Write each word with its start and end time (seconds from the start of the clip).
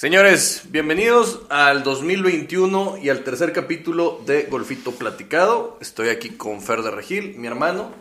Señores, 0.00 0.62
bienvenidos 0.70 1.42
al 1.50 1.82
2021 1.82 2.96
y 3.02 3.10
al 3.10 3.22
tercer 3.22 3.52
capítulo 3.52 4.22
de 4.24 4.44
Golfito 4.44 4.92
Platicado. 4.92 5.76
Estoy 5.82 6.08
aquí 6.08 6.30
con 6.30 6.62
Fer 6.62 6.80
de 6.80 6.90
Regil, 6.90 7.36
mi 7.36 7.46
hermano. 7.46 7.92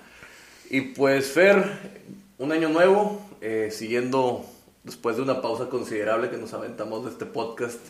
Y 0.70 0.80
pues 0.80 1.30
Fer, 1.34 1.66
un 2.38 2.54
año 2.54 2.70
nuevo, 2.70 3.22
eh, 3.42 3.68
siguiendo 3.70 4.46
después 4.86 5.18
de 5.18 5.24
una 5.24 5.42
pausa 5.42 5.68
considerable 5.68 6.30
que 6.30 6.38
nos 6.38 6.54
aventamos 6.54 7.04
de 7.04 7.12
este 7.12 7.26
podcast, 7.26 7.82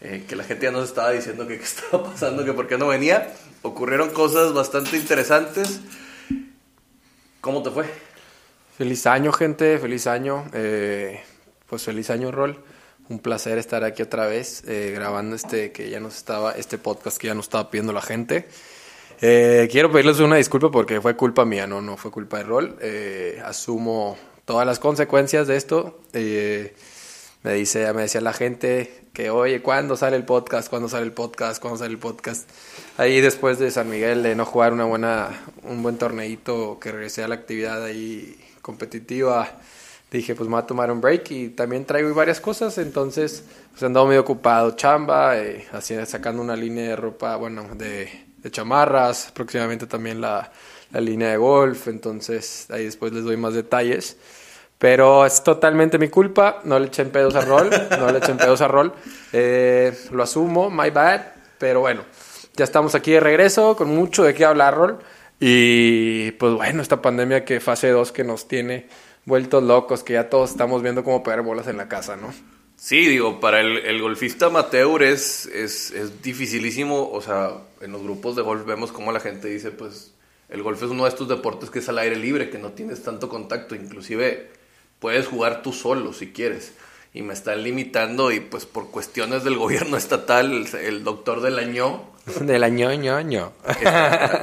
eh, 0.00 0.24
que 0.28 0.36
la 0.36 0.44
gente 0.44 0.66
ya 0.66 0.70
nos 0.70 0.84
estaba 0.84 1.10
diciendo 1.10 1.48
qué 1.48 1.54
estaba 1.60 2.04
pasando, 2.04 2.44
que 2.44 2.52
por 2.52 2.68
qué 2.68 2.78
no 2.78 2.86
venía. 2.86 3.34
Ocurrieron 3.62 4.10
cosas 4.10 4.52
bastante 4.54 4.96
interesantes. 4.96 5.80
¿Cómo 7.40 7.64
te 7.64 7.70
fue? 7.72 7.86
Feliz 8.78 9.08
año, 9.08 9.32
gente, 9.32 9.76
feliz 9.80 10.06
año. 10.06 10.44
Eh, 10.52 11.20
pues 11.66 11.82
feliz 11.82 12.10
año, 12.10 12.30
Rol. 12.30 12.56
Un 13.10 13.18
placer 13.18 13.58
estar 13.58 13.82
aquí 13.82 14.02
otra 14.02 14.26
vez 14.26 14.62
eh, 14.68 14.92
grabando 14.94 15.34
este 15.34 15.72
que 15.72 15.90
ya 15.90 15.98
nos 15.98 16.16
estaba, 16.16 16.52
este 16.52 16.78
podcast 16.78 17.18
que 17.18 17.26
ya 17.26 17.34
nos 17.34 17.46
estaba 17.46 17.68
pidiendo 17.68 17.92
la 17.92 18.02
gente. 18.02 18.46
Eh, 19.20 19.68
quiero 19.68 19.90
pedirles 19.90 20.20
una 20.20 20.36
disculpa 20.36 20.70
porque 20.70 21.00
fue 21.00 21.16
culpa 21.16 21.44
mía, 21.44 21.66
no, 21.66 21.82
no 21.82 21.96
fue 21.96 22.12
culpa 22.12 22.38
de 22.38 22.44
Rol. 22.44 22.76
Eh, 22.80 23.42
asumo 23.44 24.16
todas 24.44 24.64
las 24.64 24.78
consecuencias 24.78 25.48
de 25.48 25.56
esto. 25.56 25.98
me 26.14 27.52
dice, 27.52 27.92
me 27.94 28.02
decía 28.02 28.20
la 28.20 28.32
gente 28.32 29.02
que, 29.12 29.30
oye, 29.30 29.60
¿cuándo 29.60 29.96
sale 29.96 30.16
el 30.16 30.24
podcast? 30.24 30.70
¿Cuándo 30.70 30.88
sale 30.88 31.04
el 31.04 31.12
podcast? 31.12 31.60
¿Cuándo 31.60 31.78
sale 31.80 31.90
el 31.90 31.98
podcast? 31.98 32.48
Ahí 32.96 33.20
después 33.20 33.58
de 33.58 33.72
San 33.72 33.90
Miguel 33.90 34.22
de 34.22 34.36
no 34.36 34.44
jugar 34.44 34.72
una 34.72 34.84
buena, 34.84 35.30
un 35.64 35.82
buen 35.82 35.98
torneito 35.98 36.78
que 36.78 36.92
regresé 36.92 37.24
a 37.24 37.28
la 37.28 37.34
actividad 37.34 37.82
ahí 37.82 38.38
competitiva 38.62 39.50
dije, 40.10 40.34
pues 40.34 40.48
me 40.48 40.54
voy 40.54 40.62
a 40.62 40.66
tomar 40.66 40.90
un 40.90 41.00
break 41.00 41.30
y 41.30 41.48
también 41.50 41.84
traigo 41.84 42.12
varias 42.14 42.40
cosas, 42.40 42.76
entonces 42.78 43.44
pues 43.70 43.82
he 43.82 43.86
andado 43.86 44.06
medio 44.06 44.22
ocupado, 44.22 44.72
chamba, 44.72 45.38
eh, 45.38 45.66
sacando 46.06 46.42
una 46.42 46.56
línea 46.56 46.88
de 46.90 46.96
ropa, 46.96 47.36
bueno, 47.36 47.68
de, 47.74 48.26
chamarras, 48.50 49.30
próximamente 49.32 49.86
también 49.86 50.20
la, 50.20 50.50
línea 50.92 51.30
de 51.30 51.36
golf, 51.36 51.86
entonces 51.86 52.66
ahí 52.70 52.84
después 52.84 53.12
les 53.12 53.22
doy 53.22 53.36
más 53.36 53.54
detalles. 53.54 54.16
Pero 54.76 55.26
es 55.26 55.44
totalmente 55.44 55.98
mi 55.98 56.08
culpa, 56.08 56.62
no 56.64 56.78
le 56.78 56.86
echen 56.86 57.10
pedos 57.10 57.34
a 57.34 57.42
Rol, 57.42 57.70
no 57.98 58.10
le 58.10 58.18
echen 58.18 58.38
pedos 58.38 58.62
a 58.62 58.66
Rol, 58.66 58.94
eh, 59.32 59.96
lo 60.10 60.22
asumo, 60.22 60.70
my 60.70 60.88
bad, 60.88 61.20
pero 61.58 61.80
bueno, 61.80 62.02
ya 62.56 62.64
estamos 62.64 62.94
aquí 62.94 63.12
de 63.12 63.20
regreso, 63.20 63.76
con 63.76 63.94
mucho 63.94 64.24
de 64.24 64.32
qué 64.32 64.46
hablar 64.46 64.74
Rol, 64.74 64.98
y 65.38 66.32
pues 66.32 66.54
bueno, 66.54 66.82
esta 66.82 67.00
pandemia 67.00 67.44
que 67.44 67.60
fase 67.60 67.90
2 67.90 68.10
que 68.10 68.24
nos 68.24 68.48
tiene 68.48 68.88
vueltos 69.30 69.62
locos, 69.62 70.04
que 70.04 70.12
ya 70.12 70.28
todos 70.28 70.50
estamos 70.50 70.82
viendo 70.82 71.02
cómo 71.02 71.22
pegar 71.22 71.40
bolas 71.40 71.66
en 71.68 71.78
la 71.78 71.88
casa, 71.88 72.16
¿no? 72.16 72.34
Sí, 72.76 73.06
digo, 73.06 73.40
para 73.40 73.60
el, 73.60 74.00
golfista 74.02 74.46
amateur 74.46 75.02
es, 75.02 75.46
es, 75.46 75.90
es, 75.90 76.22
dificilísimo, 76.22 77.10
o 77.10 77.20
sea, 77.22 77.52
en 77.80 77.92
los 77.92 78.02
grupos 78.02 78.36
de 78.36 78.42
golf 78.42 78.66
vemos 78.66 78.90
cómo 78.90 79.12
la 79.12 79.20
gente 79.20 79.48
dice, 79.48 79.70
pues, 79.70 80.12
el 80.48 80.62
golf 80.62 80.82
es 80.82 80.90
uno 80.90 81.04
de 81.04 81.10
estos 81.10 81.28
deportes 81.28 81.70
que 81.70 81.78
es 81.78 81.88
al 81.88 81.98
aire 81.98 82.16
libre, 82.16 82.50
que 82.50 82.58
no 82.58 82.72
tienes 82.72 83.02
tanto 83.02 83.28
contacto, 83.28 83.74
inclusive 83.74 84.50
puedes 84.98 85.26
jugar 85.26 85.62
tú 85.62 85.72
solo 85.72 86.12
si 86.12 86.32
quieres. 86.32 86.72
Y 87.12 87.22
me 87.22 87.32
están 87.34 87.62
limitando 87.64 88.30
y 88.30 88.40
pues 88.40 88.66
por 88.66 88.90
cuestiones 88.90 89.42
del 89.42 89.56
gobierno 89.56 89.96
estatal, 89.96 90.66
el, 90.74 91.02
doctor 91.02 91.40
del 91.40 91.58
año 91.58 92.10
Del 92.40 92.62
año, 92.62 92.92
ño, 92.94 93.52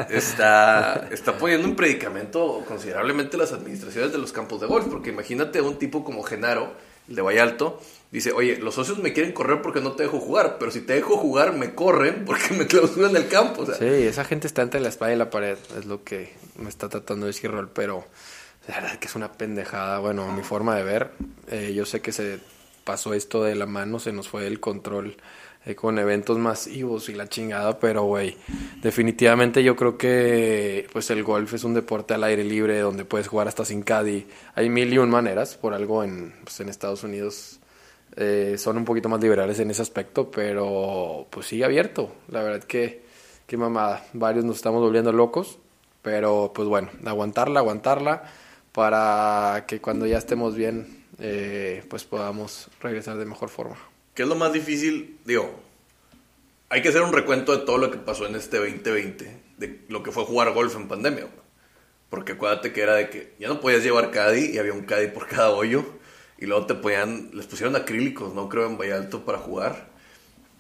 Está, 0.10 1.08
está, 1.12 1.38
poniendo 1.38 1.68
un 1.68 1.76
predicamento 1.76 2.64
considerablemente 2.68 3.38
las 3.38 3.54
administraciones 3.54 4.12
de 4.12 4.18
los 4.18 4.32
campos 4.32 4.62
de 4.62 4.68
golf, 4.68 4.88
porque 4.88 5.10
imagínate 5.10 5.62
un 5.62 5.78
tipo 5.78 6.04
como 6.04 6.24
Genaro, 6.24 6.74
el 7.08 7.16
de 7.16 7.22
Vallalto, 7.22 7.80
dice, 8.12 8.32
oye, 8.32 8.58
los 8.58 8.76
socios 8.76 8.98
me 8.98 9.14
quieren 9.14 9.32
correr 9.32 9.62
porque 9.62 9.80
no 9.80 9.94
te 9.94 10.04
dejo 10.04 10.20
jugar, 10.20 10.58
pero 10.60 10.72
si 10.72 10.82
te 10.82 10.94
dejo 10.94 11.18
jugar 11.18 11.54
me 11.54 11.76
corren 11.76 12.26
porque 12.26 12.54
me 12.54 12.68
clausuran 12.68 13.16
el 13.16 13.28
campo. 13.28 13.66
sí, 13.66 13.86
esa 13.86 14.26
gente 14.26 14.48
está 14.48 14.62
entre 14.62 14.82
la 14.82 14.90
espada 14.90 15.14
y 15.14 15.18
la 15.18 15.30
pared, 15.30 15.58
es 15.78 15.86
lo 15.86 16.04
que 16.04 16.34
me 16.58 16.70
está 16.70 16.90
tratando 16.90 17.26
de 17.26 17.32
decir 17.32 17.52
Rol, 17.52 17.70
pero 17.70 18.06
la 18.68 18.82
verdad 18.82 19.00
que 19.00 19.08
es 19.08 19.16
una 19.16 19.32
pendejada, 19.32 20.00
bueno, 20.00 20.30
mi 20.32 20.44
forma 20.44 20.76
de 20.76 20.84
ver, 20.84 21.12
eh, 21.50 21.74
yo 21.74 21.86
sé 21.86 22.02
que 22.02 22.12
se 22.12 22.40
pasó 22.88 23.14
esto 23.14 23.44
de 23.44 23.54
la 23.54 23.66
mano, 23.66 24.00
se 24.00 24.14
nos 24.14 24.30
fue 24.30 24.48
el 24.48 24.62
control 24.62 25.18
eh, 25.66 25.76
con 25.76 26.00
eventos 26.00 26.38
masivos 26.38 27.10
y 27.10 27.14
la 27.14 27.28
chingada, 27.28 27.80
pero 27.80 28.04
güey, 28.04 28.38
definitivamente 28.82 29.62
yo 29.62 29.76
creo 29.76 29.98
que 29.98 30.88
pues 30.94 31.10
el 31.10 31.22
golf 31.22 31.54
es 31.54 31.66
un 31.66 31.74
deporte 31.74 32.14
al 32.14 32.24
aire 32.24 32.46
libre 32.46 32.80
donde 32.80 33.04
puedes 33.04 33.28
jugar 33.28 33.50
hasta 33.50 33.66
sin 33.66 33.84
caddy. 33.84 34.26
Hay 34.56 34.70
mil 34.70 34.94
y 34.94 35.00
un 35.00 35.10
maneras, 35.10 35.58
por 35.58 35.74
algo 35.74 36.02
en, 36.02 36.34
pues, 36.46 36.62
en 36.62 36.70
Estados 36.70 37.04
Unidos 37.04 37.60
eh, 38.16 38.56
son 38.58 38.78
un 38.78 38.86
poquito 38.86 39.10
más 39.10 39.20
liberales 39.20 39.60
en 39.60 39.70
ese 39.70 39.82
aspecto, 39.82 40.32
pero 40.32 41.28
pues 41.30 41.48
sigue 41.48 41.66
abierto. 41.66 42.16
La 42.30 42.42
verdad 42.42 42.64
que, 42.64 43.04
qué 43.48 43.58
mamada, 43.58 44.06
varios 44.14 44.46
nos 44.46 44.56
estamos 44.56 44.82
volviendo 44.82 45.12
locos, 45.12 45.60
pero 46.02 46.54
pues 46.56 46.70
bueno, 46.70 46.90
aguantarla, 47.06 47.60
aguantarla 47.60 48.24
para 48.72 49.66
que 49.68 49.82
cuando 49.82 50.06
ya 50.06 50.18
estemos 50.20 50.56
bien, 50.56 50.97
eh, 51.20 51.84
pues 51.90 52.04
podamos 52.04 52.70
regresar 52.82 53.18
de 53.18 53.26
mejor 53.26 53.50
forma. 53.50 53.78
¿Qué 54.14 54.24
es 54.24 54.30
lo 54.30 54.36
más 54.36 54.54
difícil? 54.54 55.20
Digo, 55.26 55.60
hay 56.70 56.82
que 56.82 56.90
hacer 56.90 57.02
un 57.02 57.14
recuento 57.14 57.56
de 57.58 57.66
todo 57.66 57.78
lo 57.78 57.92
que 57.92 57.98
pasó 57.98 58.26
en 58.26 58.36
este 58.36 58.58
2020, 58.58 59.42
de 59.58 59.80
lo 59.90 60.04
que 60.04 60.12
fue 60.12 60.26
jugar 60.26 60.54
golf 60.54 60.76
en 60.76 60.88
pandemia. 60.88 61.28
Porque 62.10 62.34
acuérdate 62.34 62.72
que 62.72 62.82
era 62.82 62.96
de 62.96 63.10
que 63.10 63.34
ya 63.40 63.48
no 63.48 63.60
podías 63.60 63.84
llevar 63.84 64.12
caddy 64.12 64.52
y 64.52 64.58
había 64.58 64.74
un 64.74 64.84
caddy 64.84 65.08
por 65.08 65.28
cada 65.28 65.52
hoyo. 65.52 65.86
Y 66.38 66.46
luego 66.46 66.66
te 66.68 66.76
ponían, 66.76 67.32
les 67.34 67.48
pusieron 67.48 67.76
acrílicos, 67.76 68.34
¿no? 68.34 68.48
Creo 68.48 68.68
en 68.68 68.78
Vallalto 68.78 69.26
para 69.26 69.40
jugar. 69.40 69.90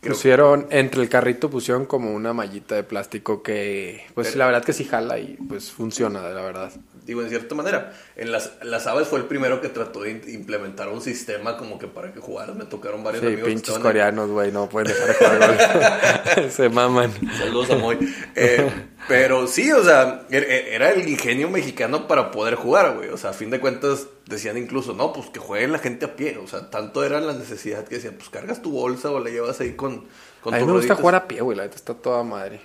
Pusieron, 0.01 0.68
entre 0.69 1.01
el 1.01 1.09
carrito 1.09 1.50
pusieron 1.50 1.85
como 1.85 2.13
una 2.13 2.34
mallita 2.34 2.75
de 2.75 2.84
plástico 2.84 3.41
que, 3.41 4.06
pues 4.13 4.35
la 4.35 4.45
verdad 4.45 4.63
que 4.63 4.74
sí 4.74 4.85
jala 4.85 5.18
y 5.19 5.38
pues 5.50 5.72
funciona, 5.72 6.22
la 6.22 6.41
verdad 6.41 6.72
digo, 7.07 7.22
en 7.22 7.29
cierta 7.29 7.56
manera. 7.56 7.94
En 8.16 8.31
las, 8.31 8.51
las 8.62 8.85
aves 8.85 9.07
fue 9.07 9.19
el 9.19 9.25
primero 9.25 9.62
que 9.62 9.69
trató 9.69 10.01
de 10.01 10.12
implementar 10.28 10.90
un 10.90 11.01
sistema 11.01 11.57
como 11.57 11.79
que 11.79 11.88
para 11.88 12.13
que 12.13 12.19
jugaras. 12.19 12.56
Me 12.56 12.66
tocaron 12.66 13.03
varios 13.03 13.23
sí, 13.23 13.38
pinches 13.44 13.79
coreanos, 13.79 14.29
güey, 14.29 14.51
no 14.51 14.68
pueden 14.68 14.94
dejar 14.94 15.07
de 15.07 15.13
jugar 15.13 16.51
Se 16.51 16.69
maman. 16.69 17.12
Saludos 17.40 17.72
a 17.72 17.75
Moy. 17.78 17.97
Eh, 18.35 18.69
pero 19.07 19.47
sí, 19.47 19.72
o 19.72 19.84
sea, 19.84 20.25
er, 20.29 20.44
er, 20.44 20.68
era 20.73 20.91
el 20.91 21.07
ingenio 21.07 21.50
mexicano 21.50 22.07
para 22.07 22.29
poder 22.29 22.56
jugar, 22.56 22.95
güey. 22.97 23.09
O 23.09 23.18
sea, 23.18 23.29
a 23.29 23.34
fin 23.34 23.50
de 23.50 23.62
cuentas 23.62 24.07
decían 24.25 24.57
incluso, 24.57 24.94
no, 24.94 25.13
pues 25.13 25.29
que 25.29 25.39
juegue 25.39 25.68
la 25.69 25.79
gente 25.79 26.06
a 26.06 26.16
pie. 26.16 26.38
O 26.44 26.47
sea, 26.47 26.69
tanto 26.69 27.06
era 27.06 27.22
la 27.22 27.34
necesidad 27.34 27.85
que 27.85 27.95
decían, 27.95 28.16
pues 28.16 28.29
cargas 28.29 28.62
tu 28.62 28.72
bolsa 28.72 29.09
o 29.12 29.19
la 29.19 29.29
llevas 29.29 29.62
ahí 29.62 29.74
con, 29.74 30.07
con 30.41 30.53
A 30.53 30.59
mí 30.59 30.66
me 30.66 30.74
gusta 30.74 30.95
jugar 30.95 31.16
a 31.16 31.28
pie, 31.28 31.39
güey, 31.39 31.57
la 31.57 31.63
neta 31.63 31.78
está 31.78 31.94
toda 31.94 32.24
madre. 32.24 32.59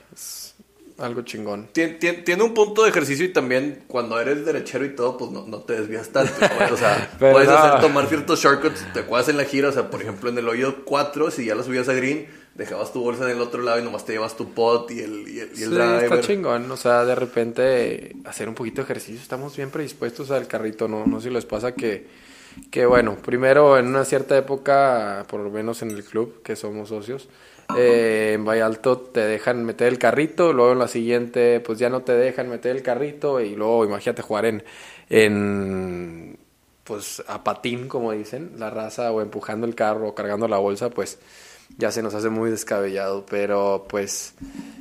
Algo 1.03 1.23
chingón. 1.23 1.69
Tiene, 1.73 2.43
un 2.45 2.55
punto 2.55 2.85
de 2.85 2.91
ejercicio 2.91 3.27
y 3.27 3.33
también 3.33 3.83
cuando 3.89 4.21
eres 4.21 4.47
derechero 4.47 4.85
y 4.85 4.95
todo, 4.95 5.17
pues 5.17 5.33
no, 5.33 5.59
te 5.63 5.73
desvías 5.73 6.11
tanto. 6.11 6.33
o 6.73 6.77
sea, 6.77 7.11
puedes 7.19 7.49
hacer 7.49 7.81
tomar 7.81 8.07
ciertos 8.07 8.41
shortcuts, 8.41 8.87
te 8.93 9.01
acuerdas 9.01 9.29
en 9.29 9.37
la 9.37 9.45
gira, 9.45 9.71
o 9.71 9.73
sea, 9.73 9.91
por 9.91 10.01
ejemplo, 10.01 10.31
en 10.31 10.39
el 10.39 10.49
hoyo 10.49 10.85
4, 10.85 11.33
si 11.33 11.47
ya 11.47 11.57
lo 11.57 11.65
subías 11.65 11.89
a 11.89 11.95
green, 11.95 12.29
dejabas 12.55 12.93
tu 12.93 13.03
bolsa 13.03 13.25
en 13.25 13.31
el 13.37 13.41
otro 13.41 13.63
lado 13.63 13.81
y 13.81 13.83
nomás 13.83 14.05
te 14.05 14.13
llevas 14.13 14.37
tu 14.37 14.53
pot 14.55 14.89
y 14.93 15.01
el, 15.01 15.29
y 15.29 15.41
el, 15.41 15.71
driver. 15.71 16.05
está 16.05 16.21
chingón, 16.21 16.71
o 16.71 16.77
sea, 16.77 17.05
de 17.05 17.17
repente 17.17 18.15
hacer 18.25 18.49
un 18.49 18.55
poquito 18.55 18.77
de 18.77 18.85
ejercicio, 18.85 19.21
estamos 19.21 19.57
bien 19.57 19.71
predispuestos 19.71 20.31
al 20.31 20.47
carrito, 20.47 20.87
¿no? 20.87 21.05
No 21.05 21.21
sé 21.21 21.31
si 21.31 21.35
les 21.35 21.47
pasa 21.47 21.73
que, 21.73 22.07
que, 22.71 22.87
bueno, 22.87 23.17
primero 23.17 23.77
en 23.77 23.89
una 23.89 24.05
cierta 24.05 24.39
época, 24.39 25.27
por 25.29 25.41
lo 25.41 25.51
menos 25.51 25.83
en 25.83 25.91
el 25.91 26.05
club, 26.05 26.43
que 26.45 26.55
somos 26.55 26.91
socios, 26.91 27.29
eh, 27.77 28.33
en 28.35 28.45
Vallalto 28.45 28.99
te 28.99 29.21
dejan 29.21 29.65
meter 29.65 29.89
el 29.89 29.99
carrito, 29.99 30.53
luego 30.53 30.73
en 30.73 30.79
la 30.79 30.89
siguiente 30.89 31.61
pues 31.61 31.79
ya 31.79 31.89
no 31.89 32.03
te 32.03 32.13
dejan 32.13 32.49
meter 32.49 32.77
el 32.77 32.83
carrito 32.83 33.41
y 33.41 33.55
luego 33.55 33.85
imagínate 33.85 34.23
jugar 34.23 34.47
en, 34.47 34.65
en 35.11 36.39
pues 36.85 37.23
a 37.27 37.45
patín 37.45 37.89
como 37.89 38.13
dicen, 38.13 38.53
la 38.59 38.71
raza 38.71 39.13
o 39.13 39.21
empujando 39.21 39.67
el 39.67 39.75
carro 39.75 40.09
o 40.09 40.15
cargando 40.15 40.49
la 40.49 40.59
bolsa 40.59 40.91
pues 40.91 41.19
ya 41.79 41.91
se 41.91 42.03
nos 42.03 42.15
hace 42.15 42.29
muy 42.29 42.51
descabellado, 42.51 43.25
pero 43.29 43.87
pues 43.89 44.35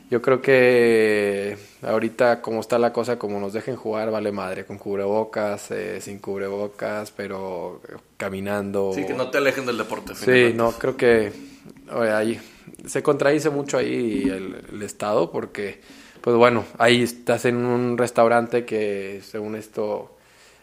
yo 0.10 0.22
creo 0.22 0.42
que 0.42 1.58
ahorita 1.82 2.42
como 2.42 2.60
está 2.60 2.78
la 2.78 2.92
cosa, 2.92 3.18
como 3.18 3.40
nos 3.40 3.54
dejen 3.54 3.76
jugar, 3.76 4.12
vale 4.12 4.32
madre, 4.32 4.66
con 4.66 4.78
cubrebocas, 4.78 5.72
eh, 5.72 6.02
sin 6.02 6.20
cubrebocas, 6.20 7.12
pero 7.12 7.82
caminando. 8.18 8.92
Sí, 8.94 9.06
que 9.06 9.14
no 9.14 9.30
te 9.30 9.38
alejen 9.38 9.66
del 9.66 9.78
deporte. 9.78 10.16
Sí, 10.16 10.54
no, 10.54 10.72
creo 10.74 10.98
que 10.98 11.32
ahí 11.90 12.40
se 12.86 13.04
contradice 13.04 13.50
mucho 13.50 13.78
ahí 13.78 14.24
el, 14.30 14.81
Estado 14.81 15.31
porque, 15.31 15.80
pues 16.22 16.36
bueno, 16.36 16.66
ahí 16.78 17.04
estás 17.04 17.46
en 17.46 17.58
un 17.58 17.98
restaurante 17.98 18.66
que 18.66 19.22
según 19.24 19.56
esto 19.56 20.18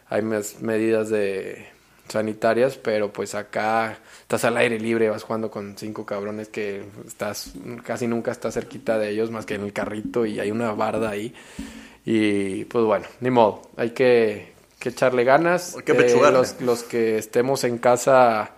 hay 0.09 0.21
más 0.21 0.61
medidas 0.61 1.09
de 1.09 1.67
sanitarias, 2.09 2.77
pero 2.77 3.13
pues 3.13 3.35
acá 3.35 3.99
estás 4.21 4.43
al 4.43 4.57
aire 4.57 4.79
libre, 4.79 5.09
vas 5.09 5.23
jugando 5.23 5.49
con 5.49 5.77
cinco 5.77 6.05
cabrones 6.05 6.49
que 6.49 6.83
estás 7.07 7.53
casi 7.83 8.07
nunca 8.07 8.31
estás 8.31 8.55
cerquita 8.55 8.97
de 8.97 9.09
ellos 9.09 9.31
más 9.31 9.45
que 9.45 9.55
en 9.55 9.63
el 9.63 9.73
carrito 9.73 10.25
y 10.25 10.39
hay 10.39 10.51
una 10.51 10.73
barda 10.73 11.09
ahí. 11.09 11.33
Y 12.05 12.65
pues 12.65 12.83
bueno, 12.85 13.05
ni 13.21 13.29
modo, 13.29 13.61
hay 13.77 13.91
que, 13.91 14.53
echarle 14.83 15.23
ganas. 15.23 15.75
Hay 15.75 15.83
que 15.83 15.91
eh, 15.91 16.31
los, 16.31 16.59
los 16.61 16.83
que 16.83 17.17
estemos 17.17 17.63
en 17.63 17.77
casa 17.77 18.55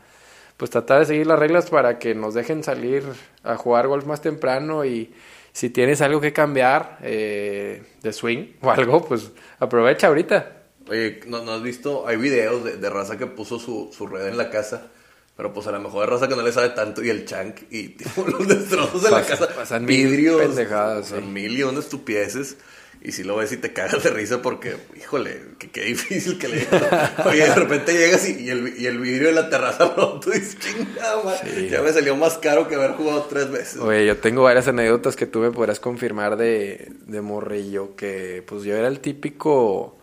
pues 0.61 0.69
tratar 0.69 0.99
de 0.99 1.07
seguir 1.07 1.25
las 1.25 1.39
reglas 1.39 1.71
para 1.71 1.97
que 1.97 2.13
nos 2.13 2.35
dejen 2.35 2.63
salir 2.63 3.03
a 3.41 3.57
jugar 3.57 3.87
golf 3.87 4.05
más 4.05 4.21
temprano 4.21 4.85
y 4.85 5.11
si 5.53 5.71
tienes 5.71 6.01
algo 6.01 6.21
que 6.21 6.33
cambiar 6.33 6.99
eh, 7.01 7.81
de 8.03 8.13
swing 8.13 8.57
o 8.61 8.69
algo, 8.69 9.03
pues 9.03 9.31
aprovecha 9.57 10.05
ahorita. 10.05 10.61
Oye, 10.87 11.21
¿no, 11.25 11.43
no 11.43 11.53
has 11.53 11.63
visto? 11.63 12.07
Hay 12.07 12.17
videos 12.17 12.63
de, 12.63 12.77
de 12.77 12.89
raza 12.91 13.17
que 13.17 13.25
puso 13.25 13.57
su, 13.57 13.89
su 13.91 14.05
red 14.05 14.27
en 14.27 14.37
la 14.37 14.51
casa. 14.51 14.91
Pero 15.35 15.51
pues 15.51 15.65
a 15.65 15.71
lo 15.71 15.79
mejor 15.79 16.07
raza 16.07 16.27
que 16.27 16.35
no 16.35 16.43
le 16.43 16.51
sabe 16.51 16.69
tanto 16.69 17.03
y 17.03 17.09
el 17.09 17.25
chank 17.25 17.61
y 17.71 17.87
tipo, 17.97 18.23
los 18.27 18.47
destrozos 18.47 19.01
de 19.01 19.09
la 19.09 19.25
casa. 19.25 19.47
pasan 19.55 19.83
mil 19.83 20.09
vidrios, 20.09 20.41
pendejadas, 20.41 21.07
sí. 21.07 21.15
mil 21.15 21.57
y 21.57 21.63
una 21.63 21.79
estupideces. 21.79 22.57
Y 23.03 23.13
si 23.13 23.23
lo 23.23 23.35
ves 23.35 23.51
y 23.51 23.57
te 23.57 23.73
cagas 23.73 24.03
de 24.03 24.11
risa 24.11 24.43
porque, 24.43 24.75
híjole, 24.95 25.41
que 25.57 25.71
qué 25.71 25.85
difícil 25.85 26.37
que 26.37 26.47
le 26.47 26.67
Oye, 27.25 27.47
de 27.47 27.55
repente 27.55 27.93
llegas 27.93 28.29
y, 28.29 28.43
y 28.43 28.49
el, 28.49 28.75
y 28.77 28.85
el 28.85 28.99
vidrio 28.99 29.29
de 29.29 29.33
la 29.33 29.49
terraza 29.49 29.93
roto 29.95 30.29
y 30.29 30.33
dices, 30.39 30.59
chingada, 30.59 31.37
Sí. 31.37 31.67
ya 31.69 31.81
me 31.81 31.91
salió 31.91 32.15
más 32.15 32.37
caro 32.37 32.67
que 32.67 32.75
haber 32.75 32.91
jugado 32.91 33.23
tres 33.23 33.49
veces. 33.49 33.77
Oye, 33.79 34.05
yo 34.05 34.17
tengo 34.17 34.43
varias 34.43 34.67
anécdotas 34.67 35.15
que 35.15 35.25
tú 35.25 35.39
me 35.39 35.49
podrás 35.49 35.79
confirmar 35.79 36.37
de, 36.37 36.91
de 37.07 37.21
morrillo, 37.21 37.95
que 37.95 38.43
pues 38.45 38.63
yo 38.63 38.75
era 38.75 38.87
el 38.87 38.99
típico, 38.99 39.97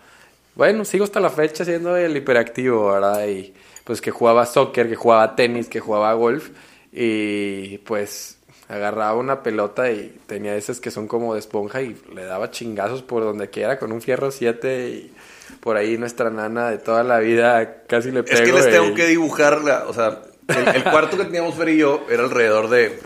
bueno, 0.57 0.85
sigo 0.85 1.05
hasta 1.05 1.21
la 1.21 1.31
fecha 1.31 1.65
siendo 1.65 1.97
el 1.97 2.17
hiperactivo, 2.17 2.91
¿verdad? 2.93 3.29
Y 3.29 3.55
pues 3.85 4.01
que 4.01 4.11
jugaba 4.11 4.45
soccer, 4.45 4.89
que 4.89 4.97
jugaba 4.97 5.37
tenis, 5.37 5.69
que 5.69 5.79
jugaba 5.79 6.13
golf, 6.15 6.49
y 6.93 7.79
pues 7.79 8.38
agarraba 8.69 9.15
una 9.15 9.43
pelota 9.43 9.91
y 9.91 10.19
tenía 10.27 10.55
esas 10.57 10.81
que 10.81 10.91
son 10.91 11.09
como 11.09 11.33
de 11.35 11.41
esponja 11.41 11.81
y 11.83 11.97
le 12.15 12.25
daba 12.25 12.51
chingazos 12.51 13.03
por 13.03 13.23
donde 13.25 13.49
quiera 13.51 13.79
con 13.79 13.93
un 13.93 14.03
fierro 14.03 14.31
7 14.31 14.89
y 14.91 15.13
por 15.61 15.77
ahí 15.77 15.97
nuestra 15.97 16.29
nana 16.31 16.71
de 16.71 16.79
toda 16.79 17.03
la 17.03 17.19
vida 17.19 17.85
casi 17.87 18.11
le 18.11 18.23
pego. 18.23 18.37
Es 18.37 18.43
que 18.43 18.53
les 18.53 18.71
tengo 18.71 18.89
y- 18.89 18.95
que 18.95 19.07
dibujar, 19.07 19.63
la, 19.63 19.87
o 19.89 19.95
sea, 19.95 20.23
el, 20.49 20.77
el 20.77 20.85
cuarto 20.85 21.17
que 21.17 21.25
teníamos 21.25 21.55
Fer 21.55 21.71
y 21.71 21.79
yo 21.79 22.05
era 22.11 22.23
alrededor 22.25 22.69
de, 22.69 22.99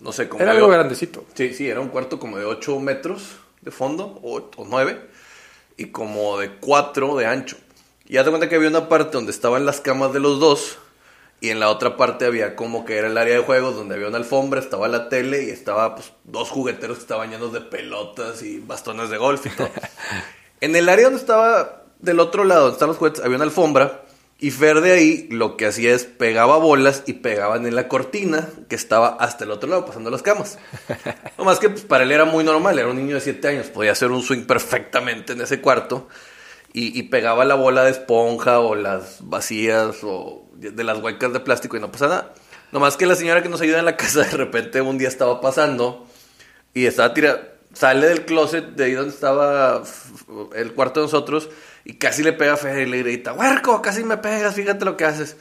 no 0.00 0.12
sé, 0.12 0.28
como 0.28 0.42
Era 0.42 0.52
de- 0.52 0.58
algo 0.58 0.68
grandecito. 0.70 1.24
Sí, 1.34 1.54
sí, 1.54 1.68
era 1.68 1.80
un 1.80 1.88
cuarto 1.88 2.18
como 2.18 2.36
de 2.36 2.44
8 2.44 2.78
metros 2.78 3.36
de 3.62 3.70
fondo, 3.70 4.20
o, 4.22 4.50
o 4.56 4.64
9, 4.68 5.00
y 5.78 5.86
como 5.86 6.38
de 6.38 6.50
4 6.60 7.16
de 7.16 7.26
ancho. 7.26 7.56
Y 8.06 8.18
haz 8.18 8.24
de 8.26 8.30
cuenta 8.30 8.48
que 8.48 8.54
había 8.56 8.68
una 8.68 8.88
parte 8.88 9.12
donde 9.12 9.32
estaban 9.32 9.64
las 9.66 9.80
camas 9.80 10.12
de 10.12 10.20
los 10.20 10.38
dos, 10.38 10.78
y 11.40 11.50
en 11.50 11.60
la 11.60 11.68
otra 11.68 11.96
parte 11.96 12.24
había 12.24 12.56
como 12.56 12.84
que 12.84 12.96
era 12.96 13.08
el 13.08 13.18
área 13.18 13.34
de 13.34 13.42
juegos, 13.42 13.76
donde 13.76 13.94
había 13.94 14.08
una 14.08 14.18
alfombra, 14.18 14.60
estaba 14.60 14.88
la 14.88 15.08
tele, 15.08 15.44
y 15.44 15.50
estaba 15.50 15.94
pues 15.94 16.12
dos 16.24 16.48
jugueteros 16.48 16.96
que 16.96 17.02
estaban 17.02 17.30
llenos 17.30 17.52
de 17.52 17.60
pelotas 17.60 18.42
y 18.42 18.58
bastones 18.58 19.10
de 19.10 19.18
golf 19.18 19.44
y 19.46 19.50
todo. 19.50 19.68
en 20.60 20.76
el 20.76 20.88
área 20.88 21.04
donde 21.04 21.20
estaba 21.20 21.82
del 21.98 22.20
otro 22.20 22.44
lado, 22.44 22.62
donde 22.62 22.74
estaban 22.74 22.90
los 22.90 22.98
juguetes, 22.98 23.22
había 23.22 23.36
una 23.36 23.44
alfombra, 23.44 24.02
y 24.38 24.50
Fer 24.50 24.82
de 24.82 24.92
ahí 24.92 25.28
lo 25.30 25.56
que 25.56 25.66
hacía 25.66 25.94
es 25.94 26.04
pegaba 26.04 26.58
bolas 26.58 27.04
y 27.06 27.14
pegaban 27.14 27.66
en 27.66 27.74
la 27.74 27.88
cortina 27.88 28.46
que 28.68 28.76
estaba 28.76 29.08
hasta 29.08 29.44
el 29.44 29.50
otro 29.50 29.68
lado, 29.68 29.86
pasando 29.86 30.10
las 30.10 30.22
camas. 30.22 30.58
No 31.38 31.44
más 31.44 31.58
que 31.58 31.68
pues, 31.68 31.82
para 31.82 32.04
él 32.04 32.12
era 32.12 32.24
muy 32.24 32.44
normal, 32.44 32.78
era 32.78 32.88
un 32.88 32.96
niño 32.96 33.14
de 33.14 33.20
7 33.20 33.48
años, 33.48 33.66
podía 33.66 33.92
hacer 33.92 34.10
un 34.10 34.22
swing 34.22 34.46
perfectamente 34.46 35.34
en 35.34 35.42
ese 35.42 35.60
cuarto 35.60 36.08
y, 36.72 36.98
y 36.98 37.04
pegaba 37.04 37.44
la 37.44 37.54
bola 37.54 37.84
de 37.84 37.90
esponja 37.90 38.60
o 38.60 38.74
las 38.74 39.18
vacías 39.20 39.98
o 40.02 40.45
de 40.58 40.84
las 40.84 40.98
huecas 40.98 41.32
de 41.32 41.40
plástico 41.40 41.76
y 41.76 41.80
no 41.80 41.90
pasa 41.90 42.08
nada. 42.08 42.34
Nomás 42.72 42.96
que 42.96 43.06
la 43.06 43.14
señora 43.14 43.42
que 43.42 43.48
nos 43.48 43.60
ayuda 43.60 43.78
en 43.78 43.84
la 43.84 43.96
casa 43.96 44.20
de 44.20 44.36
repente 44.36 44.80
un 44.80 44.98
día 44.98 45.08
estaba 45.08 45.40
pasando 45.40 46.06
y 46.74 46.86
estaba 46.86 47.14
tirada, 47.14 47.54
sale 47.72 48.08
del 48.08 48.24
closet 48.24 48.64
de 48.74 48.84
ahí 48.84 48.92
donde 48.92 49.14
estaba 49.14 49.82
el 50.54 50.72
cuarto 50.72 51.00
de 51.00 51.06
nosotros 51.06 51.48
y 51.84 51.94
casi 51.94 52.22
le 52.22 52.32
pega 52.32 52.54
a 52.54 52.56
Fer 52.56 52.86
y 52.86 52.90
le 52.90 52.98
grita, 52.98 53.32
huerco, 53.32 53.80
casi 53.80 54.02
me 54.02 54.16
pegas, 54.16 54.54
fíjate 54.54 54.84
lo 54.84 54.96
que 54.96 55.04
haces. 55.04 55.36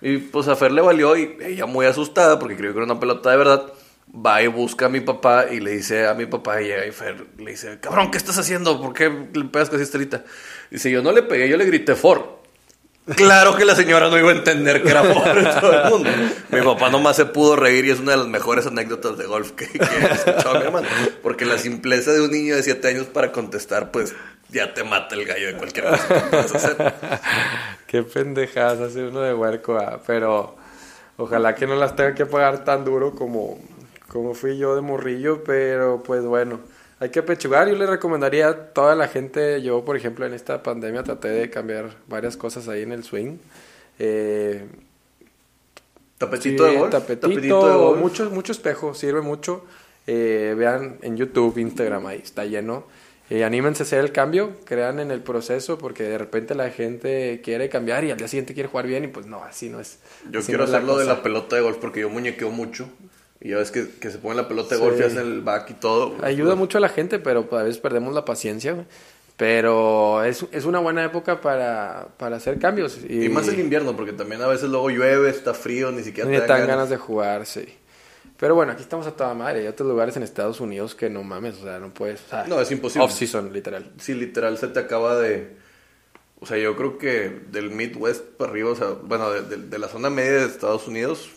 Y 0.00 0.18
pues 0.18 0.46
a 0.48 0.56
Fer 0.56 0.72
le 0.72 0.82
valió 0.82 1.16
y 1.16 1.38
ella 1.40 1.66
muy 1.66 1.86
asustada 1.86 2.38
porque 2.38 2.56
creyó 2.56 2.72
que 2.72 2.78
era 2.78 2.84
una 2.84 3.00
pelota 3.00 3.30
de 3.30 3.36
verdad. 3.36 3.72
Va 4.14 4.42
y 4.42 4.46
busca 4.46 4.86
a 4.86 4.88
mi 4.88 5.00
papá 5.00 5.46
y 5.50 5.60
le 5.60 5.72
dice 5.72 6.06
a 6.06 6.14
mi 6.14 6.24
papá 6.26 6.62
y 6.62 6.66
llega 6.66 6.86
y 6.86 6.92
Fer 6.92 7.26
le 7.38 7.50
dice, 7.50 7.78
cabrón, 7.80 8.10
¿qué 8.10 8.18
estás 8.18 8.38
haciendo? 8.38 8.80
¿Por 8.80 8.94
qué 8.94 9.10
le 9.32 9.44
pegas 9.44 9.68
casi 9.70 9.82
estrita? 9.82 10.24
Dice, 10.70 10.90
yo 10.90 11.02
no 11.02 11.12
le 11.12 11.22
pegué, 11.22 11.48
yo 11.48 11.56
le 11.56 11.64
grité 11.64 11.94
for. 11.94 12.38
Claro 13.16 13.56
que 13.56 13.64
la 13.64 13.74
señora 13.74 14.08
no 14.08 14.18
iba 14.18 14.30
a 14.30 14.34
entender 14.34 14.82
que 14.82 14.90
era 14.90 15.02
por 15.02 15.22
todo 15.60 15.72
el 15.72 15.90
mundo. 15.90 16.10
Mi 16.50 16.60
papá 16.60 16.90
nomás 16.90 17.16
se 17.16 17.26
pudo 17.26 17.56
reír 17.56 17.84
y 17.86 17.90
es 17.90 18.00
una 18.00 18.12
de 18.12 18.18
las 18.18 18.26
mejores 18.26 18.66
anécdotas 18.66 19.16
de 19.16 19.26
golf 19.26 19.52
que, 19.52 19.66
que 19.66 19.78
he 19.78 20.12
escuchado 20.12 20.56
a 20.56 20.58
mi 20.58 20.64
hermano. 20.66 20.88
Porque 21.22 21.44
la 21.44 21.58
simpleza 21.58 22.12
de 22.12 22.20
un 22.20 22.30
niño 22.30 22.56
de 22.56 22.62
7 22.62 22.88
años 22.88 23.06
para 23.06 23.32
contestar, 23.32 23.90
pues 23.90 24.14
ya 24.50 24.74
te 24.74 24.84
mata 24.84 25.14
el 25.14 25.24
gallo 25.24 25.46
de 25.46 25.54
cualquier 25.54 25.86
cosa 25.86 26.08
que 26.08 26.20
puedas 26.20 26.54
hacer. 26.54 26.94
Qué 27.86 28.02
pendejadas 28.02 28.80
hace 28.80 29.06
uno 29.06 29.20
de 29.20 29.34
huerco, 29.34 29.76
ah, 29.76 30.00
pero 30.06 30.56
ojalá 31.16 31.54
que 31.54 31.66
no 31.66 31.76
las 31.76 31.96
tenga 31.96 32.14
que 32.14 32.26
pagar 32.26 32.64
tan 32.64 32.84
duro 32.84 33.14
como, 33.14 33.58
como 34.08 34.34
fui 34.34 34.58
yo 34.58 34.74
de 34.74 34.80
morrillo, 34.80 35.44
pero 35.44 36.02
pues 36.02 36.24
bueno, 36.24 36.60
hay 37.00 37.10
que 37.10 37.22
pechugar. 37.22 37.68
Yo 37.68 37.76
le 37.76 37.86
recomendaría 37.86 38.48
a 38.48 38.56
toda 38.72 38.94
la 38.94 39.08
gente, 39.08 39.62
yo 39.62 39.84
por 39.84 39.96
ejemplo 39.96 40.26
en 40.26 40.34
esta 40.34 40.62
pandemia 40.62 41.02
traté 41.02 41.28
de 41.28 41.50
cambiar 41.50 41.96
varias 42.06 42.36
cosas 42.36 42.68
ahí 42.68 42.82
en 42.82 42.92
el 42.92 43.04
swing. 43.04 43.38
Eh, 43.98 44.66
Tapetito 46.18 46.66
sí, 46.66 46.72
de 46.72 46.78
golf. 46.78 46.90
tapetito, 46.90 47.28
de 47.68 47.74
golf. 47.74 47.98
mucho, 48.00 48.30
mucho 48.30 48.52
espejo, 48.52 48.92
sirve 48.92 49.20
mucho. 49.20 49.64
Eh, 50.06 50.54
vean 50.58 50.98
en 51.02 51.16
YouTube, 51.16 51.58
Instagram, 51.58 52.06
ahí 52.06 52.20
está 52.22 52.44
lleno. 52.44 52.86
Eh, 53.30 53.44
anímense 53.44 53.82
a 53.82 53.86
hacer 53.86 54.00
el 54.00 54.10
cambio, 54.10 54.56
crean 54.64 54.98
en 55.00 55.10
el 55.10 55.20
proceso, 55.20 55.78
porque 55.78 56.02
de 56.02 56.18
repente 56.18 56.54
la 56.54 56.70
gente 56.70 57.40
quiere 57.44 57.68
cambiar 57.68 58.04
y 58.04 58.10
al 58.10 58.16
día 58.16 58.26
siguiente 58.26 58.54
quiere 58.54 58.68
jugar 58.68 58.86
bien 58.86 59.04
y 59.04 59.08
pues 59.08 59.26
no, 59.26 59.44
así 59.44 59.68
no 59.68 59.80
es. 59.80 59.98
Yo 60.30 60.40
quiero 60.42 60.64
no 60.64 60.64
hacerlo 60.64 60.98
de 60.98 61.04
la 61.04 61.22
pelota 61.22 61.54
de 61.54 61.62
golf 61.62 61.76
porque 61.76 62.00
yo 62.00 62.08
muñequeo 62.08 62.50
mucho. 62.50 62.88
Y 63.40 63.50
ya 63.50 63.56
ves 63.58 63.70
que, 63.70 63.88
que 63.88 64.10
se 64.10 64.18
pone 64.18 64.34
la 64.36 64.48
pelota 64.48 64.70
de 64.74 64.76
Sí. 64.80 64.82
golf 64.86 65.00
y 65.00 65.04
hacen 65.04 65.18
el 65.18 65.40
back 65.42 65.70
y 65.70 65.74
todo. 65.74 66.16
Ayuda 66.22 66.54
mucho 66.56 66.78
a 66.78 66.80
la 66.80 66.88
gente, 66.88 67.18
pero 67.18 67.48
a 67.52 67.62
veces 67.62 67.78
perdemos 67.78 68.12
la 68.14 68.24
paciencia. 68.24 68.72
güey. 68.72 68.86
Pero 69.36 70.24
es, 70.24 70.44
es 70.50 70.64
una 70.64 70.80
buena 70.80 71.04
época 71.04 71.40
para, 71.40 72.08
para 72.16 72.36
hacer 72.36 72.58
cambios. 72.58 72.98
Y, 73.08 73.26
Y 73.26 73.28
más 73.28 73.46
el 73.46 73.60
invierno, 73.60 73.94
porque 73.94 74.12
también 74.12 74.42
a 74.42 74.48
veces 74.48 74.68
luego 74.68 74.90
llueve, 74.90 75.30
está 75.30 75.54
frío, 75.54 75.92
ni 75.92 76.02
siquiera 76.02 76.28
Ni 76.28 76.34
te 76.36 76.40
dan 76.40 76.48
dan 76.48 76.58
ganas. 76.62 76.76
ganas 76.76 76.90
de 76.90 76.96
jugar, 76.96 77.46
sí. 77.46 77.64
Pero 78.36 78.56
bueno, 78.56 78.72
aquí 78.72 78.82
estamos 78.82 79.06
a 79.06 79.12
toda 79.12 79.34
madre. 79.34 79.60
Hay 79.60 79.66
otros 79.68 79.88
lugares 79.88 80.16
en 80.16 80.24
Estados 80.24 80.60
Unidos 80.60 80.96
que 80.96 81.08
no 81.08 81.22
mames, 81.22 81.56
o 81.58 81.62
sea, 81.62 81.78
no 81.78 81.94
puedes. 81.94 82.20
o 82.26 82.28
sea, 82.30 82.44
No, 82.48 82.60
es 82.60 82.70
imposible. 82.72 83.04
Off-season, 83.04 83.52
literal. 83.52 83.92
Sí, 83.98 84.14
literal 84.14 84.58
se 84.58 84.66
te 84.68 84.80
acaba 84.80 85.16
de... 85.20 85.56
O 86.40 86.46
sea, 86.46 86.56
yo 86.58 86.76
creo 86.76 86.98
que 86.98 87.40
del 87.50 87.70
Midwest 87.70 88.24
para 88.24 88.50
arriba, 88.50 88.70
o 88.70 88.76
sea, 88.76 88.88
bueno, 89.04 89.30
de, 89.30 89.42
de- 89.42 89.68
de 89.68 89.78
la 89.78 89.86
zona 89.88 90.10
media 90.10 90.32
de 90.32 90.46
Estados 90.46 90.86
Unidos, 90.88 91.30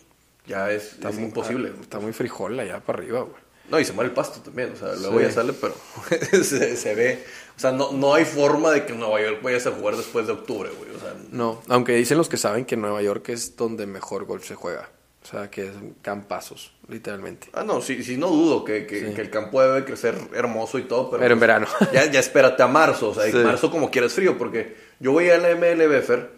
ya 0.45 0.71
es, 0.71 0.93
es 0.99 1.15
muy- 1.15 1.23
imposible. 1.25 1.71
Está 1.81 1.99
muy 1.99 2.13
frijol 2.13 2.59
allá 2.59 2.79
para 2.79 2.99
arriba, 2.99 3.21
güey. 3.21 3.41
No, 3.69 3.79
y 3.79 3.85
se 3.85 3.93
muere 3.93 4.09
el 4.09 4.13
pasto 4.15 4.41
también, 4.41 4.73
o 4.73 4.75
sea, 4.75 4.93
luego 4.95 5.19
Sí. 5.19 5.25
ya 5.25 5.31
sale, 5.31 5.53
pero 5.53 5.73
se, 6.43 6.75
se 6.75 6.95
ve... 6.95 7.23
O 7.55 7.59
sea, 7.61 7.71
no, 7.71 7.91
no 7.93 8.13
hay 8.13 8.25
forma 8.25 8.71
de 8.71 8.85
que 8.85 8.91
Nueva 8.93 9.21
York 9.21 9.39
vayas 9.41 9.65
a 9.67 9.71
jugar 9.71 9.95
después 9.95 10.27
de 10.27 10.33
octubre, 10.33 10.69
güey. 10.77 10.89
O 10.95 10.99
sea, 10.99 11.13
No, 11.31 11.61
aunque 11.69 11.93
dicen 11.93 12.17
los 12.17 12.27
que 12.27 12.35
saben 12.37 12.65
que 12.65 12.75
Nueva 12.75 13.01
York 13.01 13.29
es 13.29 13.55
donde 13.55 13.85
mejor 13.85 14.25
golf 14.25 14.45
se 14.45 14.55
juega. 14.55 14.89
O 15.23 15.25
sea, 15.27 15.49
que 15.51 15.67
es 15.67 15.71
campazos, 16.01 16.73
literalmente. 16.89 17.47
Ah, 17.53 17.63
no, 17.63 17.81
sí, 17.81 18.03
sí, 18.03 18.17
no 18.17 18.27
dudo 18.29 18.65
que, 18.65 18.87
que, 18.87 19.07
Sí. 19.09 19.13
que 19.13 19.21
el 19.21 19.29
campo 19.29 19.61
debe 19.61 19.85
crecer 19.85 20.15
hermoso 20.33 20.79
y 20.79 20.83
todo, 20.83 21.09
pero... 21.11 21.21
Pero 21.21 21.33
en 21.33 21.39
pues, 21.39 21.47
verano. 21.47 21.67
Ya, 21.93 22.11
ya 22.11 22.19
espérate 22.19 22.63
a 22.63 22.67
marzo, 22.67 23.11
o 23.11 23.13
sea, 23.13 23.27
en 23.27 23.43
marzo 23.43 23.69
como 23.71 23.91
quieras 23.91 24.13
frío, 24.13 24.37
porque 24.37 24.75
yo 24.99 25.13
veía 25.13 25.37
la 25.37 25.49
MLB, 25.55 26.01
Fer, 26.01 26.31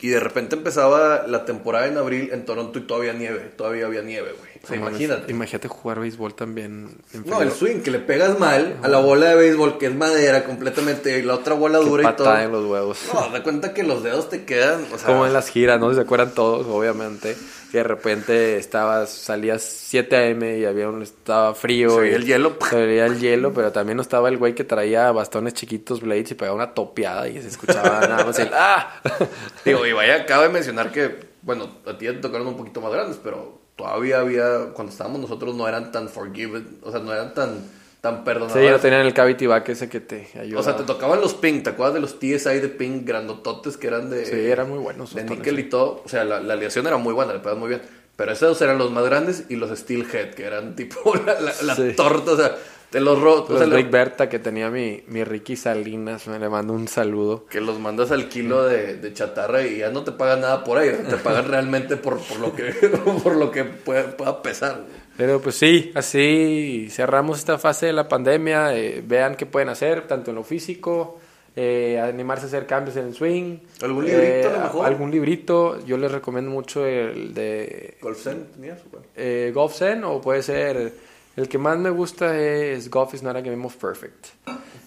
y 0.00 0.08
de 0.08 0.20
repente 0.20 0.56
empezaba 0.56 1.24
la 1.26 1.44
temporada 1.44 1.86
en 1.86 1.96
abril 1.98 2.30
en 2.32 2.44
Toronto 2.44 2.78
y 2.78 2.82
todavía 2.82 3.12
nieve, 3.12 3.50
todavía 3.56 3.86
había 3.86 4.02
nieve, 4.02 4.32
güey. 4.38 4.50
O 4.62 4.66
sea, 4.66 4.76
No 4.78 4.88
imagínate. 4.88 5.30
Imagínate 5.32 5.68
jugar 5.68 6.00
béisbol 6.00 6.34
también. 6.34 6.90
en 7.14 7.24
No, 7.26 7.40
el 7.42 7.50
swing, 7.50 7.80
que 7.80 7.90
le 7.90 7.98
pegas 7.98 8.38
mal 8.38 8.76
a 8.82 8.88
la 8.88 8.98
bola 8.98 9.30
de 9.30 9.36
béisbol, 9.36 9.78
que 9.78 9.86
es 9.86 9.94
madera 9.94 10.44
completamente, 10.44 11.18
y 11.18 11.22
la 11.22 11.34
otra 11.34 11.54
bola 11.54 11.78
Qué 11.78 11.84
dura 11.84 12.10
y 12.10 12.16
todo. 12.16 12.36
en 12.38 12.52
los 12.52 12.66
huevos. 12.66 12.98
No, 13.14 13.30
da 13.30 13.42
cuenta 13.42 13.72
que 13.74 13.82
los 13.82 14.02
dedos 14.02 14.28
te 14.28 14.44
quedan, 14.44 14.84
o 14.92 14.98
sea... 14.98 15.06
Como 15.06 15.26
en 15.26 15.32
las 15.32 15.48
giras, 15.48 15.80
¿no? 15.80 15.92
Se 15.94 16.00
acuerdan 16.00 16.32
todos, 16.34 16.66
obviamente. 16.66 17.36
Que 17.70 17.78
de 17.78 17.84
repente 17.84 18.56
estabas, 18.56 19.10
salías 19.10 19.62
7 19.62 20.16
a.m. 20.16 20.58
y 20.58 20.64
había 20.64 20.88
un, 20.88 21.02
estaba 21.02 21.54
frío. 21.54 21.90
Se 21.90 22.00
veía 22.00 22.12
y 22.12 22.14
el 22.14 22.26
hielo. 22.26 22.56
Se 22.68 22.86
veía 22.86 23.06
el 23.06 23.20
hielo, 23.20 23.52
pero 23.52 23.70
también 23.70 23.96
no 23.96 24.02
estaba 24.02 24.28
el 24.28 24.38
güey 24.38 24.54
que 24.54 24.64
traía 24.64 25.12
bastones 25.12 25.54
chiquitos, 25.54 26.00
blades, 26.00 26.32
y 26.32 26.34
pegaba 26.34 26.56
una 26.56 26.74
topeada 26.74 27.28
y 27.28 27.40
se 27.40 27.48
escuchaba 27.48 28.00
nada 28.00 28.24
más 28.24 28.38
el 28.38 28.50
¡ah! 28.52 29.00
Digo, 29.64 29.86
y 29.86 29.92
vaya, 29.92 30.16
acaba 30.16 30.44
de 30.44 30.48
mencionar 30.48 30.90
que, 30.90 31.28
bueno, 31.42 31.68
a 31.86 31.96
ti 31.96 32.06
ya 32.06 32.12
te 32.12 32.18
tocaron 32.18 32.48
un 32.48 32.56
poquito 32.56 32.80
más 32.80 32.92
grandes, 32.92 33.20
pero 33.22 33.60
todavía 33.76 34.20
había, 34.20 34.72
cuando 34.74 34.92
estábamos 34.92 35.20
nosotros 35.20 35.54
no 35.54 35.66
eran 35.66 35.90
tan 35.90 36.08
forgiven, 36.08 36.78
o 36.82 36.90
sea, 36.90 37.00
no 37.00 37.12
eran 37.12 37.32
tan, 37.34 37.64
tan 38.00 38.16
Sí, 38.16 38.22
perdonadores. 38.24 38.70
no 38.72 38.78
tenían 38.78 39.00
el 39.06 39.12
cavity 39.14 39.46
back 39.46 39.68
ese 39.70 39.88
que 39.88 40.00
te 40.00 40.28
ayudaba. 40.40 40.60
o 40.60 40.64
sea, 40.64 40.76
te 40.76 40.84
tocaban 40.84 41.20
los 41.20 41.34
pink, 41.34 41.64
¿te 41.64 41.70
acuerdas 41.70 41.94
de 41.94 42.00
los 42.00 42.18
TSI 42.18 42.58
de 42.60 42.68
pink 42.68 43.06
grandototes 43.06 43.76
que 43.76 43.86
eran 43.88 44.08
de... 44.10 44.24
Sí, 44.26 44.36
eran 44.40 44.68
muy 44.70 44.78
buenos. 44.78 45.14
De 45.14 45.24
níquel 45.24 45.58
y 45.58 45.64
todo, 45.68 46.02
o 46.04 46.08
sea, 46.08 46.24
la, 46.24 46.40
la 46.40 46.54
aleación 46.54 46.86
era 46.86 46.96
muy 46.96 47.12
buena, 47.12 47.32
le 47.34 47.40
pegas 47.40 47.58
muy 47.58 47.68
bien. 47.68 47.82
Pero 48.16 48.32
esos 48.32 48.60
eran 48.62 48.78
los 48.78 48.90
más 48.90 49.04
grandes 49.04 49.44
y 49.48 49.56
los 49.56 49.76
Steelhead, 49.78 50.34
que 50.34 50.44
eran 50.44 50.76
tipo 50.76 51.14
la, 51.26 51.40
la- 51.40 51.54
la 51.62 51.76
Sí. 51.76 51.92
torta, 51.96 52.32
o 52.32 52.36
sea, 52.36 52.56
Te 52.90 53.00
los 53.00 53.20
ro- 53.20 53.46
o 53.48 53.56
sea, 53.58 53.66
le- 53.66 53.76
Rick 53.76 53.90
Berta 53.90 54.28
que 54.28 54.38
tenía 54.40 54.68
mi, 54.68 55.04
mi 55.06 55.22
Ricky 55.22 55.54
Salinas, 55.56 56.26
me 56.26 56.38
le 56.38 56.48
mando 56.48 56.72
un 56.72 56.88
saludo. 56.88 57.46
que 57.46 57.60
los 57.60 57.78
mandas 57.78 58.10
al 58.10 58.28
kilo 58.28 58.64
de, 58.64 58.96
de 58.96 59.12
chatarra 59.14 59.62
y 59.64 59.78
ya 59.78 59.90
no 59.90 60.02
te 60.04 60.10
pagan 60.12 60.40
nada 60.40 60.64
por 60.64 60.82
ello, 60.82 60.96
te 61.08 61.16
pagan 61.18 61.46
realmente 61.48 61.96
por, 61.96 62.18
por 62.18 62.40
lo 62.40 62.54
que 62.54 62.64
por 63.22 63.36
lo 63.36 63.50
que 63.52 63.64
pueda, 63.64 64.16
pueda 64.16 64.42
pesar. 64.42 64.80
Pero 65.20 65.38
pues 65.42 65.56
sí, 65.56 65.92
así 65.94 66.88
cerramos 66.90 67.38
esta 67.40 67.58
fase 67.58 67.84
de 67.84 67.92
la 67.92 68.08
pandemia. 68.08 68.74
eh, 68.74 69.02
vean 69.06 69.34
qué 69.34 69.44
pueden 69.44 69.68
hacer, 69.68 70.06
tanto 70.08 70.30
en 70.30 70.36
lo 70.36 70.44
físico, 70.44 71.18
eh, 71.54 72.00
animarse 72.02 72.44
a 72.44 72.48
hacer 72.48 72.66
cambios 72.66 72.96
en 72.96 73.08
el 73.08 73.14
swing. 73.14 73.58
¿Algún 73.82 74.06
librito, 74.06 74.48
a 74.48 74.52
lo 74.52 74.58
a- 74.60 74.62
mejor? 74.62 74.86
Algún 74.86 75.10
librito. 75.10 75.84
Yo 75.84 75.98
les 75.98 76.10
recomiendo 76.10 76.50
mucho 76.50 76.86
el 76.86 77.34
de 77.34 77.98
Golf 78.00 78.22
Zen 78.22 78.46
tenías, 78.54 78.78
eh, 79.14 79.52
Golf 79.54 79.76
Zen 79.76 80.04
o 80.04 80.22
puede 80.22 80.42
ser 80.42 80.94
el 81.36 81.48
que 81.50 81.58
más 81.58 81.76
me 81.76 81.90
gusta 81.90 82.38
es 82.40 82.88
Golf 82.88 83.12
is 83.12 83.22
not 83.22 83.36
a 83.36 83.42
game 83.42 83.62
of 83.66 83.76
perfect 83.76 84.28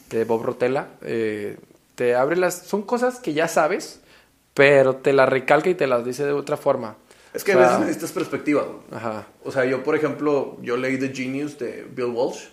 de 0.09 0.23
Bob 0.25 0.41
Rotella 0.43 0.87
Eh, 1.03 1.57
te 1.93 2.15
abre 2.15 2.37
las 2.37 2.55
son 2.65 2.81
cosas 2.81 3.19
que 3.19 3.33
ya 3.33 3.47
sabes 3.47 4.01
pero 4.55 4.95
te 4.95 5.13
las 5.13 5.29
recalca 5.29 5.69
y 5.69 5.75
te 5.75 5.85
las 5.85 6.03
dice 6.03 6.25
de 6.25 6.31
otra 6.31 6.57
forma 6.57 6.95
Es 7.33 7.43
que 7.43 7.55
O 7.55 7.59
a 7.59 7.61
veces 7.63 7.79
necesitas 7.79 8.11
perspectiva. 8.11 8.61
güey. 8.63 8.77
ajá 8.91 9.27
O 9.43 9.51
sea, 9.51 9.65
yo, 9.65 9.83
por 9.83 9.95
ejemplo, 9.95 10.57
yo 10.61 10.77
leí 10.77 10.97
The 10.99 11.09
Genius 11.13 11.57
de 11.57 11.85
Bill 11.89 12.05
Walsh, 12.07 12.43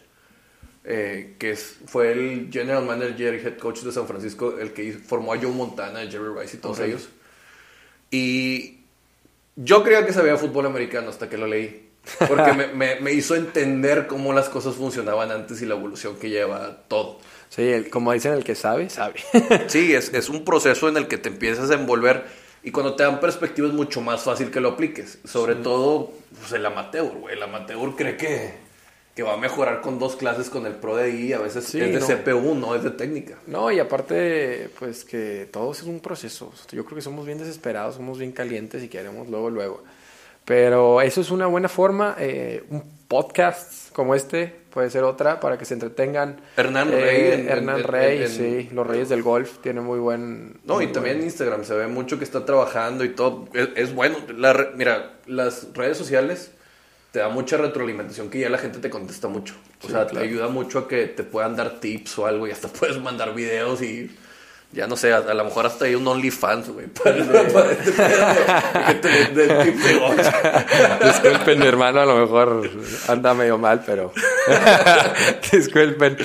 eh, 0.84 1.34
que 1.38 1.50
es- 1.50 1.76
fue 1.86 2.12
el 2.12 2.48
general 2.50 2.84
manager 2.86 3.34
y 3.34 3.46
head 3.46 3.58
coach 3.58 3.80
de 3.82 3.92
San 3.92 4.06
Francisco, 4.06 4.58
el 4.58 4.72
que 4.72 4.92
formó 4.94 5.34
a 5.34 5.36
Joe 5.36 5.50
Montana, 5.52 6.00
Jerry 6.10 6.32
Rice 6.40 6.56
y 6.56 6.60
todos 6.60 6.80
ellos. 6.80 7.08
Y 8.10 8.78
yo 9.56 9.82
creía 9.84 10.06
que 10.06 10.12
sabía 10.12 10.36
fútbol 10.36 10.66
americano 10.66 11.10
hasta 11.10 11.28
que 11.28 11.36
lo 11.36 11.46
leí. 11.46 11.88
Porque 12.26 12.52
me, 12.54 12.66
me- 12.74 13.00
me 13.00 13.12
hizo 13.12 13.34
entender 13.34 14.06
cómo 14.06 14.32
las 14.32 14.48
cosas 14.48 14.74
funcionaban 14.76 15.30
antes 15.30 15.60
y 15.62 15.66
la 15.66 15.74
evolución 15.74 16.16
que 16.16 16.30
lleva 16.30 16.78
todo. 16.88 17.18
sí 17.50 17.62
el- 17.62 17.90
como 17.90 18.12
dicen 18.12 18.32
el 18.32 18.42
que 18.44 18.54
sabe 18.54 18.88
sabe 18.88 19.20
Sí, 19.68 19.92
es, 19.94 20.14
es 20.14 20.28
un 20.30 20.44
proceso 20.44 20.88
en 20.88 20.96
el 20.96 21.08
que 21.08 21.18
te 21.18 21.28
empiezas 21.28 21.70
a 21.70 21.74
envolver 21.74 22.24
y 22.62 22.70
cuando 22.70 22.94
te 22.94 23.02
dan 23.02 23.20
perspectiva 23.20 23.68
es 23.68 23.74
mucho 23.74 24.00
más 24.00 24.22
fácil 24.22 24.50
que 24.50 24.60
lo 24.60 24.70
apliques. 24.70 25.18
Sobre 25.24 25.54
todo 25.54 26.12
pues, 26.38 26.52
el 26.52 26.64
amateur, 26.66 27.10
güey. 27.18 27.34
El 27.34 27.42
amateur 27.42 27.78
cree 27.96 28.16
que, 28.16 28.52
que 29.14 29.22
va 29.22 29.34
a 29.34 29.36
mejorar 29.38 29.80
con 29.80 29.98
dos 29.98 30.16
clases 30.16 30.50
con 30.50 30.66
el 30.66 30.74
pro 30.74 30.96
de 30.96 31.04
ahí. 31.04 31.32
A 31.32 31.38
veces 31.38 31.64
Sí, 31.64 31.80
es 31.80 31.92
de 31.92 32.00
no. 32.00 32.22
CPU, 32.22 32.54
no 32.54 32.74
es 32.74 32.82
de 32.82 32.90
técnica. 32.90 33.36
no 33.46 33.70
y 33.72 33.78
aparte 33.78 34.68
pues 34.78 35.04
que 35.04 35.48
todo 35.50 35.72
es 35.72 35.82
un 35.82 36.00
proceso 36.00 36.52
yo 36.72 36.84
creo 36.84 36.96
que 36.96 37.02
somos 37.02 37.24
bien 37.26 37.38
desesperados 37.38 37.94
somos 37.96 38.18
bien 38.18 38.32
calientes 38.32 38.82
y 38.82 38.88
queremos 38.88 39.28
luego 39.28 39.48
luego 39.50 39.82
pero 40.44 41.00
eso 41.00 41.20
es 41.20 41.30
una 41.30 41.46
buena 41.46 41.68
forma 41.68 42.16
eh, 42.18 42.64
un 42.70 42.82
podcast 43.08 43.90
como 43.92 44.14
este 44.14 44.59
puede 44.70 44.88
ser 44.90 45.02
otra 45.04 45.40
para 45.40 45.58
que 45.58 45.64
se 45.64 45.74
entretengan 45.74 46.40
Hernán 46.56 46.88
Eh, 46.92 47.00
Rey. 47.00 47.40
en- 47.40 47.48
Hernán 47.48 47.78
en- 47.78 47.84
Rey, 47.84 48.22
en- 48.22 48.28
sí, 48.28 48.68
los 48.72 48.86
Reyes 48.86 49.08
del 49.08 49.22
Golf, 49.22 49.58
tiene 49.58 49.80
muy 49.80 49.98
buen... 49.98 50.58
No, 50.64 50.76
muy 50.76 50.84
y 50.84 50.88
también 50.88 51.18
en 51.18 51.24
Instagram 51.24 51.64
se 51.64 51.74
ve 51.74 51.86
mucho 51.88 52.18
que 52.18 52.24
está 52.24 52.44
trabajando 52.44 53.04
y 53.04 53.10
todo. 53.10 53.48
Es, 53.54 53.68
es 53.76 53.94
bueno. 53.94 54.16
La 54.36 54.68
mira, 54.76 55.14
las 55.26 55.68
redes 55.74 55.96
sociales 55.98 56.52
te 57.12 57.18
da 57.18 57.28
mucha 57.28 57.56
retroalimentación 57.56 58.30
que 58.30 58.38
ya 58.38 58.48
la 58.48 58.58
gente 58.58 58.78
te 58.78 58.88
contesta 58.88 59.26
mucho. 59.28 59.54
O 59.82 59.86
Sí, 59.86 59.92
sea, 59.92 60.06
claro. 60.06 60.20
te 60.26 60.32
ayuda 60.32 60.48
mucho 60.48 60.78
a 60.80 60.88
que 60.88 61.06
te 61.06 61.24
puedan 61.24 61.56
dar 61.56 61.80
tips 61.80 62.18
o 62.20 62.26
algo 62.26 62.46
y 62.46 62.50
hasta 62.52 62.68
puedes 62.72 62.98
mandar 63.00 63.34
videos 63.34 63.82
y 63.82 64.16
ya 64.72 64.86
no 64.86 64.96
sé, 64.96 65.12
a, 65.12 65.18
a 65.18 65.34
lo 65.34 65.44
mejor 65.44 65.66
hasta 65.66 65.84
hay 65.86 65.94
un 65.96 66.06
OnlyFans, 66.06 66.70
güey, 66.70 66.86
para, 67.02 67.24
para 67.52 67.72
este 67.72 67.92
pedo 67.92 69.34
de- 69.34 69.72
de. 69.72 71.06
Disculpen, 71.06 71.58
mi 71.58 71.66
hermano, 71.66 72.00
a 72.00 72.06
lo 72.06 72.16
mejor 72.18 72.70
anda 73.08 73.34
medio 73.34 73.58
mal, 73.58 73.82
pero... 73.84 74.12
Disculpen. 75.52 76.16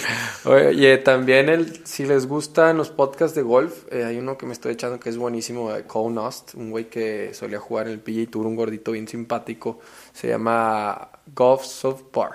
Oye, 0.45 0.97
también 0.99 1.49
el, 1.49 1.85
si 1.85 2.05
les 2.05 2.27
gustan 2.27 2.77
los 2.77 2.89
podcasts 2.89 3.35
de 3.35 3.41
golf, 3.41 3.73
eh, 3.91 4.03
hay 4.05 4.17
uno 4.17 4.37
que 4.37 4.45
me 4.45 4.53
estoy 4.53 4.73
echando 4.73 4.99
que 4.99 5.09
es 5.09 5.17
buenísimo, 5.17 5.71
de 5.73 5.83
Cole 5.83 6.13
Nost, 6.13 6.53
un 6.55 6.69
güey 6.71 6.85
que 6.85 7.33
solía 7.33 7.59
jugar 7.59 7.87
en 7.87 7.93
el 7.93 7.99
PGA 7.99 8.29
Tour, 8.29 8.45
un 8.45 8.55
gordito 8.55 8.91
bien 8.91 9.07
simpático, 9.07 9.79
se 10.13 10.27
llama 10.27 11.09
Golf 11.33 11.63
Soft 11.63 12.03
Bar. 12.13 12.31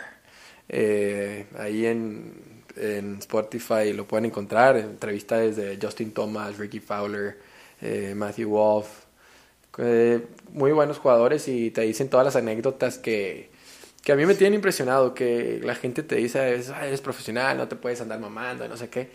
Eh, 0.68 1.46
ahí 1.58 1.86
en, 1.86 2.59
en 2.80 3.18
Spotify 3.18 3.92
lo 3.92 4.06
pueden 4.06 4.26
encontrar, 4.26 4.76
entrevistas 4.76 5.56
de 5.56 5.78
Justin 5.80 6.12
Thomas, 6.12 6.58
Ricky 6.58 6.80
Fowler, 6.80 7.38
eh, 7.80 8.14
Matthew 8.16 8.48
Wolf, 8.50 8.88
eh, 9.78 10.26
muy 10.52 10.72
buenos 10.72 10.98
jugadores 10.98 11.46
y 11.48 11.70
te 11.70 11.82
dicen 11.82 12.08
todas 12.08 12.24
las 12.26 12.36
anécdotas 12.36 12.98
que, 12.98 13.50
que 14.02 14.12
a 14.12 14.16
mí 14.16 14.26
me 14.26 14.34
tienen 14.34 14.54
impresionado, 14.54 15.14
que 15.14 15.60
la 15.62 15.74
gente 15.74 16.02
te 16.02 16.16
dice, 16.16 16.38
a 16.40 16.44
veces, 16.44 16.70
"Ay, 16.70 16.88
eres 16.88 17.00
profesional, 17.00 17.56
no 17.56 17.68
te 17.68 17.76
puedes 17.76 18.00
andar 18.00 18.18
mamando, 18.18 18.66
no 18.68 18.76
sé 18.76 18.88
qué. 18.88 19.10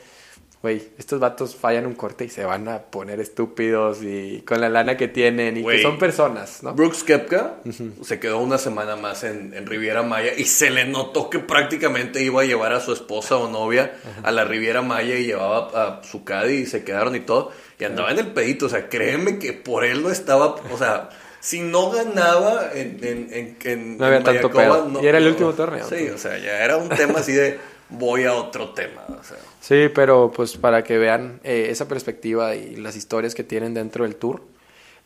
Güey, 0.62 0.82
estos 0.98 1.20
vatos 1.20 1.56
fallan 1.56 1.86
un 1.86 1.94
corte 1.94 2.26
y 2.26 2.30
se 2.30 2.44
van 2.44 2.68
a 2.68 2.80
poner 2.80 3.20
estúpidos 3.20 4.02
y 4.02 4.42
con 4.48 4.60
la 4.62 4.68
lana 4.70 4.98
que 4.98 5.08
tienen 5.08 5.58
y 5.58 5.62
que 5.78 5.84
son 5.84 6.00
personas, 6.00 6.64
¿no? 6.64 6.74
Brooks 6.74 7.04
Kepka 7.04 7.58
se 8.04 8.20
quedó 8.20 8.40
una 8.40 8.58
semana 8.58 8.96
más 8.96 9.24
en, 9.24 9.54
en 9.54 9.68
Riviera 9.68 10.02
Maya 10.02 10.32
y 10.36 10.46
se 10.46 10.72
le 10.72 10.86
notó 10.86 11.30
que 11.30 11.38
prácticamente 11.38 12.24
iba 12.24 12.42
a 12.42 12.46
llevar 12.46 12.74
a 12.74 12.80
su 12.80 12.94
esposa 12.94 13.38
o 13.38 13.48
novia 13.48 13.94
a 14.24 14.32
la 14.32 14.44
Riviera 14.46 14.82
Maya 14.82 15.16
y 15.16 15.26
llevaba 15.28 16.00
a 16.00 16.04
su 16.04 16.24
caddy 16.24 16.54
y 16.62 16.66
se 16.66 16.84
quedaron 16.84 17.16
y 17.16 17.20
todo. 17.20 17.52
Y 17.78 17.84
andaba 17.84 18.10
en 18.12 18.18
el 18.20 18.28
pedito, 18.34 18.66
o 18.66 18.70
sea, 18.70 18.90
créeme 18.90 19.38
que 19.38 19.54
por 19.54 19.86
él 19.86 20.02
no 20.02 20.10
estaba, 20.10 20.56
o 20.72 20.78
sea, 20.80 21.10
si 21.42 21.62
no 21.62 21.92
ganaba 21.92 22.72
en, 22.74 22.98
en, 23.04 23.28
en, 23.32 23.58
en- 23.66 23.98
No 24.00 24.06
había 24.06 24.18
en 24.18 24.24
tanto 24.24 24.50
pedo. 24.50 25.04
Y 25.04 25.06
era 25.06 25.20
el 25.20 25.28
último 25.28 25.54
torneo. 25.54 25.88
Sí, 25.88 26.10
o 26.10 26.18
sea, 26.18 26.40
ya 26.40 26.64
era 26.66 26.78
un 26.78 26.90
tema 26.90 27.20
así 27.20 27.34
de 27.34 27.60
voy 27.90 28.24
a 28.24 28.34
otro 28.34 28.70
tema, 28.74 29.04
o 29.08 29.24
sea. 29.24 29.38
Sí, 29.68 29.90
pero 29.96 30.32
pues 30.32 30.58
para 30.58 30.84
que 30.84 31.00
vean 31.00 31.40
eh, 31.44 31.70
esa 31.72 31.88
perspectiva 31.88 32.54
y 32.56 32.76
las 32.76 32.96
historias 32.96 33.34
que 33.34 33.44
tienen 33.44 33.74
dentro 33.74 34.04
del 34.04 34.16
tour. 34.16 34.44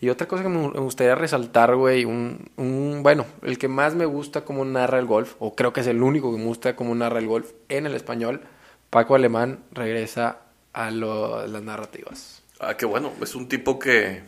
Y 0.02 0.10
otra 0.10 0.28
cosa 0.28 0.44
que 0.44 0.50
me 0.50 0.68
gustaría 0.82 1.16
resaltar, 1.16 1.76
güey, 1.78 2.04
un, 2.04 2.50
un, 2.58 3.00
bueno, 3.02 3.26
el 3.42 3.58
que 3.58 3.70
más 3.70 3.96
me 3.96 4.06
gusta 4.06 4.44
cómo 4.44 4.66
narra 4.66 5.00
el 5.00 5.06
golf, 5.06 5.36
o 5.40 5.56
creo 5.56 5.72
que 5.72 5.80
es 5.80 5.88
el 5.88 6.04
único 6.04 6.32
que 6.34 6.40
me 6.40 6.44
gusta 6.46 6.76
cómo 6.76 6.94
narra 6.94 7.20
el 7.20 7.28
golf 7.28 7.52
en 7.70 7.86
el 7.86 7.96
español, 7.96 8.42
Paco 8.90 9.16
Alemán 9.16 9.60
regresa 9.72 10.40
a 10.74 10.92
lo- 10.92 11.48
las 11.48 11.62
narrativas. 11.64 12.42
Ah, 12.60 12.76
qué 12.76 12.86
bueno. 12.86 13.12
Es 13.22 13.36
un 13.36 13.48
tipo 13.48 13.80
que 13.80 14.24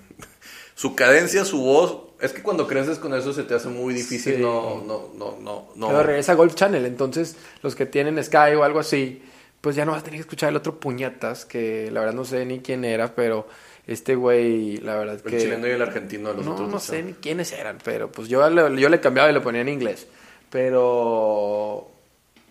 su 0.76 0.96
cadencia, 0.96 1.44
su 1.44 1.62
voz, 1.62 2.04
es 2.22 2.32
que 2.32 2.42
cuando 2.42 2.68
creces 2.68 3.00
con 3.00 3.14
eso 3.14 3.34
se 3.34 3.44
te 3.44 3.54
hace 3.54 3.68
muy 3.68 3.94
difícil. 3.94 4.36
Sí. 4.36 4.42
No, 4.42 4.82
no, 4.86 5.10
no, 5.18 5.38
no, 5.42 5.68
no. 5.76 5.88
Pero 5.88 6.04
regresa 6.04 6.32
a 6.32 6.36
Golf 6.36 6.56
Channel, 6.56 6.86
entonces 6.86 7.36
los 7.64 7.76
que 7.76 7.86
tienen 7.86 8.22
Sky 8.24 8.56
o 8.58 8.64
algo 8.64 8.80
así, 8.80 9.22
pues 9.62 9.76
ya 9.76 9.86
no 9.86 9.92
vas 9.94 10.02
a 10.02 10.04
tener 10.04 10.18
que 10.18 10.22
escuchar 10.22 10.50
el 10.50 10.56
otro 10.58 10.80
puñetas, 10.80 11.46
que 11.46 11.90
la 11.92 12.00
verdad 12.02 12.16
no 12.16 12.26
sé 12.26 12.46
ni 12.46 12.60
quién 12.60 12.84
era, 12.84 13.14
pero 13.16 13.48
este 13.88 14.16
güey, 14.16 14.78
la 14.78 14.96
verdad 14.98 15.16
El 15.24 15.32
que... 15.32 15.38
chileno 15.40 15.68
y 15.68 15.72
el 15.72 15.82
argentino 15.82 16.34
los 16.34 16.46
No, 16.46 16.54
otros. 16.54 16.68
no 16.68 16.74
dos, 16.76 16.84
sé 16.84 17.04
ni 17.04 17.14
quiénes 17.14 17.52
eran, 17.54 17.78
pero 17.84 18.12
pues 18.12 18.28
yo 18.28 18.48
le, 18.50 18.80
yo 18.82 18.90
le 18.90 19.00
cambiaba 19.00 19.30
y 19.30 19.34
le 19.34 19.42
ponía 19.42 19.62
en 19.62 19.70
inglés. 19.70 20.08
Pero 20.50 21.90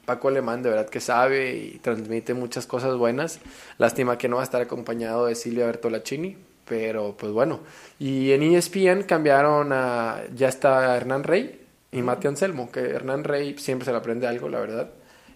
Paco 0.04 0.28
Alemán 0.28 0.62
de 0.62 0.70
verdad 0.70 0.88
que 0.88 1.00
sabe 1.00 1.54
y 1.56 1.78
transmite 1.78 2.34
muchas 2.34 2.66
cosas 2.66 2.96
buenas. 2.96 3.40
Lástima 3.78 4.18
que 4.18 4.28
no 4.28 4.36
va 4.36 4.42
a 4.42 4.44
estar 4.44 4.60
acompañado 4.62 5.26
de 5.26 5.34
Silvia 5.34 5.66
Bertolacini, 5.66 6.36
pero 6.66 7.16
pues 7.16 7.32
bueno. 7.32 7.60
Y 7.98 8.32
en 8.32 8.42
ESPN 8.42 9.02
cambiaron 9.04 9.72
a, 9.72 10.22
ya 10.34 10.48
está 10.48 10.96
Hernán 10.96 11.24
Rey 11.24 11.60
y 11.92 12.02
Mati 12.02 12.26
Anselmo, 12.28 12.70
que 12.70 12.80
Hernán 12.80 13.24
Rey 13.24 13.56
siempre 13.58 13.84
se 13.84 13.92
le 13.92 13.98
aprende 13.98 14.26
algo, 14.26 14.48
la 14.48 14.60
verdad. 14.60 14.90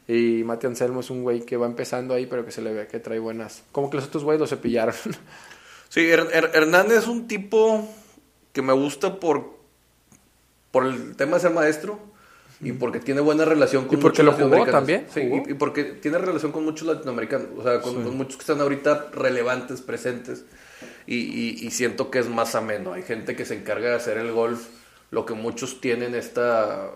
Y 0.06 0.42
Mati 0.44 0.66
Anselmo 0.66 1.00
es 1.00 1.08
un 1.10 1.22
güey 1.22 1.40
que 1.46 1.56
va 1.56 1.66
empezando 1.66 2.12
ahí, 2.14 2.26
pero 2.26 2.44
que 2.44 2.50
se 2.52 2.60
le 2.60 2.72
ve 2.72 2.86
que 2.86 3.00
trae 3.00 3.18
buenas. 3.18 3.62
Como 3.72 3.88
que 3.90 3.96
los 3.96 4.06
otros 4.06 4.24
güeyes 4.24 4.40
lo 4.40 4.46
cepillaron. 4.46 4.94
Sí, 5.88 6.00
Her- 6.00 6.28
Her- 6.32 6.50
Hernández 6.54 6.98
es 6.98 7.06
un 7.06 7.28
tipo 7.28 7.88
que 8.52 8.62
me 8.62 8.72
gusta 8.72 9.20
por, 9.20 9.54
por 10.72 10.86
el 10.86 11.14
tema 11.14 11.36
de 11.36 11.40
ser 11.42 11.52
maestro 11.52 12.00
y 12.60 12.72
porque 12.72 12.98
tiene 12.98 13.20
buena 13.20 13.44
relación 13.44 13.86
con 13.86 13.98
Y 13.98 14.02
porque 14.02 14.24
muchos 14.24 14.40
lo 14.40 14.48
jugó 14.50 14.66
también, 14.66 15.06
Sí, 15.14 15.28
jugó. 15.28 15.44
y, 15.46 15.52
y 15.52 15.54
porque 15.54 15.84
tiene 15.84 16.18
relación 16.18 16.50
con 16.50 16.64
muchos 16.64 16.88
latinoamericanos, 16.88 17.46
o 17.56 17.62
sea, 17.62 17.80
con, 17.80 18.02
con 18.02 18.16
muchos 18.16 18.36
que 18.36 18.40
están 18.42 18.60
ahorita 18.60 19.10
relevantes, 19.12 19.82
presentes. 19.82 20.44
Y, 21.06 21.16
y- 21.16 21.58
y 21.64 21.70
siento 21.70 22.10
que 22.10 22.18
es 22.18 22.28
más 22.28 22.56
ameno. 22.56 22.94
Hay 22.94 23.02
gente 23.02 23.36
que 23.36 23.44
se 23.44 23.54
encarga 23.54 23.90
de 23.90 23.94
hacer 23.94 24.18
el 24.18 24.32
golf, 24.32 24.66
lo 25.12 25.24
que 25.26 25.34
muchos 25.34 25.80
tienen 25.80 26.16
esta 26.16 26.90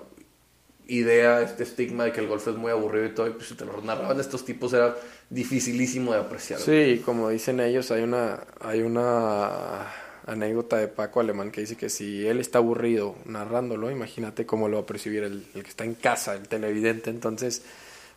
idea, 0.89 1.43
este 1.43 1.63
estigma 1.63 2.05
de 2.05 2.13
que 2.13 2.21
el 2.21 2.27
golf 2.27 2.49
es 2.49 2.57
muy 2.57 2.73
aburrido 2.73 3.07
y 3.07 3.15
todo, 3.15 3.27
y 3.29 3.31
pues 3.31 3.47
si 3.49 3.55
te 3.55 3.65
lo 3.65 3.81
narraban 3.83 4.19
estos 4.19 4.45
tipos 4.45 4.73
era 4.73 4.97
dificilísimo 5.31 6.13
de 6.13 6.21
apreciar. 6.21 6.59
Sí, 6.61 7.03
como 7.05 7.29
dicen 7.29 7.61
ellos, 7.61 7.91
hay 7.91 8.03
una, 8.03 8.41
hay 8.61 8.81
una 8.83 9.87
anécdota 10.27 10.77
de 10.79 10.89
Paco 10.89 11.21
Alemán 11.21 11.51
que 11.51 11.61
dice 11.63 11.77
que 11.77 11.89
si 11.89 12.27
él 12.27 12.41
está 12.41 12.59
aburrido 12.59 13.17
narrándolo, 13.27 13.91
imagínate 13.91 14.47
cómo 14.47 14.69
lo 14.69 14.77
va 14.79 14.83
a 14.83 14.87
percibir 14.87 15.23
el, 15.25 15.47
el 15.55 15.63
que 15.63 15.69
está 15.71 15.85
en 15.85 15.95
casa, 15.95 16.35
el 16.35 16.49
televidente. 16.49 17.11
Entonces, 17.11 17.63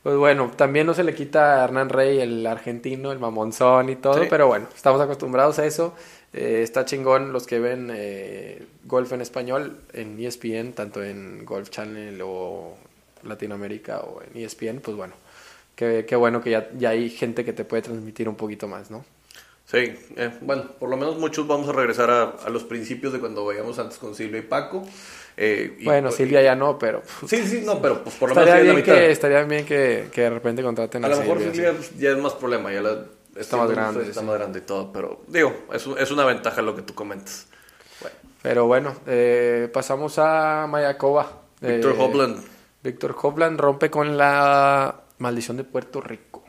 pues 0.04 0.16
bueno, 0.18 0.52
también 0.56 0.88
no 0.88 0.94
se 0.94 1.04
le 1.04 1.14
quita 1.14 1.62
a 1.62 1.64
Hernán 1.66 1.90
Rey, 1.90 2.20
el 2.20 2.46
argentino, 2.48 3.12
el 3.12 3.20
mamonzón 3.20 3.90
y 3.90 3.96
todo, 3.98 4.22
Sí. 4.24 4.28
pero 4.30 4.48
bueno, 4.48 4.68
estamos 4.76 5.00
acostumbrados 5.00 5.60
a 5.60 5.66
eso. 5.66 5.94
Eh, 6.34 6.62
está 6.64 6.86
chingón 6.86 7.34
los 7.34 7.46
que 7.46 7.60
ven 7.60 7.92
eh, 7.94 8.66
golf 8.86 9.12
en 9.12 9.22
español 9.22 9.78
en 9.94 10.18
ESPN, 10.24 10.74
tanto 10.74 11.04
en 11.04 11.44
Golf 11.46 11.70
Channel 11.70 12.20
o 12.24 12.78
Latinoamérica 13.24 14.00
o 14.00 14.22
en 14.22 14.42
ESPN, 14.42 14.80
pues 14.82 14.96
bueno. 14.96 15.14
qué, 15.76 16.06
qué 16.08 16.16
bueno 16.16 16.42
que 16.42 16.52
ya, 16.52 16.70
ya 16.78 16.90
hay 16.92 17.10
gente 17.10 17.44
que 17.44 17.54
te 17.54 17.66
puede 17.66 17.82
transmitir 17.82 18.30
un 18.30 18.36
poquito 18.36 18.68
más, 18.68 18.90
¿no? 18.92 19.04
Sí, 19.66 19.94
eh, 20.18 20.32
bueno, 20.42 20.64
por 20.80 20.90
lo 20.90 20.98
menos 20.98 21.18
muchos 21.18 21.48
vamos 21.48 21.70
a 21.70 21.72
regresar 21.72 22.10
a, 22.10 22.24
a 22.46 22.50
los 22.50 22.64
principios 22.64 23.14
de 23.14 23.20
cuando 23.20 23.46
veíamos 23.46 23.78
antes 23.80 23.98
con 23.98 24.16
Silvia 24.16 24.40
y 24.40 24.44
Paco. 24.44 24.86
eh, 25.38 25.76
y- 25.80 25.86
bueno, 25.86 26.12
Silvia 26.12 26.42
ya 26.42 26.56
no, 26.56 26.78
pero 26.80 27.02
Sí, 27.28 27.46
sí, 27.48 27.62
no, 27.66 27.82
pero 27.82 28.04
pues 28.04 28.16
por 28.16 28.30
lo 28.30 28.36
menos 28.36 28.48
estaría 28.50 28.66
la 28.66 28.74
bien, 28.74 28.76
mitad. 28.86 28.94
que, 28.96 29.12
estaría 29.12 29.44
bien 29.44 29.66
que, 29.66 30.08
que 30.12 30.22
de 30.22 30.30
repente 30.30 30.62
contraten 30.64 31.04
A 31.06 31.10
lo 31.10 31.18
mejor 31.18 31.40
Silvia, 31.40 31.72
sí. 31.72 31.76
pues, 31.78 31.98
ya 32.00 32.10
es 32.12 32.18
más 32.18 32.34
problema, 32.34 32.72
ya 32.74 32.82
la, 32.82 33.06
Está 33.36 33.58
más 33.58 33.70
grande, 33.72 34.04
Está 34.04 34.20
sí. 34.22 34.26
más 34.26 34.36
grande 34.36 34.60
y 34.60 34.62
todo, 34.64 34.92
pero 34.92 35.22
digo, 35.28 35.54
es, 35.74 35.88
es 35.88 36.12
una 36.12 36.26
ventaja 36.26 36.62
lo 36.62 36.76
que 36.76 36.82
tú 36.82 36.94
comentas. 36.94 37.48
Bueno, 38.02 38.16
Pero 38.42 38.66
bueno, 38.68 38.96
eh, 39.08 39.70
pasamos 39.74 40.18
a 40.20 40.68
Mayakoba. 40.70 41.42
Víctor 41.62 41.96
Eh, 41.96 42.02
Hovland. 42.02 42.44
Víctor 42.84 43.16
Hovland 43.22 43.60
rompe 43.60 43.90
con 43.90 44.18
la 44.18 45.02
maldición 45.20 45.56
de 45.58 45.64
Puerto 45.64 46.02
Rico. 46.02 46.44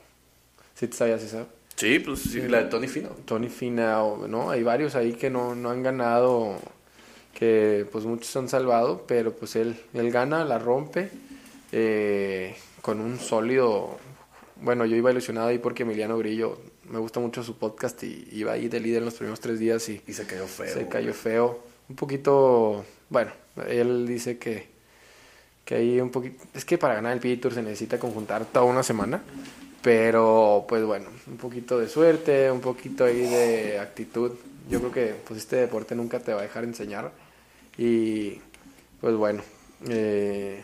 ¿Sí 0.75 0.89
te 0.89 0.97
sabías 0.97 1.23
esa? 1.23 1.45
Sí, 1.77 1.99
pues 2.01 2.21
sí, 2.21 2.41
la 2.49 2.59
de 2.59 2.65
Tony 2.65 2.89
Fino. 2.89 3.11
Tony 3.25 3.49
Finao, 3.49 4.27
¿no? 4.29 4.51
Hay 4.51 4.63
varios 4.63 4.95
ahí 4.95 5.13
que 5.13 5.31
no, 5.31 5.55
no 5.55 5.71
han 5.71 5.83
ganado, 5.83 6.57
que 7.35 7.87
pues 7.93 8.05
muchos 8.05 8.35
han 8.37 8.49
salvado, 8.49 9.05
pero 9.07 9.33
pues 9.33 9.57
él, 9.57 9.79
él 9.95 10.11
gana, 10.11 10.45
la 10.45 10.59
rompe 10.59 11.11
eh, 11.71 12.57
con 12.81 13.01
un 13.01 13.19
sólido... 13.19 13.99
Bueno, 14.57 14.85
yo 14.87 14.95
iba 14.97 15.11
ilusionado 15.11 15.49
ahí 15.49 15.59
porque 15.59 15.83
Emiliano 15.83 16.17
Grillo, 16.19 16.57
me 16.93 16.99
gusta 16.99 17.21
mucho 17.21 17.43
su 17.43 17.57
podcast 17.57 18.03
y 18.05 18.29
iba 18.33 18.53
ahí 18.53 18.69
de 18.69 18.79
líder 18.79 18.99
en 18.99 19.07
los 19.07 19.15
primeros 19.15 19.41
tres 19.41 19.59
días 19.59 19.89
y 19.89 20.03
Y 20.07 20.13
se 20.13 20.27
cayó 20.27 20.47
feo. 20.47 20.75
se 20.75 20.89
cayó 20.89 21.15
feo. 21.15 21.61
Un 21.89 21.97
poquito, 21.97 22.85
bueno, 23.09 23.33
él 23.67 24.07
dice 24.07 24.37
que, 24.37 24.69
que 25.65 25.75
ahí 25.75 26.01
un 26.01 26.11
poquito... 26.11 26.45
Es 26.53 26.67
que 26.67 26.77
para 26.77 26.95
ganar 26.95 27.15
el 27.15 27.21
PGA 27.21 27.41
Tour 27.41 27.55
se 27.55 27.63
necesita 27.63 27.99
conjuntar 27.99 28.45
toda 28.45 28.67
una 28.67 28.83
semana. 28.83 29.23
Pero, 29.81 30.67
pues 30.69 30.85
bueno, 30.85 31.09
un 31.27 31.39
poquito 31.39 31.79
de 31.79 31.89
suerte, 31.89 32.51
un 32.51 32.61
poquito 32.61 33.07
ahí 33.07 33.23
de 33.23 33.79
actitud. 33.79 34.33
Yo 34.71 34.79
creo 34.79 34.93
que 34.93 35.15
pues 35.27 35.41
este 35.41 35.57
deporte 35.57 35.95
nunca 35.95 36.21
te 36.21 36.35
va 36.35 36.41
a 36.41 36.43
dejar 36.43 36.65
enseñar. 36.65 37.11
Y, 37.79 38.39
pues 39.01 39.17
bueno, 39.17 39.43
eh, 39.89 40.63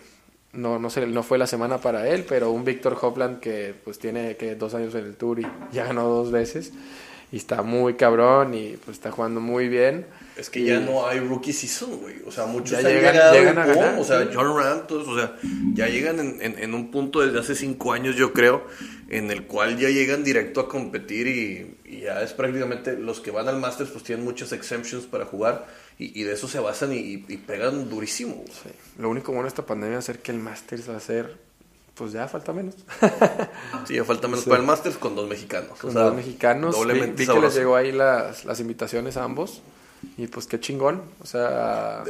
no, 0.52 0.78
no, 0.78 0.90
sé, 0.90 1.06
no 1.06 1.22
fue 1.22 1.38
la 1.38 1.46
semana 1.46 1.78
para 1.78 2.08
él, 2.08 2.24
pero 2.28 2.50
un 2.50 2.64
Víctor 2.64 2.96
Hopland 3.00 3.40
que 3.40 3.74
pues 3.84 3.98
tiene 3.98 4.36
que 4.36 4.54
dos 4.54 4.74
años 4.74 4.94
en 4.94 5.04
el 5.06 5.14
Tour 5.16 5.40
y 5.40 5.46
ya 5.72 5.84
ganó 5.84 6.04
dos 6.08 6.30
veces. 6.30 6.72
Y 7.30 7.36
está 7.36 7.60
muy 7.62 7.92
cabrón 7.94 8.54
y 8.54 8.78
pues 8.82 8.96
está 8.96 9.10
jugando 9.10 9.38
muy 9.40 9.68
bien. 9.68 10.06
Es 10.38 10.48
que 10.48 10.64
ya 10.64 10.80
no 10.80 11.06
hay 11.06 11.20
rookie 11.20 11.52
season, 11.52 11.98
güey. 11.98 12.14
O 12.26 12.30
sea, 12.32 12.46
muchos 12.46 12.70
Ya 12.80 12.88
llegan- 12.88 13.32
llegan 13.34 13.58
a 13.58 13.66
ganar, 13.66 13.98
O 13.98 14.04
sea, 14.04 14.22
sí. 14.22 14.28
John 14.32 14.56
Ram, 14.56 14.86
todos, 14.86 15.06
o 15.06 15.14
sea, 15.14 15.36
ya 15.74 15.88
llegan 15.88 16.20
en, 16.20 16.38
en- 16.40 16.58
en 16.58 16.72
un 16.74 16.90
punto 16.90 17.20
desde 17.20 17.38
hace 17.38 17.54
cinco 17.54 17.92
años, 17.92 18.16
yo 18.16 18.32
creo, 18.32 18.64
en 19.10 19.30
el 19.30 19.42
cual 19.44 19.76
ya 19.76 19.90
llegan 19.90 20.24
directo 20.24 20.60
a 20.60 20.68
competir 20.70 21.26
y, 21.26 21.74
y 21.88 22.00
ya 22.02 22.22
es 22.22 22.32
prácticamente 22.32 22.96
los 22.96 23.20
que 23.20 23.30
van 23.30 23.48
al 23.48 23.58
Masters, 23.58 23.90
pues 23.90 24.04
tienen 24.04 24.24
muchas 24.24 24.52
exemptions 24.52 25.06
para 25.06 25.24
jugar 25.24 25.66
y, 25.98 26.18
y 26.20 26.24
de 26.24 26.34
eso 26.34 26.46
se 26.48 26.58
basan 26.60 26.92
y, 26.92 27.24
y 27.28 27.36
pegan 27.38 27.88
durísimo. 27.88 28.44
Sí. 28.46 28.70
Lo 28.98 29.08
único 29.10 29.32
bueno 29.32 29.44
de 29.44 29.48
esta 29.48 29.64
pandemia 29.66 29.94
va 29.96 29.98
a 30.00 30.02
ser 30.02 30.20
que 30.20 30.32
el 30.32 30.38
Masters 30.38 30.88
va 30.88 30.96
a 30.96 31.00
ser, 31.00 31.36
pues 31.94 32.12
ya 32.12 32.28
falta 32.28 32.52
menos. 32.52 32.74
Sí, 33.86 33.94
ya 33.94 34.04
falta 34.04 34.28
menos 34.28 34.44
Sí. 34.44 34.50
para 34.50 34.60
el 34.60 34.66
Masters 34.66 34.96
con 34.98 35.14
dos 35.16 35.28
mexicanos. 35.28 35.78
Con 35.78 35.90
o 35.90 35.92
sea, 35.92 36.02
los 36.04 36.14
mexicanos. 36.14 36.74
Vi, 36.74 36.80
Doblemente 36.80 37.22
vi 37.26 37.32
que 37.32 37.40
les 37.40 37.54
llegó 37.54 37.74
ahí 37.76 37.90
las, 37.92 38.44
las 38.44 38.60
invitaciones 38.60 39.16
a 39.16 39.24
ambos. 39.24 39.62
Y 40.16 40.26
pues 40.28 40.46
qué 40.46 40.60
chingón. 40.60 41.02
O 41.20 41.26
sea, 41.26 42.04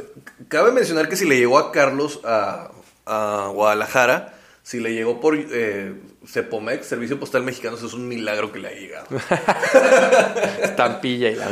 Cabe 0.47 0.71
mencionar 0.71 1.09
que 1.09 1.15
si 1.15 1.25
le 1.25 1.37
llegó 1.37 1.57
a 1.57 1.71
Carlos 1.71 2.19
a, 2.23 2.69
a 3.07 3.49
Guadalajara, 3.53 4.37
si 4.63 4.79
le 4.79 4.93
llegó 4.93 5.19
por 5.19 5.35
eh, 5.37 5.93
Cepomex, 6.25 6.85
Servicio 6.85 7.19
Postal 7.19 7.43
Mexicano, 7.43 7.77
eso 7.77 7.87
es 7.87 7.93
un 7.93 8.07
milagro 8.07 8.51
que 8.51 8.59
le 8.59 8.67
haya 8.67 8.79
llegado. 8.79 9.07
estampilla 10.63 11.29
y 11.29 11.35
la 11.35 11.47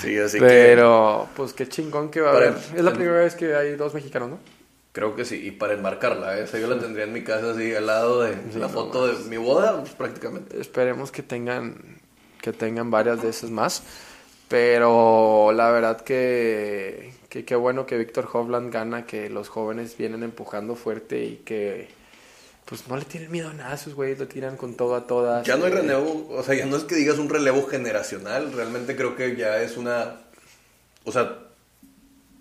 Sí, 0.00 0.18
así 0.18 0.38
que 0.38 0.44
Pero, 0.44 1.28
pues 1.34 1.52
qué 1.52 1.68
chingón 1.68 2.10
que 2.10 2.20
va 2.20 2.32
a 2.32 2.36
haber. 2.36 2.54
Es 2.74 2.82
la 2.82 2.92
primera 2.92 3.18
vez 3.18 3.34
que 3.34 3.54
hay 3.54 3.76
dos 3.76 3.94
mexicanos, 3.94 4.30
¿no? 4.30 4.38
creo 4.92 5.16
que 5.16 5.24
sí. 5.24 5.44
Y 5.44 5.50
para 5.50 5.74
enmarcarla, 5.74 6.38
¿eh? 6.38 6.44
O 6.44 6.46
sea, 6.46 6.60
yo 6.60 6.68
la 6.68 6.78
tendría 6.78 7.04
en 7.04 7.12
mi 7.12 7.24
casa 7.24 7.50
así 7.50 7.74
al 7.74 7.86
lado 7.86 8.22
de 8.22 8.36
la 8.56 8.68
foto 8.68 9.08
de 9.08 9.28
mi 9.28 9.36
boda, 9.36 9.80
pues 9.80 9.92
prácticamente. 9.94 10.60
Esperemos 10.60 11.10
que 11.10 11.24
tengan, 11.24 11.98
que 12.40 12.52
tengan 12.52 12.92
varias 12.92 13.20
de 13.20 13.28
esas 13.28 13.50
más. 13.50 13.82
Pero 14.48 15.50
la 15.52 15.70
verdad 15.72 16.02
que 16.02 17.12
que 17.34 17.44
qué 17.44 17.56
bueno 17.56 17.84
que 17.84 17.98
Víctor 17.98 18.28
Hovland 18.32 18.72
gana, 18.72 19.06
que 19.06 19.28
los 19.28 19.48
jóvenes 19.48 19.96
vienen 19.96 20.22
empujando 20.22 20.76
fuerte 20.76 21.24
y 21.24 21.36
que 21.38 21.88
pues 22.64 22.88
no 22.88 22.96
le 22.96 23.04
tienen 23.04 23.30
miedo 23.30 23.50
a 23.50 23.52
nada, 23.52 23.74
esos 23.74 23.94
güeyes 23.94 24.18
lo 24.18 24.26
tiran 24.26 24.56
con 24.56 24.74
todo 24.74 24.94
a 24.94 25.06
todas. 25.06 25.46
Ya 25.46 25.56
no 25.56 25.66
hay 25.66 25.72
Eh, 25.72 25.76
relevo, 25.76 26.28
o 26.30 26.42
sea, 26.42 26.54
ya 26.54 26.66
no 26.66 26.76
es 26.76 26.84
que 26.84 26.94
digas 26.94 27.18
un 27.18 27.28
relevo 27.28 27.66
generacional, 27.66 28.52
realmente 28.52 28.96
creo 28.96 29.16
que 29.16 29.36
ya 29.36 29.62
es 29.62 29.76
una, 29.76 30.20
o 31.04 31.12
sea, 31.12 31.38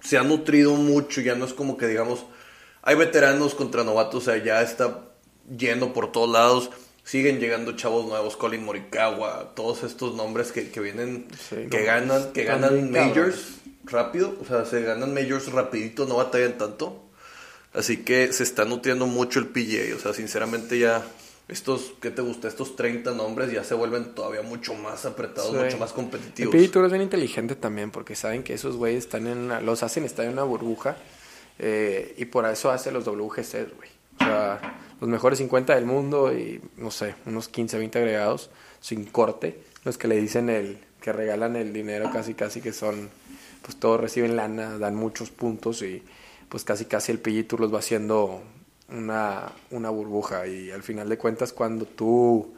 se 0.01 0.17
ha 0.17 0.23
nutrido 0.23 0.75
mucho, 0.75 1.21
ya 1.21 1.35
no 1.35 1.45
es 1.45 1.53
como 1.53 1.77
que 1.77 1.87
digamos, 1.87 2.25
hay 2.81 2.95
veteranos 2.95 3.55
contra 3.55 3.83
novatos, 3.83 4.23
o 4.23 4.25
sea, 4.31 4.43
ya 4.43 4.61
está 4.61 5.01
lleno 5.57 5.93
por 5.93 6.11
todos 6.11 6.29
lados, 6.29 6.69
siguen 7.03 7.39
llegando 7.39 7.73
chavos 7.73 8.05
nuevos, 8.05 8.37
Colin 8.37 8.63
Morikawa, 8.63 9.53
todos 9.55 9.83
estos 9.83 10.15
nombres 10.15 10.53
que, 10.53 10.69
que 10.71 10.79
vienen, 10.79 11.27
Sí, 11.37 11.67
que 11.69 11.79
no, 11.79 11.85
ganan, 11.85 12.31
que 12.31 12.43
ganan 12.45 12.91
majors 12.91 13.55
rápido, 13.83 14.37
o 14.41 14.45
sea, 14.45 14.63
se 14.63 14.81
ganan 14.83 15.13
majors 15.13 15.51
rapidito, 15.51 16.05
no 16.05 16.15
batallan 16.15 16.57
tanto. 16.57 17.02
Así 17.73 17.97
que 17.97 18.31
se 18.33 18.43
está 18.43 18.65
nutriendo 18.65 19.07
mucho 19.07 19.39
el 19.39 19.47
PGA. 19.47 19.95
O 19.95 19.99
sea, 19.99 20.13
sinceramente 20.13 20.77
ya 20.79 21.03
estos, 21.47 21.93
¿qué 22.01 22.11
te 22.11 22.21
gusta? 22.21 22.47
Estos 22.47 22.75
30 22.75 23.11
nombres 23.13 23.51
ya 23.51 23.63
se 23.63 23.73
vuelven 23.73 24.13
todavía 24.15 24.41
mucho 24.43 24.73
más 24.75 25.05
apretados, 25.05 25.51
Sí. 25.51 25.57
mucho 25.57 25.77
más 25.77 25.89
El 25.89 25.95
competitivos. 25.95 26.53
PGA 26.55 26.71
Tour 26.71 26.85
es 26.85 26.91
bien 26.91 27.03
inteligente 27.03 27.55
también 27.55 27.91
porque 27.91 28.15
saben 28.15 28.43
que 28.43 28.53
esos 28.53 28.75
güeyes 28.77 29.03
están 29.05 29.27
en 29.27 29.37
una- 29.39 29.59
los 29.61 29.83
hacen 29.83 30.03
estar 30.03 30.25
en 30.25 30.33
una 30.33 30.43
burbuja 30.43 30.97
eh, 31.59 32.15
y 32.17 32.25
por 32.25 32.45
eso 32.45 32.71
hace 32.71 32.91
los 32.91 33.05
WGC, 33.05 33.65
güey. 33.75 33.89
O 34.19 34.23
sea, 34.23 34.79
los 35.01 35.09
mejores 35.09 35.37
50 35.39 35.75
del 35.75 35.85
mundo 35.85 36.31
y 36.31 36.61
no 36.77 36.91
sé, 36.91 37.15
unos 37.25 37.47
15, 37.49 37.77
20 37.77 37.99
agregados 37.99 38.49
sin 38.79 39.05
corte, 39.05 39.59
los 39.83 39.97
que 39.97 40.07
le 40.07 40.15
dicen 40.19 40.49
el 40.49 40.77
que 41.01 41.11
regalan 41.11 41.55
el 41.55 41.73
dinero 41.73 42.09
casi 42.13 42.33
casi 42.33 42.61
que 42.61 42.71
son 42.73 43.09
pues 43.61 43.77
todos 43.77 43.99
reciben 43.99 44.35
lana, 44.35 44.77
dan 44.77 44.95
muchos 44.95 45.29
puntos 45.29 45.81
y 45.83 46.03
pues 46.53 46.63
casi 46.63 46.85
casi 46.85 47.11
el 47.11 47.17
PGA 47.17 47.47
Tour 47.47 47.61
los 47.61 47.73
va 47.73 47.79
haciendo 47.79 48.43
una, 48.87 49.51
una 49.71 49.89
burbuja 49.89 50.45
y 50.45 50.69
al 50.69 50.83
final 50.83 51.09
de 51.09 51.17
cuentas 51.17 51.51
cuando 51.51 51.85
tú 51.85 52.53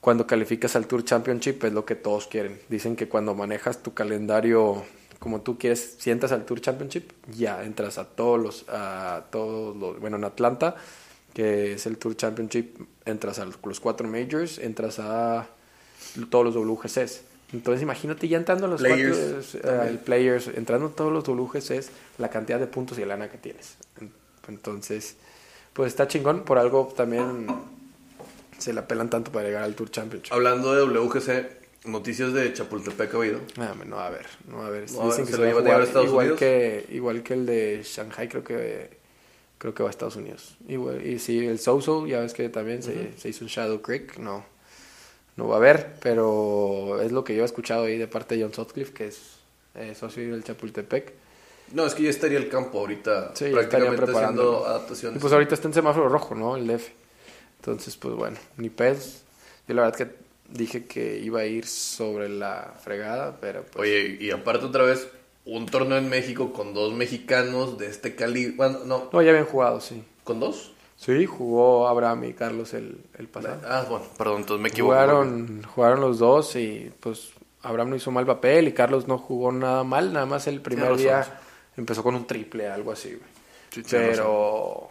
cuando 0.00 0.28
calificas 0.28 0.76
al 0.76 0.86
Tour 0.86 1.04
Championship 1.04 1.64
es 1.64 1.72
lo 1.72 1.84
que 1.84 1.96
todos 1.96 2.28
quieren. 2.28 2.60
Dicen 2.68 2.94
que 2.94 3.08
cuando 3.08 3.34
manejas 3.34 3.82
tu 3.82 3.94
calendario 3.94 4.84
como 5.18 5.40
tú 5.40 5.58
quieres, 5.58 5.96
sientas 5.98 6.30
al 6.30 6.44
Tour 6.44 6.60
Championship, 6.60 7.10
ya 7.36 7.64
entras 7.64 7.98
a 7.98 8.04
todos 8.04 8.40
los, 8.40 8.64
a 8.68 9.24
todos 9.32 9.76
los, 9.76 9.98
bueno, 9.98 10.16
en 10.16 10.22
Atlanta, 10.22 10.76
que 11.34 11.72
es 11.72 11.86
el 11.86 11.98
Tour 11.98 12.16
Championship, 12.16 12.76
entras 13.06 13.40
a 13.40 13.44
los, 13.44 13.58
los 13.64 13.80
cuatro 13.80 14.06
majors, 14.06 14.58
entras 14.58 15.00
a 15.00 15.48
todos 16.30 16.44
los 16.44 16.54
WGCs. 16.54 17.22
Entonces 17.52 17.82
imagínate 17.82 18.28
ya 18.28 18.36
entrando 18.38 18.66
los 18.68 18.80
Players 18.80 19.18
cuatro, 19.52 19.84
eh, 19.84 19.88
el 19.88 19.98
players, 19.98 20.48
entrando 20.48 20.86
a 20.86 20.90
todos 20.90 21.12
los 21.12 21.24
WGCs, 21.26 21.90
la 22.18 22.30
cantidad 22.30 22.60
de 22.60 22.66
puntos 22.68 22.96
y 22.98 23.00
de 23.00 23.06
lana 23.08 23.28
que 23.28 23.38
tienes. 23.38 23.76
En- 24.00 24.12
Entonces, 24.48 25.16
pues 25.72 25.88
está 25.88 26.06
chingón, 26.08 26.44
por 26.44 26.58
algo 26.58 26.92
también 26.96 27.46
se 28.58 28.72
la 28.72 28.86
pelan 28.86 29.10
tanto 29.10 29.32
para 29.32 29.46
llegar 29.46 29.62
al 29.64 29.74
Tour 29.74 29.90
Championship. 29.90 30.32
Hablando 30.32 30.74
de 30.74 30.82
WGC, 30.82 31.86
noticias 31.86 32.32
de 32.32 32.52
Chapultepec 32.52 33.14
ha 33.14 33.16
habido. 33.16 33.40
Ah, 33.58 33.74
no, 33.86 33.98
a 33.98 34.10
ver, 34.10 34.26
no, 34.48 34.62
a 34.62 34.70
ver. 34.70 34.90
No, 34.92 35.02
a 35.02 35.04
Dicen 35.06 35.24
ver, 35.24 35.26
que 35.26 35.30
¿se 35.32 35.36
se 35.36 35.52
lo 35.54 35.62
va 35.64 35.72
a 35.76 35.80
a 35.80 35.82
Estados 35.82 36.08
igual 36.08 36.26
Unidos? 36.26 36.38
que 36.38 36.86
igual 36.90 37.22
que 37.22 37.34
el 37.34 37.46
de 37.46 37.82
Shanghai, 37.84 38.28
creo 38.28 38.44
que 38.44 38.90
creo 39.58 39.74
que 39.74 39.82
va 39.82 39.88
a 39.88 39.90
Estados 39.90 40.16
Unidos. 40.16 40.56
Igual, 40.68 41.04
y 41.06 41.18
sí, 41.18 41.44
el 41.46 41.58
Souso, 41.58 42.06
ya 42.06 42.20
ves 42.20 42.32
que 42.32 42.48
también 42.48 42.82
se, 42.82 43.12
se 43.18 43.28
hizo 43.28 43.44
un 43.44 43.48
Shadow 43.48 43.80
Creek, 43.82 44.18
no 44.18 44.44
no 45.40 45.48
va 45.48 45.54
a 45.54 45.58
haber, 45.58 45.94
pero 46.00 47.00
es 47.02 47.10
lo 47.12 47.24
que 47.24 47.34
yo 47.34 47.42
he 47.42 47.46
escuchado 47.46 47.84
ahí 47.84 47.96
de 47.98 48.06
parte 48.06 48.36
de 48.36 48.42
John 48.42 48.52
Sutcliffe, 48.54 48.92
que 48.92 49.06
es 49.08 49.18
eh, 49.74 49.94
socio 49.98 50.30
del 50.30 50.44
Chapultepec. 50.44 51.12
No, 51.72 51.86
es 51.86 51.94
que 51.94 52.02
ya 52.02 52.10
estaría 52.10 52.38
el 52.38 52.48
campo 52.48 52.78
ahorita 52.80 53.32
Sí, 53.34 53.46
prácticamente 53.50 53.96
preparando. 54.02 54.42
haciendo 54.42 54.62
Y 54.62 54.68
adaptaciones. 54.70 55.20
pues 55.20 55.32
ahorita 55.32 55.54
está 55.54 55.68
en 55.68 55.74
semáforo 55.74 56.08
rojo, 56.08 56.34
¿no? 56.34 56.56
El 56.56 56.66
DF. 56.66 56.88
Entonces, 57.60 57.96
pues 57.96 58.14
bueno, 58.14 58.36
ni 58.56 58.68
pez. 58.70 59.22
Yo 59.68 59.74
la 59.74 59.82
verdad 59.82 59.96
que 59.96 60.08
dije 60.52 60.84
que 60.86 61.18
iba 61.18 61.40
a 61.40 61.46
ir 61.46 61.66
sobre 61.66 62.28
la 62.28 62.74
fregada, 62.82 63.38
pero 63.40 63.62
pues... 63.62 63.88
Oye, 63.88 64.18
y 64.20 64.30
aparte 64.32 64.66
otra 64.66 64.82
vez, 64.84 65.06
un 65.44 65.66
torneo 65.66 65.96
en 65.98 66.08
México 66.08 66.52
con 66.52 66.74
dos 66.74 66.92
mexicanos 66.92 67.78
de 67.78 67.86
este 67.86 68.14
calibre. 68.16 68.54
Bueno, 68.56 68.80
no, 68.84 69.08
No, 69.12 69.22
ya 69.22 69.30
habían 69.30 69.46
jugado, 69.46 69.80
sí. 69.80 70.02
¿con 70.24 70.40
dos? 70.40 70.72
Sí, 71.00 71.24
jugó 71.24 71.88
Abraham 71.88 72.24
y 72.24 72.32
Carlos 72.34 72.74
el, 72.74 73.00
el 73.18 73.26
pasado. 73.26 73.58
Ah, 73.66 73.86
bueno, 73.88 74.04
perdón, 74.18 74.42
entonces 74.42 74.62
me 74.62 74.68
equivoco. 74.68 74.92
Jugaron, 74.92 75.62
jugaron 75.62 76.00
los 76.02 76.18
dos 76.18 76.56
y 76.56 76.92
pues 77.00 77.30
Abraham 77.62 77.90
no 77.90 77.96
hizo 77.96 78.10
mal 78.10 78.26
papel 78.26 78.68
y 78.68 78.72
Carlos 78.74 79.08
no 79.08 79.16
jugó 79.16 79.50
nada 79.50 79.82
mal, 79.82 80.12
nada 80.12 80.26
más 80.26 80.46
el 80.46 80.60
primer 80.60 80.94
día 80.98 81.26
empezó 81.78 82.02
con 82.02 82.14
un 82.16 82.26
triple, 82.26 82.68
algo 82.68 82.92
así, 82.92 83.14
güey. 83.14 83.30
Sí, 83.70 83.82
tienes 83.82 84.10
Pero 84.18 84.90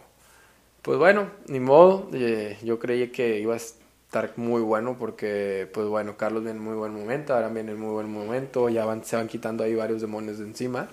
Pues 0.82 0.98
bueno, 0.98 1.28
ni 1.46 1.60
modo. 1.60 2.08
eh, 2.12 2.58
yo 2.64 2.80
creí 2.80 3.08
que 3.12 3.38
iba 3.38 3.54
a 3.54 3.58
estar 3.58 4.32
muy 4.36 4.62
bueno 4.62 4.96
porque, 4.98 5.70
pues 5.72 5.86
bueno, 5.86 6.16
Carlos 6.16 6.42
viene 6.42 6.58
en 6.58 6.64
muy 6.64 6.74
buen 6.74 6.92
momento, 6.92 7.34
ahora 7.34 7.50
viene 7.50 7.70
en 7.70 7.78
muy 7.78 7.90
buen 7.92 8.10
momento, 8.12 8.68
ya 8.68 8.84
van, 8.84 9.04
se 9.04 9.14
van 9.14 9.28
quitando 9.28 9.62
ahí 9.62 9.76
varios 9.76 10.00
demonios 10.00 10.38
de 10.38 10.44
encima. 10.44 10.88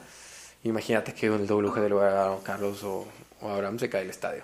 Imagínate 0.63 1.13
que 1.13 1.25
el 1.25 1.47
WG 1.47 1.79
de 1.81 1.89
lugar 1.89 2.13
a 2.17 2.35
Carlos 2.43 2.83
o, 2.83 3.07
o 3.41 3.49
Abraham 3.49 3.79
se 3.79 3.89
cae 3.89 4.03
el 4.03 4.09
estadio. 4.11 4.43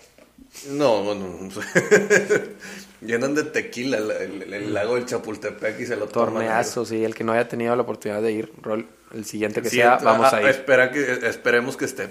No, 0.69 1.03
bueno, 1.03 1.49
llenan 3.01 3.35
de 3.35 3.43
tequila 3.43 3.97
el, 3.97 4.11
el- 4.11 4.53
el 4.53 4.73
lago 4.73 4.95
del 4.95 5.05
Chapultepec 5.05 5.79
y 5.79 5.85
se 5.85 5.95
lo 5.95 6.07
toman. 6.07 6.33
Torneazo, 6.33 6.85
sí, 6.85 7.03
el 7.03 7.15
que 7.15 7.23
no 7.23 7.33
haya 7.33 7.47
tenido 7.47 7.75
la 7.75 7.81
oportunidad 7.81 8.21
de 8.21 8.31
ir, 8.31 8.53
Rol, 8.61 8.87
el 9.13 9.25
siguiente 9.25 9.61
que 9.61 9.69
Sí, 9.69 9.77
sea, 9.77 9.97
vamos 9.97 10.31
ah, 10.31 10.37
a 10.37 10.41
ir. 10.41 10.47
Espera 10.47 10.91
que, 10.91 11.19
esperemos 11.27 11.75
que 11.75 11.85
esté. 11.85 12.09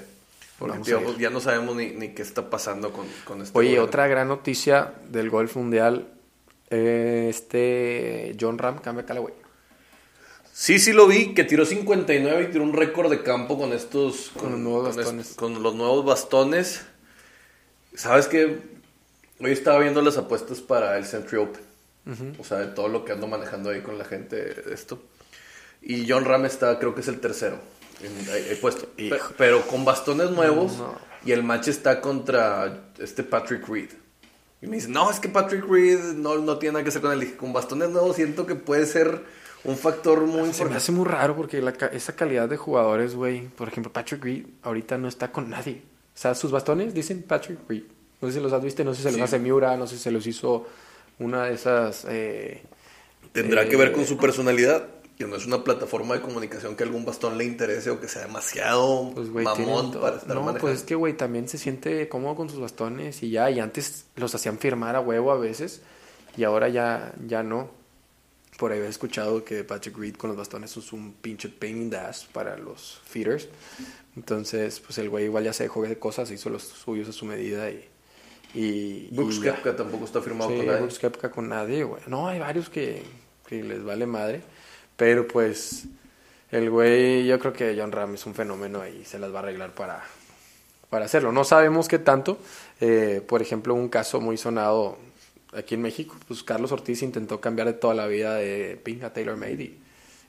Porque 0.58 0.78
tío, 0.80 0.98
a 0.98 1.18
ya 1.18 1.30
no 1.30 1.40
sabemos 1.40 1.74
ni, 1.76 1.90
ni 1.90 2.10
qué 2.10 2.22
está 2.22 2.50
pasando 2.50 2.92
con, 2.92 3.06
con 3.24 3.42
este. 3.42 3.58
Oye, 3.58 3.68
gobierno. 3.68 3.86
otra 3.88 4.06
gran 4.06 4.28
noticia 4.28 4.92
del 5.08 5.30
golf 5.30 5.56
mundial, 5.56 6.06
eh, 6.70 7.26
este 7.30 8.36
John 8.38 8.58
Ram 8.58 8.78
cambia 8.78 9.04
Callaway. 9.06 9.34
Sí, 10.52 10.78
sí 10.78 10.92
lo 10.92 11.06
vi, 11.06 11.32
que 11.34 11.44
tiró 11.44 11.64
59 11.64 12.42
y 12.42 12.52
tiró 12.52 12.62
un 12.62 12.74
récord 12.74 13.10
de 13.10 13.22
campo 13.22 13.58
con 13.58 13.72
estos... 13.72 14.30
Con 14.38 14.50
los 14.52 14.60
nuevos 14.60 15.34
con 15.34 15.62
los 15.62 15.74
nuevos 15.74 16.04
bastones. 16.04 16.82
¿Sabes 17.94 18.26
qué? 18.26 18.58
Hoy 19.40 19.50
estaba 19.52 19.78
viendo 19.80 20.00
las 20.02 20.16
apuestas 20.16 20.60
para 20.60 20.96
el 20.98 21.04
Century 21.04 21.38
Open. 21.42 21.62
O 22.38 22.44
sea, 22.44 22.58
de 22.58 22.66
todo 22.66 22.88
lo 22.88 23.04
que 23.04 23.12
ando 23.12 23.26
manejando 23.28 23.70
ahí 23.70 23.80
con 23.80 23.96
la 23.98 24.04
gente 24.04 24.36
de 24.36 24.74
esto. 24.74 25.02
Y 25.80 26.08
John 26.10 26.24
Ram 26.24 26.44
está, 26.46 26.78
creo 26.78 26.94
que 26.94 27.00
es 27.00 27.08
el 27.08 27.20
tercero. 27.20 27.58
Puesto. 28.60 28.88
Pe- 28.96 29.18
pero 29.38 29.62
con 29.62 29.84
bastones 29.84 30.30
nuevos. 30.30 30.76
No. 30.78 30.94
Y 31.24 31.30
el 31.32 31.42
match 31.44 31.68
está 31.68 32.00
contra 32.00 32.90
este 32.98 33.22
Patrick 33.22 33.68
Reed. 33.68 33.90
Y 34.60 34.66
me 34.66 34.76
dice, 34.76 34.88
no, 34.88 35.10
es 35.10 35.20
que 35.20 35.28
Patrick 35.28 35.64
Reed 35.68 36.14
no, 36.14 36.38
no 36.38 36.58
tiene 36.58 36.74
nada 36.74 36.82
que 36.84 36.88
hacer 36.90 37.02
con 37.02 37.12
él. 37.12 37.36
Con 37.36 37.52
bastones 37.52 37.90
nuevos 37.90 38.16
siento 38.16 38.46
que 38.46 38.54
puede 38.56 38.86
ser 38.86 39.22
un 39.64 39.76
factor 39.76 40.20
muy 40.22 40.30
Se 40.32 40.36
me 40.40 40.46
importante. 40.48 40.76
hace 40.78 40.92
muy 40.92 41.04
raro 41.04 41.36
porque 41.36 41.60
la 41.62 41.70
esa 41.92 42.14
calidad 42.16 42.48
de 42.48 42.56
jugadores, 42.56 43.14
güey, 43.14 43.46
por 43.48 43.68
ejemplo, 43.68 43.92
Patrick 43.92 44.22
Reed 44.24 44.46
ahorita 44.62 44.98
no 44.98 45.06
está 45.08 45.30
con 45.30 45.50
nadie. 45.50 45.82
O 46.14 46.18
sea, 46.18 46.34
sus 46.34 46.50
bastones 46.50 46.92
dicen 46.94 47.22
Patrick 47.22 47.58
Reed. 47.68 47.84
No 48.20 48.28
sé 48.28 48.34
si 48.34 48.40
los 48.40 48.52
has 48.52 48.62
visto, 48.62 48.84
no 48.84 48.92
sé 48.92 48.98
si 48.98 49.02
se 49.04 49.08
los 49.10 49.16
Sí. 49.16 49.22
hace 49.22 49.38
Miura, 49.38 49.76
no 49.76 49.86
sé 49.86 49.96
si 49.96 50.02
se 50.02 50.10
los 50.10 50.26
hizo 50.26 50.66
una 51.18 51.44
de 51.46 51.54
esas... 51.54 52.06
eh, 52.08 52.62
Tendrá 53.32 53.62
Eh, 53.64 53.68
que 53.68 53.76
ver 53.76 53.92
con 53.92 54.04
su 54.06 54.16
personalidad, 54.18 54.86
que 55.18 55.26
no 55.26 55.36
es 55.36 55.46
una 55.46 55.64
plataforma 55.64 56.14
de 56.14 56.20
comunicación 56.20 56.76
que 56.76 56.84
algún 56.84 57.04
bastón 57.04 57.38
le 57.38 57.44
interese 57.44 57.90
o 57.90 57.98
que 58.00 58.08
sea 58.08 58.22
demasiado 58.22 59.10
Pues, 59.14 59.28
mamón 59.28 59.92
para 59.92 60.16
estar 60.16 60.28
No, 60.28 60.40
manejando. 60.42 60.60
pues 60.60 60.78
es 60.80 60.82
que, 60.84 60.94
güey, 60.94 61.16
también 61.16 61.48
se 61.48 61.58
siente 61.58 62.08
cómodo 62.08 62.36
con 62.36 62.48
sus 62.50 62.60
bastones 62.60 63.22
y 63.22 63.30
ya. 63.30 63.50
Y 63.50 63.58
antes 63.60 64.06
los 64.16 64.34
hacían 64.34 64.58
firmar 64.58 64.94
a 64.96 65.00
huevo 65.00 65.32
a 65.32 65.38
veces 65.38 65.80
y 66.36 66.44
ahora 66.44 66.68
ya, 66.68 67.12
ya 67.26 67.42
no. 67.42 67.70
Por 68.62 68.70
ahí 68.70 68.78
he 68.78 68.86
escuchado 68.86 69.44
que 69.44 69.64
Patrick 69.64 69.98
Reed 69.98 70.14
con 70.14 70.28
los 70.28 70.36
bastones 70.36 70.76
es 70.76 70.92
un 70.92 71.14
pinche 71.14 71.48
pain 71.48 71.82
in 71.82 71.90
the 71.90 71.96
ass 71.96 72.28
para 72.32 72.56
los 72.56 73.00
feeders. 73.04 73.48
Entonces, 74.14 74.78
pues 74.78 74.98
el 74.98 75.10
güey 75.10 75.24
igual 75.24 75.42
ya 75.42 75.52
se 75.52 75.64
dejó 75.64 75.82
de 75.82 75.98
cosas, 75.98 76.30
hizo 76.30 76.48
los 76.48 76.62
suyos 76.62 77.08
a 77.08 77.12
su 77.12 77.24
medida 77.24 77.68
y... 77.68 77.88
y 78.54 79.08
Brooks 79.10 79.38
y 79.38 79.40
ya. 79.40 79.54
Koepka 79.54 79.74
tampoco 79.74 80.04
está 80.04 80.22
firmado 80.22 80.52
Sí, 80.52 80.58
con 80.58 80.66
nadie. 80.66 80.78
Brooks 80.78 80.98
Koepka 81.00 81.30
con 81.32 81.48
nadie, 81.48 81.82
güey. 81.82 82.02
No, 82.06 82.28
hay 82.28 82.38
varios 82.38 82.68
que, 82.70 83.02
que 83.48 83.64
les 83.64 83.82
vale 83.82 84.06
madre. 84.06 84.42
Pero 84.96 85.26
pues, 85.26 85.86
el 86.52 86.70
güey, 86.70 87.26
yo 87.26 87.40
creo 87.40 87.52
que 87.52 87.74
John 87.76 87.90
Ram 87.90 88.14
es 88.14 88.24
un 88.26 88.34
fenómeno 88.36 88.86
y 88.86 89.04
se 89.04 89.18
las 89.18 89.34
va 89.34 89.40
a 89.40 89.42
arreglar 89.42 89.74
para, 89.74 90.04
para 90.88 91.06
hacerlo. 91.06 91.32
No 91.32 91.42
sabemos 91.42 91.88
qué 91.88 91.98
tanto. 91.98 92.38
Eh, 92.80 93.24
por 93.26 93.42
ejemplo, 93.42 93.74
un 93.74 93.88
caso 93.88 94.20
muy 94.20 94.36
sonado 94.36 94.98
aquí 95.52 95.74
en 95.74 95.82
México, 95.82 96.16
pues 96.26 96.42
Carlos 96.42 96.72
Ortiz 96.72 97.02
intentó 97.02 97.40
cambiar 97.40 97.68
de 97.68 97.74
toda 97.74 97.94
la 97.94 98.06
vida 98.06 98.34
de 98.34 98.80
Pink 98.82 99.02
a 99.04 99.12
Taylor 99.12 99.36
Made 99.36 99.62
y 99.62 99.78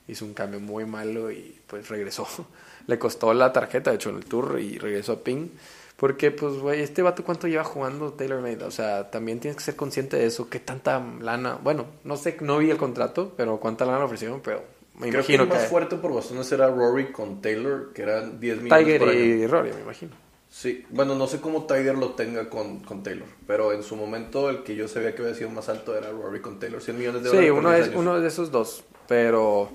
hizo 0.08 0.24
un 0.24 0.34
cambio 0.34 0.60
muy 0.60 0.84
malo 0.84 1.30
y 1.30 1.60
pues 1.66 1.88
regresó. 1.88 2.26
Le 2.86 2.98
costó 2.98 3.32
la 3.32 3.52
tarjeta, 3.52 3.90
de 3.90 3.96
hecho, 3.96 4.10
en 4.10 4.16
el 4.16 4.26
tour 4.26 4.60
y 4.60 4.78
regresó 4.78 5.12
a 5.12 5.20
Pink. 5.20 5.52
Porque, 5.96 6.30
pues, 6.32 6.56
güey, 6.56 6.82
este 6.82 7.02
vato 7.02 7.24
cuánto 7.24 7.46
lleva 7.46 7.64
jugando 7.64 8.12
Taylor 8.12 8.40
Made. 8.40 8.64
O 8.64 8.70
sea, 8.70 9.10
también 9.10 9.40
tienes 9.40 9.56
que 9.56 9.62
ser 9.62 9.76
consciente 9.76 10.16
de 10.16 10.26
eso. 10.26 10.50
¿Qué 10.50 10.60
tanta 10.60 11.02
lana? 11.20 11.58
Bueno, 11.62 11.86
no 12.02 12.16
sé, 12.16 12.36
no 12.40 12.58
vi 12.58 12.70
el 12.70 12.76
contrato, 12.76 13.32
pero 13.36 13.58
cuánta 13.58 13.86
lana 13.86 14.04
ofrecieron, 14.04 14.40
pero 14.40 14.64
me 14.94 15.08
Creo 15.08 15.24
que 15.24 15.32
imagino 15.32 15.42
el 15.44 15.48
que, 15.48 15.54
más 15.54 15.66
fuerte 15.68 15.96
por 15.96 16.12
bastones 16.12 16.50
era 16.52 16.68
Rory 16.68 17.12
con 17.12 17.40
Taylor, 17.40 17.92
que 17.94 18.02
eran 18.02 18.38
10 18.38 18.62
millones 18.62 18.84
Tiger 18.84 19.00
por 19.00 19.08
año. 19.08 19.18
y 19.20 19.46
Rory, 19.46 19.72
me 19.72 19.80
imagino. 19.80 20.23
Sí, 20.56 20.84
bueno, 20.90 21.16
no 21.16 21.26
sé 21.26 21.40
cómo 21.40 21.64
Tiger 21.66 21.96
lo 21.98 22.10
tenga 22.10 22.48
con, 22.48 22.78
con 22.78 23.02
Taylor, 23.02 23.26
pero 23.44 23.72
en 23.72 23.82
su 23.82 23.96
momento 23.96 24.50
el 24.50 24.62
que 24.62 24.76
yo 24.76 24.86
sabía 24.86 25.12
que 25.12 25.22
había 25.22 25.34
sido 25.34 25.50
más 25.50 25.68
alto 25.68 25.98
era 25.98 26.10
Rory 26.12 26.40
con 26.40 26.60
Taylor, 26.60 26.80
100 26.80 26.96
millones 26.96 27.24
de 27.24 27.30
Sí, 27.30 27.36
dólares. 27.48 27.50
por 27.50 27.58
uno 27.58 27.70
10 27.70 27.80
es 27.80 27.88
años. 27.88 28.00
uno 28.00 28.20
de 28.20 28.28
esos 28.28 28.50
dos. 28.52 28.84
Pero, 29.08 29.70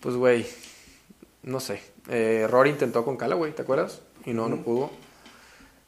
pues, 0.00 0.16
güey, 0.16 0.46
no 1.42 1.60
sé. 1.60 1.82
Eh, 2.08 2.46
Rory 2.50 2.70
intentó 2.70 3.04
con 3.04 3.18
Callaway, 3.18 3.52
¿te 3.52 3.60
acuerdas? 3.62 4.00
Y 4.24 4.32
no, 4.32 4.48
no 4.48 4.62
pudo. 4.62 4.90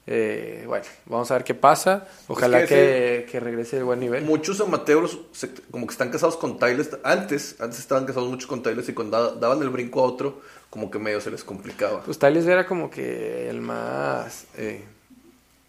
Eh, 0.08 0.62
bueno, 0.68 0.84
vamos 1.06 1.30
a 1.30 1.34
ver 1.34 1.42
qué 1.44 1.54
pasa. 1.54 2.06
Ojalá 2.28 2.60
que 2.60 2.66
que, 2.66 3.28
que 3.32 3.40
regrese 3.40 3.78
el 3.78 3.84
buen 3.84 3.98
nivel. 3.98 4.24
Muchos 4.24 4.60
amateurs 4.60 5.18
se- 5.32 5.50
como 5.70 5.86
que 5.86 5.92
están 5.92 6.10
casados 6.10 6.36
con 6.36 6.58
Tyler. 6.58 6.86
Antes, 7.02 7.56
antes 7.60 7.80
estaban 7.80 8.06
casados 8.06 8.28
muchos 8.28 8.46
con 8.46 8.62
Tyler 8.62 8.84
y 8.86 8.92
cuando 8.92 9.20
da- 9.20 9.34
daban 9.40 9.60
el 9.62 9.70
brinco 9.70 10.00
a 10.00 10.04
otro, 10.04 10.40
como 10.70 10.90
que 10.92 11.00
medio 11.00 11.20
se 11.20 11.30
les 11.32 11.42
complicaba. 11.42 12.02
Pues 12.02 12.18
Tyler 12.20 12.48
era 12.48 12.66
como 12.66 12.88
que 12.88 13.48
el 13.50 13.60
más 13.60 14.46
eh, 14.56 14.84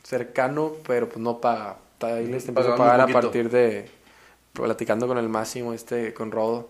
cercano, 0.04 0.74
pero 0.86 1.08
pues 1.10 1.18
no 1.20 1.40
paga. 1.42 1.78
Tyler 1.98 2.40
se 2.40 2.50
empezó 2.50 2.74
a 2.74 2.76
pagar 2.78 3.02
a 3.02 3.08
partir 3.22 3.50
de 3.50 3.90
platicando 4.54 5.08
con 5.08 5.18
el 5.18 5.30
máximo 5.30 5.74
este, 5.74 6.14
con 6.14 6.32
Rodo. 6.32 6.70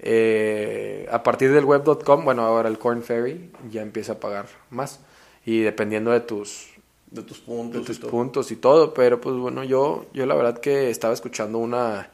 Eh, 0.00 1.08
a 1.10 1.22
partir 1.22 1.52
del 1.52 1.64
web.com, 1.64 2.24
bueno, 2.24 2.42
ahora 2.42 2.68
el 2.68 2.78
Corn 2.78 3.02
Ferry 3.02 3.50
ya 3.70 3.82
empieza 3.82 4.12
a 4.14 4.20
pagar 4.20 4.46
más. 4.70 5.00
Y 5.44 5.60
dependiendo 5.60 6.10
de 6.10 6.20
tus, 6.20 6.68
de 7.10 7.22
tus 7.22 7.44
de 7.46 7.46
puntos. 7.46 7.84
tus 7.84 7.96
y 7.96 8.00
todo. 8.00 8.10
puntos 8.10 8.50
y 8.50 8.56
todo, 8.56 8.94
pero 8.94 9.20
pues 9.20 9.36
bueno, 9.36 9.64
yo, 9.64 10.06
yo 10.12 10.26
la 10.26 10.34
verdad 10.34 10.58
que 10.58 10.90
estaba 10.90 11.14
escuchando 11.14 11.58
una, 11.58 12.10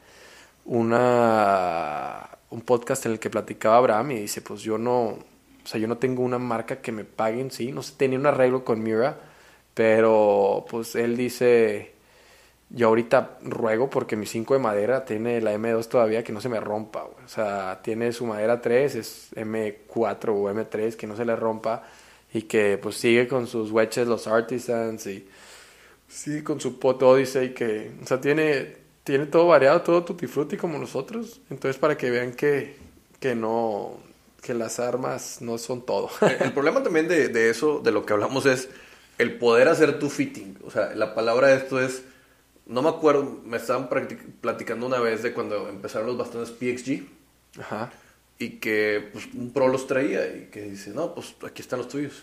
una, 0.64 2.28
un 2.50 2.60
podcast 2.62 3.06
en 3.06 3.12
el 3.12 3.18
que 3.18 3.30
platicaba 3.30 3.76
Abraham 3.76 4.12
y 4.12 4.20
dice, 4.20 4.42
pues 4.42 4.62
yo 4.62 4.78
no, 4.78 5.04
o 5.04 5.66
sea, 5.66 5.80
yo 5.80 5.88
no 5.88 5.98
tengo 5.98 6.22
una 6.22 6.38
marca 6.38 6.80
que 6.80 6.92
me 6.92 7.04
paguen, 7.04 7.50
sí, 7.50 7.72
no 7.72 7.82
sé, 7.82 7.94
tenía 7.96 8.18
un 8.18 8.26
arreglo 8.26 8.64
con 8.64 8.82
Mira, 8.82 9.18
pero 9.74 10.66
pues 10.70 10.94
él 10.94 11.16
dice, 11.16 11.94
yo 12.70 12.88
ahorita 12.88 13.38
ruego 13.42 13.90
porque 13.90 14.16
mi 14.16 14.26
5 14.26 14.54
de 14.54 14.60
madera 14.60 15.04
tiene 15.04 15.40
la 15.40 15.54
M2 15.54 15.88
todavía 15.88 16.24
que 16.24 16.32
no 16.32 16.40
se 16.40 16.48
me 16.48 16.60
rompa, 16.60 17.02
güey. 17.02 17.24
o 17.24 17.28
sea, 17.28 17.80
tiene 17.82 18.12
su 18.12 18.26
madera 18.26 18.60
3, 18.60 18.94
es 18.96 19.32
M4 19.34 20.28
o 20.30 20.50
M3, 20.50 20.96
que 20.96 21.06
no 21.06 21.16
se 21.16 21.24
le 21.24 21.36
rompa 21.36 21.82
y 22.32 22.42
que 22.42 22.78
pues 22.78 22.96
sigue 22.96 23.28
con 23.28 23.46
sus 23.46 23.70
wedges, 23.70 24.06
los 24.06 24.26
artisans 24.26 25.06
y 25.06 25.26
sí, 26.08 26.42
con 26.42 26.60
su 26.60 26.78
pot 26.78 27.02
Odyssey 27.02 27.54
que, 27.54 27.92
o 28.02 28.06
sea, 28.06 28.20
tiene, 28.20 28.76
tiene 29.04 29.26
todo 29.26 29.46
variado, 29.46 29.82
todo 29.82 30.04
tutti 30.04 30.26
frutti 30.26 30.56
como 30.56 30.78
nosotros, 30.78 31.40
entonces 31.50 31.78
para 31.78 31.96
que 31.96 32.10
vean 32.10 32.32
que, 32.32 32.76
que 33.20 33.34
no, 33.34 33.98
que 34.42 34.54
las 34.54 34.80
armas 34.80 35.38
no 35.40 35.58
son 35.58 35.86
todo. 35.86 36.10
El, 36.40 36.52
problema 36.52 36.82
también 36.82 37.08
de, 37.08 37.28
de 37.28 37.50
eso, 37.50 37.80
de 37.80 37.92
lo 37.92 38.04
que 38.04 38.12
hablamos, 38.12 38.46
es 38.46 38.68
el 39.18 39.38
poder 39.38 39.68
hacer 39.68 39.98
tu 39.98 40.10
fitting. 40.10 40.58
O 40.64 40.70
sea, 40.70 40.94
la 40.94 41.14
palabra 41.14 41.48
de 41.48 41.56
esto 41.56 41.80
es. 41.80 42.02
No 42.64 42.80
me 42.80 42.88
acuerdo, 42.88 43.40
me 43.44 43.56
estaban 43.56 43.88
platicando 44.40 44.86
una 44.86 45.00
vez 45.00 45.22
de 45.22 45.32
cuando 45.32 45.68
empezaron 45.68 46.06
los 46.06 46.16
bastones 46.16 46.50
PXG 46.50 47.02
Ajá. 47.58 47.90
Y 48.44 48.50
que 48.58 49.08
pues, 49.12 49.26
un 49.34 49.52
pro 49.52 49.68
los 49.68 49.86
traía 49.86 50.26
y 50.26 50.48
que 50.50 50.62
dice, 50.62 50.90
no, 50.90 51.14
pues 51.14 51.34
aquí 51.46 51.62
están 51.62 51.78
los 51.78 51.88
tuyos. 51.88 52.22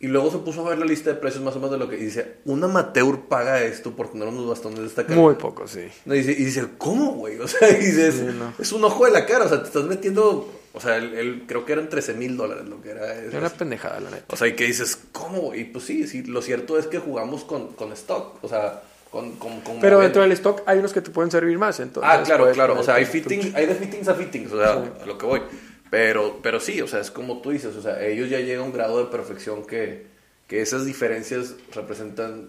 Y 0.00 0.08
luego 0.08 0.30
se 0.30 0.38
puso 0.38 0.66
a 0.66 0.70
ver 0.70 0.78
la 0.78 0.84
lista 0.84 1.10
de 1.10 1.16
precios 1.16 1.42
más 1.42 1.54
o 1.54 1.58
menos 1.60 1.70
de 1.70 1.78
lo 1.78 1.88
que 1.88 1.96
y 1.96 2.04
dice, 2.04 2.34
un 2.44 2.62
amateur 2.62 3.20
paga 3.28 3.62
esto 3.62 3.92
por 3.92 4.10
tener 4.10 4.28
unos 4.28 4.46
bastones 4.46 4.80
de 4.80 4.86
esta 4.86 5.04
calidad. 5.06 5.22
Muy 5.22 5.34
poco, 5.36 5.66
sí. 5.66 5.86
Y 6.04 6.10
dice, 6.10 6.32
y 6.32 6.44
dice, 6.44 6.66
¿cómo, 6.76 7.12
güey? 7.14 7.38
O 7.40 7.48
sea, 7.48 7.70
y 7.70 7.76
dices, 7.76 8.16
Sí, 8.16 8.26
no. 8.38 8.52
es 8.58 8.72
un 8.72 8.84
ojo 8.84 9.06
de 9.06 9.12
la 9.12 9.24
cara, 9.24 9.44
o 9.46 9.48
sea, 9.48 9.60
te 9.62 9.68
estás 9.68 9.84
metiendo, 9.84 10.52
o 10.74 10.80
sea, 10.80 10.96
él- 10.96 11.44
creo 11.46 11.64
que 11.64 11.72
eran 11.72 11.88
13 11.88 12.14
mil 12.14 12.36
dólares 12.36 12.66
lo 12.68 12.82
que 12.82 12.90
era. 12.90 13.14
Es 13.18 13.32
una 13.32 13.48
pendejada, 13.48 14.00
la 14.00 14.10
neta. 14.10 14.24
O 14.28 14.36
sea, 14.36 14.48
y 14.48 14.54
que 14.54 14.64
dices, 14.66 14.98
¿cómo? 15.12 15.54
Y 15.54 15.64
pues 15.64 15.84
sí, 15.84 16.06
sí, 16.06 16.22
lo 16.24 16.42
cierto 16.42 16.76
es 16.78 16.86
que 16.86 16.98
jugamos 16.98 17.44
con, 17.44 17.68
con 17.74 17.92
stock, 17.92 18.42
o 18.42 18.48
sea, 18.48 18.82
con... 19.14 19.36
con, 19.36 19.60
con 19.60 19.78
Pero 19.78 20.00
dentro 20.00 20.22
del 20.22 20.32
stock 20.32 20.62
hay 20.66 20.78
unos 20.80 20.92
que 20.92 21.00
te 21.00 21.12
pueden 21.12 21.30
servir 21.30 21.56
más, 21.56 21.78
entonces... 21.78 22.12
Ah, 22.12 22.20
claro, 22.24 22.50
claro, 22.50 22.80
o 22.80 22.82
sea, 22.82 22.96
hay 22.96 23.04
fitting, 23.04 23.54
hay 23.54 23.66
de 23.66 23.76
fittings 23.76 24.08
a 24.08 24.14
fittings, 24.14 24.52
o 24.52 24.58
sea, 24.58 24.72
a 24.72 25.06
lo 25.06 25.16
que 25.16 25.24
voy. 25.24 25.40
Pero, 25.88 26.40
pero 26.42 26.58
sí, 26.58 26.80
o 26.82 26.88
sea, 26.88 26.98
es 26.98 27.12
como 27.12 27.40
tú 27.40 27.50
dices, 27.50 27.76
o 27.76 27.80
sea, 27.80 28.04
ellos 28.04 28.28
ya 28.28 28.40
llegan 28.40 28.62
a 28.62 28.64
un 28.64 28.72
grado 28.72 28.98
de 28.98 29.12
perfección 29.12 29.64
que, 29.64 30.08
que 30.48 30.62
esas 30.62 30.84
diferencias 30.84 31.54
representan 31.72 32.48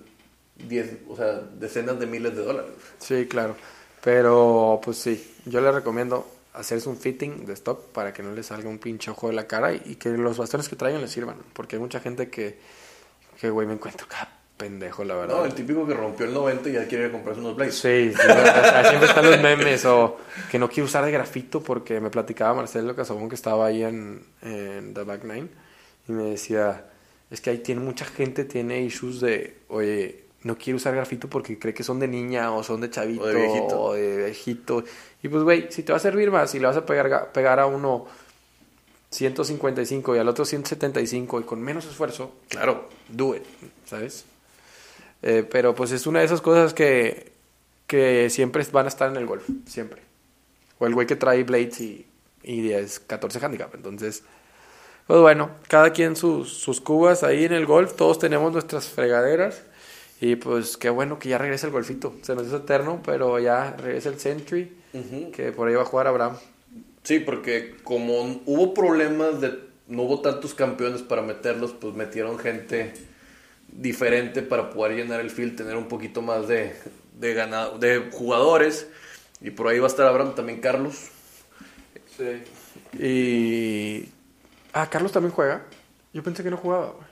10, 0.67 0.97
o 1.07 1.15
sea, 1.15 1.41
decenas 1.59 1.99
de 1.99 2.07
miles 2.07 2.35
de 2.35 2.43
dólares. 2.43 2.71
Sí, 2.97 3.27
claro. 3.27 3.55
Pero, 4.03 4.81
pues 4.83 4.97
sí, 4.97 5.35
yo 5.45 5.61
le 5.61 5.71
recomiendo 5.71 6.27
hacerse 6.53 6.89
un 6.89 6.97
fitting 6.97 7.45
de 7.45 7.53
stock 7.53 7.79
para 7.91 8.11
que 8.11 8.23
no 8.23 8.31
le 8.31 8.41
salga 8.41 8.67
un 8.67 8.79
pinche 8.79 9.11
ojo 9.11 9.27
de 9.27 9.33
la 9.33 9.45
cara 9.45 9.71
y, 9.73 9.81
y 9.85 9.95
que 9.97 10.09
los 10.09 10.37
bastones 10.37 10.67
que 10.67 10.75
traigan 10.75 11.01
les 11.01 11.11
sirvan. 11.11 11.37
Porque 11.53 11.75
hay 11.75 11.81
mucha 11.81 11.99
gente 11.99 12.31
que, 12.31 12.57
que 13.39 13.51
güey, 13.51 13.67
me 13.67 13.73
encuentro 13.73 14.07
cada 14.07 14.44
pendejo, 14.57 15.03
la 15.03 15.15
verdad. 15.15 15.37
No, 15.37 15.45
el 15.45 15.53
típico 15.53 15.85
que 15.85 15.93
rompió 15.93 16.25
el 16.25 16.33
90 16.33 16.69
y 16.69 16.73
ya 16.73 16.87
quiere 16.87 17.11
comprarse 17.11 17.41
unos 17.41 17.55
blades. 17.55 17.75
Sí, 17.75 18.11
sí, 18.13 18.21
siempre 18.87 19.09
están 19.09 19.29
los 19.29 19.41
memes 19.41 19.85
o 19.85 20.17
que 20.49 20.57
no 20.59 20.69
quiero 20.69 20.85
usar 20.85 21.03
de 21.05 21.11
grafito 21.11 21.61
porque 21.61 21.99
me 21.99 22.09
platicaba 22.09 22.53
Marcelo 22.53 22.95
Casabón 22.95 23.27
que 23.29 23.35
estaba 23.35 23.65
ahí 23.67 23.83
en, 23.83 24.23
en 24.41 24.93
The 24.93 25.03
Back 25.03 25.23
Nine 25.25 25.47
y 26.07 26.11
me 26.13 26.23
decía, 26.23 26.85
es 27.29 27.41
que 27.41 27.49
ahí 27.49 27.57
tiene 27.57 27.81
mucha 27.81 28.05
gente, 28.05 28.45
tiene 28.45 28.81
issues 28.81 29.19
de, 29.19 29.57
oye, 29.67 30.23
no 30.43 30.57
quiero 30.57 30.77
usar 30.77 30.95
grafito 30.95 31.27
porque 31.27 31.57
cree 31.59 31.73
que 31.73 31.83
son 31.83 31.99
de 31.99 32.07
niña 32.07 32.51
o 32.53 32.63
son 32.63 32.79
de 32.79 32.89
chavito 32.89 33.23
O 33.23 33.27
de 33.27 33.35
viejito. 33.35 33.81
o 33.81 33.93
de 33.93 34.17
viejito. 34.17 34.83
Y 35.23 35.27
pues, 35.27 35.43
güey, 35.43 35.67
si 35.71 35.81
te 35.83 35.91
va 35.91 35.97
a 35.97 35.99
servir 35.99 36.29
más 36.31 36.53
y 36.55 36.59
le 36.59 36.67
vas 36.67 36.77
a 36.77 36.85
pegar, 36.85 37.31
pegar 37.33 37.59
a 37.59 37.65
uno 37.65 38.05
155 39.09 40.15
y 40.15 40.19
al 40.19 40.27
otro 40.27 40.45
175 40.45 41.39
y 41.39 41.43
con 41.43 41.61
menos 41.61 41.85
esfuerzo, 41.85 42.33
claro, 42.49 42.89
do 43.09 43.35
it, 43.35 43.43
¿sabes? 43.85 44.25
Eh, 45.21 45.45
pero 45.49 45.73
pues 45.75 45.91
es 45.91 46.07
una 46.07 46.19
de 46.19 46.25
esas 46.25 46.41
cosas 46.41 46.73
que, 46.73 47.31
que 47.87 48.29
siempre 48.29 48.63
van 48.71 48.85
a 48.85 48.89
estar 48.89 49.09
en 49.09 49.17
el 49.17 49.25
golf, 49.25 49.47
siempre. 49.65 50.01
O 50.79 50.85
el 50.85 50.93
güey 50.93 51.07
que 51.07 51.15
trae 51.15 51.43
blades 51.43 51.79
y, 51.81 52.05
y 52.43 52.71
es 52.71 52.99
14 52.99 53.43
handicap. 53.43 53.73
Entonces, 53.73 54.23
pues 55.07 55.19
bueno, 55.19 55.51
cada 55.67 55.91
quien 55.91 56.15
sus, 56.15 56.53
sus 56.53 56.81
cubas 56.81 57.23
ahí 57.23 57.45
en 57.45 57.53
el 57.53 57.65
golf, 57.65 57.93
todos 57.95 58.19
tenemos 58.19 58.51
nuestras 58.51 58.87
fregaderas. 58.87 59.63
Y 60.21 60.35
pues 60.37 60.77
qué 60.77 60.89
bueno 60.89 61.19
que 61.19 61.29
ya 61.29 61.37
regresa 61.37 61.67
el 61.67 61.73
golfito. 61.73 62.15
Se 62.21 62.35
nos 62.35 62.47
hizo 62.47 62.57
eterno, 62.57 63.01
pero 63.03 63.37
ya 63.39 63.75
regresa 63.77 64.09
el 64.09 64.15
Ujú. 64.93 65.31
que 65.31 65.51
por 65.51 65.67
ahí 65.67 65.75
va 65.75 65.81
a 65.81 65.85
jugar 65.85 66.07
Abraham. 66.07 66.37
Sí, 67.03 67.19
porque 67.19 67.75
como 67.83 68.41
hubo 68.45 68.73
problemas 68.73 69.41
de 69.41 69.59
no 69.87 70.03
hubo 70.03 70.21
tantos 70.21 70.53
campeones 70.53 71.01
para 71.03 71.21
meterlos, 71.21 71.73
pues 71.73 71.93
metieron 71.93 72.39
gente 72.39 72.93
diferente 73.81 74.41
para 74.41 74.69
poder 74.69 74.95
llenar 74.97 75.19
el 75.19 75.29
field, 75.29 75.55
tener 75.55 75.75
un 75.75 75.87
poquito 75.87 76.21
más 76.21 76.47
de, 76.47 76.73
de, 77.19 77.33
ganado, 77.33 77.77
de 77.77 78.09
jugadores. 78.11 78.87
Y 79.41 79.51
por 79.51 79.67
ahí 79.67 79.79
va 79.79 79.85
a 79.85 79.89
estar 79.89 80.07
Abraham 80.07 80.33
también 80.35 80.59
Carlos. 80.61 81.09
Y. 82.97 84.09
Ah, 84.73 84.89
Carlos 84.89 85.11
también 85.11 85.31
juega. 85.33 85.65
Yo 86.13 86.23
pensé 86.23 86.43
que 86.43 86.49
no 86.49 86.57
jugaba, 86.57 86.91
güey. 86.91 87.05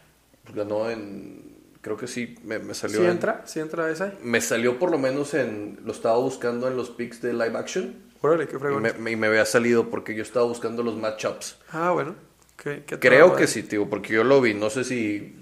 Pues 0.44 0.56
ganó 0.56 0.90
en. 0.90 1.54
Creo 1.82 1.98
que 1.98 2.08
sí, 2.08 2.36
me, 2.44 2.60
me 2.60 2.74
salió. 2.74 3.00
¿Sí 3.00 3.04
en- 3.06 3.12
entra? 3.12 3.42
¿Sí 3.46 3.60
entra 3.60 3.90
esa? 3.92 4.14
Me 4.24 4.40
salió 4.42 4.80
por 4.80 4.92
lo 4.92 4.98
menos 4.98 5.34
en. 5.34 5.80
Lo 5.84 5.92
estaba 5.92 6.18
buscando 6.18 6.68
en 6.68 6.78
los 6.78 6.90
picks 6.90 7.22
de 7.22 7.34
live 7.34 7.58
action. 7.58 7.96
Órale, 8.22 8.48
qué 8.48 8.56
Y 8.56 8.60
fregón. 8.60 8.82
me, 8.84 8.94
me- 8.94 9.12
y 9.12 9.16
me 9.18 9.28
había 9.28 9.46
salido 9.46 9.90
porque 9.90 10.16
yo 10.16 10.24
estaba 10.24 10.46
buscando 10.46 10.82
los 10.84 10.96
matchups. 10.96 11.58
Ah, 11.72 11.92
bueno. 11.92 12.16
¿Qué- 12.56 12.84
qué 12.86 13.00
Creo 13.00 13.32
que 13.32 13.44
güey? 13.44 13.48
sí, 13.48 13.64
tío, 13.64 13.90
porque 13.90 14.14
yo 14.14 14.24
lo 14.24 14.40
vi. 14.40 14.54
No 14.54 14.70
sé 14.70 14.86
si 14.86 15.36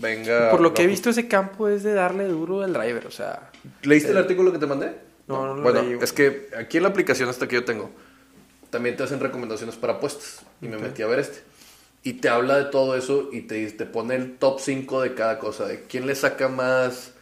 venga. 0.00 0.50
Por 0.50 0.60
lo 0.60 0.74
que 0.74 0.82
he 0.82 0.86
no, 0.86 0.90
visto, 0.90 1.10
ese 1.10 1.28
campo 1.28 1.68
es 1.68 1.82
de 1.82 1.94
darle 1.94 2.24
duro 2.26 2.62
al 2.62 2.72
driver, 2.72 3.06
o 3.06 3.10
sea. 3.10 3.50
¿Leíste 3.82 4.10
el 4.10 4.18
artículo 4.18 4.52
que 4.52 4.58
te 4.58 4.66
mandé? 4.66 4.92
No, 5.28 5.46
no 5.46 5.54
lo 5.56 5.62
Bueno, 5.62 5.82
leí, 5.82 5.98
es 6.00 6.12
que 6.12 6.48
aquí 6.56 6.76
en 6.76 6.84
la 6.84 6.90
aplicación 6.90 7.28
esta 7.28 7.48
que 7.48 7.56
yo 7.56 7.64
tengo, 7.64 7.90
también 8.70 8.96
te 8.96 9.02
hacen 9.02 9.20
recomendaciones 9.20 9.76
para 9.76 9.94
apuestas. 9.94 10.42
Y 10.60 10.68
me 10.68 10.76
Ok. 10.76 10.82
metí 10.82 11.02
a 11.02 11.06
ver 11.06 11.20
este. 11.20 11.38
Y 12.02 12.14
te 12.14 12.28
habla 12.28 12.56
de 12.58 12.64
todo 12.66 12.96
eso 12.96 13.30
y 13.32 13.42
te, 13.42 13.68
te 13.72 13.86
pone 13.86 14.14
el 14.14 14.36
top 14.38 14.60
5 14.60 15.00
de 15.02 15.14
cada 15.14 15.38
cosa. 15.40 15.66
De 15.66 15.82
quién 15.84 16.06
le 16.06 16.14
saca 16.14 16.48
más 16.48 17.12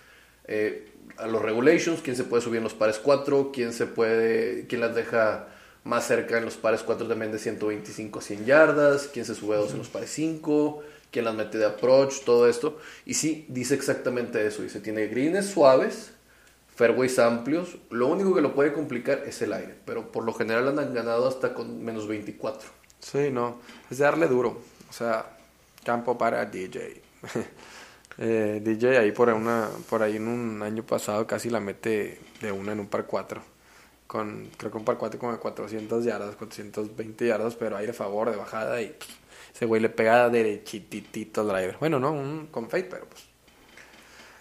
eh, 0.46 0.90
a 1.16 1.26
los 1.26 1.40
regulations, 1.40 2.00
quién 2.02 2.16
se 2.16 2.24
puede 2.24 2.42
subir 2.42 2.58
en 2.58 2.64
los 2.64 2.74
pares 2.74 2.98
4, 3.02 3.50
quién 3.52 3.72
se 3.72 3.86
puede, 3.86 4.66
quién 4.66 4.82
las 4.82 4.94
deja 4.94 5.46
más 5.84 6.06
cerca 6.06 6.36
en 6.38 6.44
los 6.44 6.56
pares 6.56 6.82
4 6.82 7.06
también 7.06 7.32
de 7.32 7.38
125 7.38 8.18
a 8.18 8.22
100 8.22 8.44
yardas, 8.46 9.08
quién 9.12 9.24
se 9.24 9.34
sube 9.34 9.54
a 9.54 9.58
2 9.58 9.72
en 9.72 9.78
los 9.78 9.88
pares 9.88 10.10
5, 10.10 10.82
quién 11.14 11.24
las 11.24 11.34
mete 11.36 11.58
de 11.58 11.64
approach, 11.64 12.24
todo 12.24 12.48
esto. 12.48 12.76
Y 13.06 13.14
sí, 13.14 13.46
dice 13.48 13.74
exactamente 13.76 14.44
eso. 14.44 14.62
Dice, 14.62 14.80
tiene 14.80 15.06
greens 15.06 15.46
suaves, 15.46 16.12
fairways 16.74 17.20
amplios. 17.20 17.76
Lo 17.90 18.08
único 18.08 18.34
que 18.34 18.40
lo 18.40 18.52
puede 18.52 18.72
complicar 18.72 19.22
es 19.24 19.40
el 19.40 19.52
aire. 19.52 19.76
Pero 19.86 20.10
por 20.10 20.24
lo 20.24 20.34
general 20.34 20.76
han 20.76 20.92
ganado 20.92 21.28
hasta 21.28 21.54
con 21.54 21.84
menos 21.84 22.08
24. 22.08 22.68
Sí, 22.98 23.30
no. 23.30 23.60
Es 23.88 23.98
darle 23.98 24.26
duro. 24.26 24.60
O 24.90 24.92
sea, 24.92 25.38
campo 25.84 26.18
para 26.18 26.44
DJ. 26.44 27.00
Eh, 28.16 28.60
DJ 28.62 28.98
ahí 28.98 29.10
por 29.10 29.28
una 29.30 29.68
por 29.90 30.00
ahí 30.00 30.18
en 30.18 30.28
un 30.28 30.62
año 30.62 30.84
pasado 30.86 31.26
casi 31.26 31.50
la 31.50 31.58
mete 31.58 32.20
de 32.40 32.52
una 32.52 32.70
en 32.70 32.78
un 32.78 32.86
par 32.86 33.06
4 33.06 33.42
con 34.06 34.50
creo 34.56 34.70
que 34.70 34.78
un 34.78 34.84
par 34.84 34.98
4 34.98 35.18
como 35.18 35.32
de 35.32 35.38
400 35.38 36.04
yardas 36.04 36.36
420 36.36 37.26
yardas 37.26 37.56
pero 37.56 37.76
aire 37.76 37.90
a 37.90 37.92
favor 37.92 38.30
de 38.30 38.36
bajada 38.36 38.80
y 38.80 38.94
ese 39.54 39.66
güey 39.66 39.80
le 39.80 39.88
pega 39.88 40.28
derechititito 40.30 41.40
al 41.42 41.48
driver 41.48 41.76
bueno 41.78 41.98
no 42.00 42.12
un 42.12 42.48
con 42.50 42.68
fade 42.68 42.84
pero 42.84 43.06
pues 43.06 43.22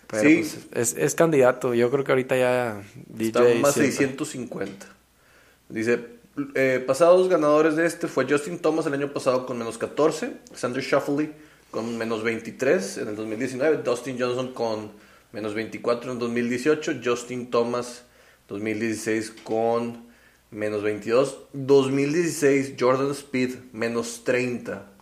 pero 0.07 0.23
Sí. 0.23 0.35
pues, 0.37 0.93
es, 0.93 0.97
es 0.97 1.15
candidato 1.15 1.73
yo 1.73 1.89
creo 1.91 2.03
que 2.03 2.11
ahorita 2.11 2.37
ya 2.37 2.83
DJ 3.07 3.27
Está 3.27 3.41
más 3.61 3.73
siempre. 3.73 3.91
650. 3.91 4.85
Dice, 5.69 5.99
eh, 6.53 6.83
pasados 6.85 7.29
ganadores 7.29 7.75
de 7.75 7.85
este 7.87 8.07
fue 8.07 8.27
Justin 8.29 8.59
Thomas 8.59 8.85
el 8.85 8.93
año 8.93 9.11
pasado 9.11 9.45
con 9.47 9.57
menos 9.57 9.77
14, 9.79 10.33
Sanders 10.53 10.85
Shuffley 10.85 11.31
con 11.71 11.97
menos 11.97 12.21
23 12.23 12.99
en 12.99 13.07
el 13.07 13.15
2019, 13.15 13.77
Dustin 13.77 14.19
Johnson 14.19 14.53
con 14.53 14.91
menos 15.31 15.55
24 15.55 16.11
en 16.11 16.19
2018, 16.19 16.99
Justin 17.03 17.49
Thomas 17.49 18.03
2016 18.49 19.33
con 19.43 20.05
menos 20.51 20.83
22, 20.83 21.39
2016 21.53 22.75
Jordan 22.79 23.09
Speed 23.11 23.55
menos 23.71 24.23
30. 24.23 24.92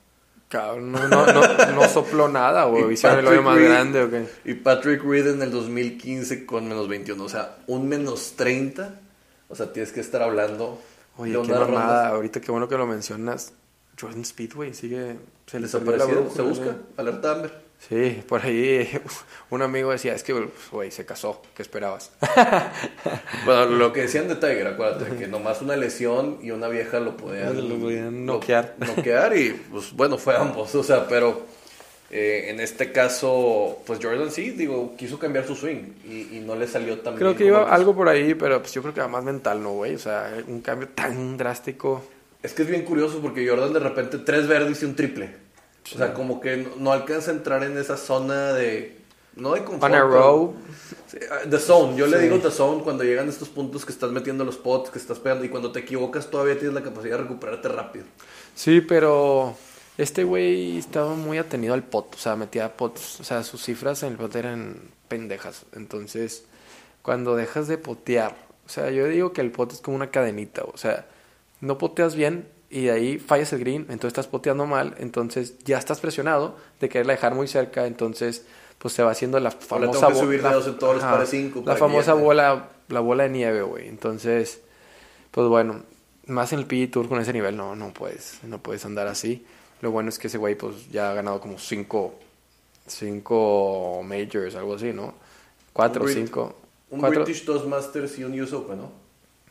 Cabrón, 0.51 0.91
no, 0.91 1.07
no, 1.07 1.25
no, 1.25 1.71
no 1.75 1.87
sopló 1.87 2.27
nada, 2.27 2.67
Y 2.67 2.71
güey. 2.71 2.93
¿Hicieron 2.93 3.19
el 3.19 3.27
hoyo 3.27 3.41
más 3.41 3.57
Reed- 3.57 3.69
grande 3.69 4.03
o 4.03 4.09
qué? 4.09 4.27
Y 4.43 4.53
Patrick 4.55 5.01
Reed 5.03 5.27
en 5.29 5.41
el 5.41 5.49
2015 5.49 6.45
con 6.45 6.67
menos 6.67 6.87
21. 6.89 7.23
O 7.23 7.29
sea, 7.29 7.57
un 7.67 7.87
menos 7.87 8.33
30. 8.35 8.99
O 9.47 9.55
sea, 9.55 9.71
tienes 9.71 9.91
que 9.93 10.01
estar 10.01 10.21
hablando 10.21 10.77
Oye, 11.17 11.31
de 11.37 11.41
qué 11.41 11.53
mamada. 11.53 12.09
Ahorita 12.09 12.41
qué 12.41 12.51
bueno 12.51 12.67
que 12.67 12.75
lo 12.77 12.85
mencionas. 12.85 13.53
Jordan 13.99 14.25
Speedway 14.25 14.73
sigue. 14.73 15.17
Se 15.47 15.59
le 15.59 15.67
brújula, 15.67 16.05
Se 16.35 16.41
busca. 16.41 16.75
Alerta 16.97 17.31
Amber. 17.31 17.70
Sí, 17.89 18.21
por 18.27 18.45
ahí 18.45 18.87
un 19.49 19.61
amigo 19.61 19.91
decía, 19.91 20.13
es 20.13 20.23
que, 20.23 20.33
güey, 20.71 20.91
se 20.91 21.05
casó. 21.05 21.41
¿Qué 21.55 21.61
esperabas? 21.61 22.11
Bueno, 23.45 23.65
lo 23.65 23.91
que 23.91 24.01
decían 24.01 24.27
de 24.27 24.35
Tiger, 24.35 24.67
acuérdate, 24.67 25.15
que 25.17 25.27
nomás 25.27 25.61
una 25.61 25.75
lesión 25.75 26.37
y 26.43 26.51
una 26.51 26.67
vieja 26.67 26.99
lo 26.99 27.17
podían, 27.17 27.67
Lo 27.69 27.75
podían 27.75 28.25
lo- 28.25 28.33
noquear. 28.33 28.75
noquear 28.77 29.35
y, 29.35 29.49
pues 29.71 29.91
bueno, 29.93 30.17
fue 30.19 30.35
ambos. 30.37 30.73
O 30.75 30.83
sea, 30.83 31.07
pero 31.07 31.41
eh, 32.11 32.45
en 32.49 32.59
este 32.59 32.91
caso, 32.91 33.79
pues 33.85 33.99
Jordan 34.01 34.29
sí, 34.31 34.51
digo, 34.51 34.95
quiso 34.95 35.17
cambiar 35.17 35.47
su 35.47 35.55
swing 35.55 35.93
y, 36.07 36.37
y 36.37 36.43
no 36.45 36.55
le 36.55 36.67
salió 36.67 36.99
tan 36.99 37.15
Creo 37.15 37.29
bien 37.29 37.37
que 37.37 37.49
como 37.49 37.63
iba 37.63 37.73
algo 37.73 37.95
por 37.95 38.07
ahí, 38.09 38.35
pero 38.35 38.59
pues 38.61 38.71
yo 38.73 38.81
creo 38.83 38.93
que 38.93 39.01
va 39.01 39.07
más 39.07 39.23
mental, 39.23 39.61
¿no, 39.63 39.71
güey? 39.71 39.95
O 39.95 39.99
sea, 39.99 40.31
un 40.47 40.61
cambio 40.61 40.87
tan 40.89 41.35
drástico. 41.37 42.03
Es 42.43 42.53
que 42.53 42.61
es 42.61 42.67
bien 42.67 42.83
curioso 42.83 43.19
porque 43.21 43.47
Jordan 43.47 43.73
de 43.73 43.79
repente 43.79 44.19
tres 44.19 44.47
verdes 44.47 44.81
y 44.83 44.85
un 44.85 44.95
triple. 44.95 45.31
O 45.83 45.97
sea, 45.97 46.13
como 46.13 46.39
que 46.39 46.57
no, 46.57 46.69
no 46.77 46.91
alcanza 46.91 47.31
a 47.31 47.33
entrar 47.33 47.63
en 47.63 47.77
esa 47.77 47.97
zona 47.97 48.53
de... 48.53 48.99
No 49.35 49.53
de 49.53 49.63
confort. 49.63 49.91
On 49.91 49.95
a 49.97 50.01
row. 50.01 50.55
Ah, 51.31 51.39
The 51.49 51.59
zone, 51.59 51.97
yo 51.97 52.07
le 52.07 52.19
digo 52.19 52.39
the 52.39 52.51
zone 52.51 52.83
cuando 52.83 53.03
llegan 53.03 53.29
estos 53.29 53.49
puntos 53.49 53.85
que 53.85 53.91
estás 53.91 54.11
metiendo 54.11 54.43
los 54.43 54.57
pots, 54.57 54.89
que 54.89 54.99
estás 54.99 55.19
pegando 55.19 55.45
y 55.45 55.49
cuando 55.49 55.71
te 55.71 55.79
equivocas 55.79 56.29
todavía 56.29 56.57
tienes 56.57 56.73
la 56.73 56.83
capacidad 56.83 57.17
de 57.17 57.23
recuperarte 57.23 57.69
rápido. 57.69 58.05
Sí, 58.55 58.81
pero 58.81 59.55
este 59.97 60.23
güey 60.23 60.77
estaba 60.77 61.15
muy 61.15 61.37
atenido 61.37 61.73
al 61.73 61.83
pot, 61.83 62.15
o 62.15 62.17
sea, 62.17 62.35
metía 62.35 62.75
pots, 62.75 63.19
o 63.19 63.23
sea, 63.23 63.43
sus 63.43 63.63
cifras 63.63 64.03
en 64.03 64.13
el 64.13 64.17
pot 64.17 64.35
eran 64.35 64.81
pendejas. 65.07 65.65
Entonces, 65.73 66.45
cuando 67.01 67.35
dejas 67.35 67.67
de 67.67 67.77
potear, 67.77 68.35
o 68.65 68.69
sea, 68.69 68.89
yo 68.91 69.07
digo 69.07 69.33
que 69.33 69.41
el 69.41 69.51
pot 69.51 69.71
es 69.73 69.81
como 69.81 69.95
una 69.95 70.11
cadenita, 70.11 70.63
o 70.63 70.77
sea, 70.77 71.07
no 71.59 71.77
poteas 71.77 72.15
bien 72.15 72.47
y 72.71 72.85
de 72.85 72.91
ahí 72.91 73.19
fallas 73.19 73.51
el 73.53 73.59
green, 73.59 73.81
entonces 73.89 74.07
estás 74.07 74.27
poteando 74.27 74.65
mal, 74.65 74.95
entonces 74.97 75.55
ya 75.65 75.77
estás 75.77 75.99
presionado 75.99 76.55
de 76.79 76.89
quererla 76.89 77.13
dejar 77.13 77.35
muy 77.35 77.47
cerca, 77.47 77.85
entonces 77.85 78.45
pues 78.77 78.93
se 78.95 79.03
va 79.03 79.11
haciendo 79.11 79.39
la 79.39 79.51
famosa 79.51 79.91
tengo 79.91 80.07
que 80.07 80.13
bo- 80.13 80.19
subir 80.19 80.41
la- 80.41 80.49
famosa 81.75 82.13
bola 82.15 82.69
la 82.87 82.99
bola 82.99 83.23
de 83.23 83.29
nieve, 83.29 83.61
güey. 83.61 83.87
Entonces, 83.87 84.61
pues 85.31 85.47
bueno, 85.47 85.83
más 86.27 86.51
en 86.53 86.59
el 86.59 86.65
PG 86.65 86.91
Tour 86.91 87.07
con 87.07 87.21
ese 87.21 87.31
nivel 87.33 87.55
no, 87.55 87.75
no 87.75 87.93
puedes, 87.93 88.39
no 88.43 88.57
puedes 88.57 88.83
andar 88.85 89.07
así. 89.07 89.45
Lo 89.81 89.91
bueno 89.91 90.09
es 90.09 90.17
que 90.19 90.27
ese 90.27 90.37
güey 90.37 90.55
pues 90.55 90.89
ya 90.91 91.11
ha 91.11 91.13
ganado 91.13 91.39
como 91.39 91.57
cinco, 91.59 92.15
cinco 92.87 94.01
majors, 94.03 94.55
algo 94.55 94.75
así, 94.75 94.93
¿no? 94.93 95.13
Cuatro, 95.73 96.03
Un 96.03 96.09
cinco. 96.09 96.55
Un 96.89 96.99
cuatro, 96.99 97.23
British 97.23 97.45
Toastmasters 97.45 98.19
y 98.19 98.23
un 98.25 98.39
US 98.41 98.53
Open, 98.53 98.77
¿no? 98.77 98.91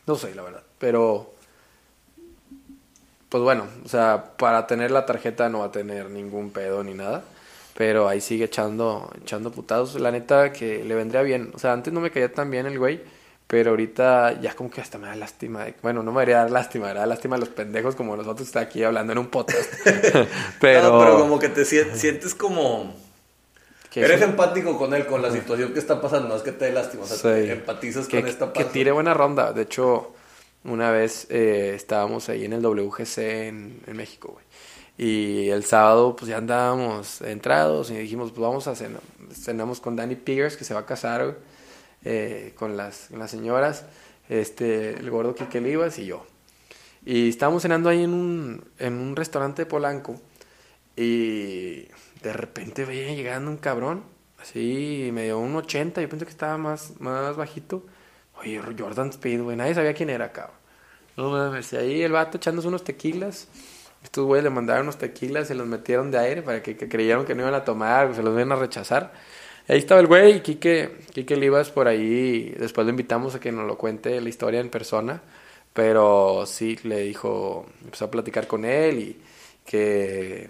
no 0.05 0.15
sé, 0.15 0.33
la 0.35 0.41
verdad. 0.43 0.63
Pero, 0.77 1.33
pues 3.31 3.41
bueno, 3.41 3.65
o 3.83 3.87
sea, 3.89 4.33
para 4.37 4.67
tener 4.67 4.91
la 4.91 5.07
tarjeta 5.07 5.49
no 5.49 5.59
va 5.61 5.65
a 5.65 5.71
tener 5.71 6.09
ningún 6.11 6.51
pedo 6.51 6.83
ni 6.83 6.93
nada. 6.93 7.23
Pero 7.75 8.07
ahí 8.07 8.19
sigue 8.21 8.43
echando, 8.45 9.09
echando 9.23 9.51
putados. 9.51 9.95
La 9.99 10.11
neta 10.11 10.51
que 10.51 10.83
le 10.83 10.93
vendría 10.93 11.21
bien. 11.23 11.51
O 11.55 11.57
sea, 11.57 11.71
antes 11.73 11.91
no 11.93 12.01
me 12.01 12.11
caía 12.11 12.31
tan 12.31 12.51
bien 12.51 12.65
el 12.67 12.77
güey. 12.77 13.01
Pero 13.47 13.71
ahorita 13.71 14.39
ya 14.41 14.53
como 14.53 14.69
que 14.69 14.81
hasta 14.81 14.97
me 14.97 15.07
da 15.07 15.15
lástima. 15.15 15.63
de- 15.65 15.73
Bueno, 15.81 16.03
no 16.03 16.11
me 16.11 16.21
haría 16.21 16.37
dar 16.37 16.51
lástima, 16.51 16.87
me 16.87 16.93
da 16.93 17.05
lástima 17.05 17.37
a 17.37 17.39
los 17.39 17.49
pendejos 17.49 17.95
como 17.95 18.15
nosotros 18.15 18.39
que 18.39 18.43
está 18.49 18.59
aquí 18.59 18.83
hablando 18.83 19.13
en 19.13 19.19
un 19.19 19.27
podcast. 19.27 19.69
pero, 20.59 20.99
pero 20.99 21.19
como 21.19 21.39
que 21.39 21.49
te 21.49 21.63
sien- 21.65 21.95
sientes 21.95 22.35
como... 22.35 22.93
Que 23.89 24.01
Eres 24.01 24.21
un- 24.21 24.29
empático 24.31 24.77
con 24.77 24.93
él, 24.93 25.05
con 25.05 25.21
la 25.21 25.31
situación 25.31 25.73
que 25.73 25.79
está 25.79 25.99
pasando, 26.01 26.29
no 26.29 26.35
es 26.35 26.43
que 26.43 26.51
te 26.53 26.65
dé 26.65 26.71
lástima, 26.71 27.03
o 27.03 27.07
sea, 27.07 27.17
Sí. 27.17 27.49
empatizas 27.51 28.07
que, 28.07 28.21
con 28.21 28.29
esta 28.29 28.53
que 28.53 28.63
paz. 28.63 28.71
tire 28.73 28.91
buena 28.91 29.13
ronda. 29.13 29.51
De 29.51 29.63
hecho, 29.63 30.13
una 30.63 30.91
vez 30.91 31.27
eh, 31.29 31.73
estábamos 31.75 32.29
ahí 32.29 32.45
en 32.45 32.53
el 32.53 32.61
WGC 32.61 33.17
en, 33.17 33.81
México, 33.93 34.33
güey. 34.33 34.45
Y 34.97 35.49
el 35.49 35.63
sábado, 35.63 36.15
pues 36.15 36.29
ya 36.29 36.37
andábamos 36.37 37.21
entrados 37.21 37.89
y 37.89 37.95
dijimos, 37.95 38.31
pues 38.31 38.41
vamos 38.41 38.67
a 38.67 38.75
cenar. 38.75 39.01
Cenamos 39.31 39.79
con 39.79 39.95
Danny 39.95 40.15
Piggers, 40.15 40.57
que 40.57 40.63
se 40.63 40.73
va 40.73 40.81
a 40.81 40.85
casar, 40.85 41.37
eh, 42.03 42.53
con, 42.55 42.77
las, 42.77 43.09
las 43.11 43.31
señoras, 43.31 43.85
este, 44.29 44.91
el 44.91 45.09
gordo 45.09 45.33
Quique 45.33 45.61
Livas 45.61 45.97
y 45.97 46.05
yo. 46.05 46.25
Y 47.03 47.29
estábamos 47.29 47.63
cenando 47.63 47.89
ahí 47.89 48.03
en 48.03 48.13
un, 48.13 48.63
en 48.77 48.93
un 48.93 49.15
restaurante 49.15 49.63
de 49.63 49.65
Polanco. 49.65 50.21
Y 50.95 51.87
de 52.21 52.33
repente 52.33 52.85
veía 52.85 53.15
llegando 53.15 53.49
un 53.49 53.57
cabrón, 53.57 54.03
así 54.39 55.09
medio 55.13 55.39
un 55.39 55.55
80, 55.55 56.01
yo 56.01 56.09
pensé 56.09 56.25
que 56.25 56.31
estaba 56.31 56.57
más, 56.57 56.99
más 56.99 57.35
bajito. 57.35 57.83
Oye, 58.41 58.59
Jordan 58.77 59.09
Speed, 59.09 59.41
güey, 59.41 59.55
nadie 59.55 59.75
sabía 59.75 59.93
quién 59.93 60.09
era, 60.09 60.31
cabrón. 60.31 60.55
No 61.17 61.29
mames, 61.29 61.73
ahí 61.73 62.01
el 62.01 62.11
vato 62.11 62.37
echándose 62.37 62.67
unos 62.67 62.83
tequilas. 62.83 63.47
Estos 64.03 64.25
güeyes 64.25 64.43
le 64.43 64.49
mandaron 64.49 64.83
unos 64.83 64.97
tequilas, 64.97 65.47
se 65.47 65.55
los 65.55 65.67
metieron 65.67 66.09
de 66.09 66.17
aire 66.17 66.41
para 66.41 66.63
que, 66.63 66.75
que 66.75 66.89
creyeron 66.89 67.25
que 67.25 67.35
no 67.35 67.43
iban 67.43 67.53
a 67.53 67.63
tomar, 67.63 68.15
se 68.15 68.23
los 68.23 68.33
iban 68.33 68.51
a 68.51 68.55
rechazar. 68.55 69.13
Ahí 69.67 69.77
estaba 69.77 70.01
el 70.01 70.07
güey, 70.07 70.37
y 70.37 70.39
Quique, 70.41 70.97
Quique 71.13 71.35
Livas 71.35 71.69
por 71.69 71.87
ahí. 71.87 72.49
Después 72.57 72.85
lo 72.85 72.91
invitamos 72.91 73.35
a 73.35 73.39
que 73.39 73.51
nos 73.51 73.67
lo 73.67 73.77
cuente 73.77 74.19
la 74.19 74.29
historia 74.29 74.59
en 74.59 74.69
persona. 74.69 75.21
Pero 75.73 76.45
sí, 76.47 76.77
le 76.83 77.01
dijo, 77.01 77.65
empezó 77.83 78.05
a 78.05 78.11
platicar 78.11 78.47
con 78.47 78.65
él 78.65 78.99
y 78.99 79.21
que 79.65 80.49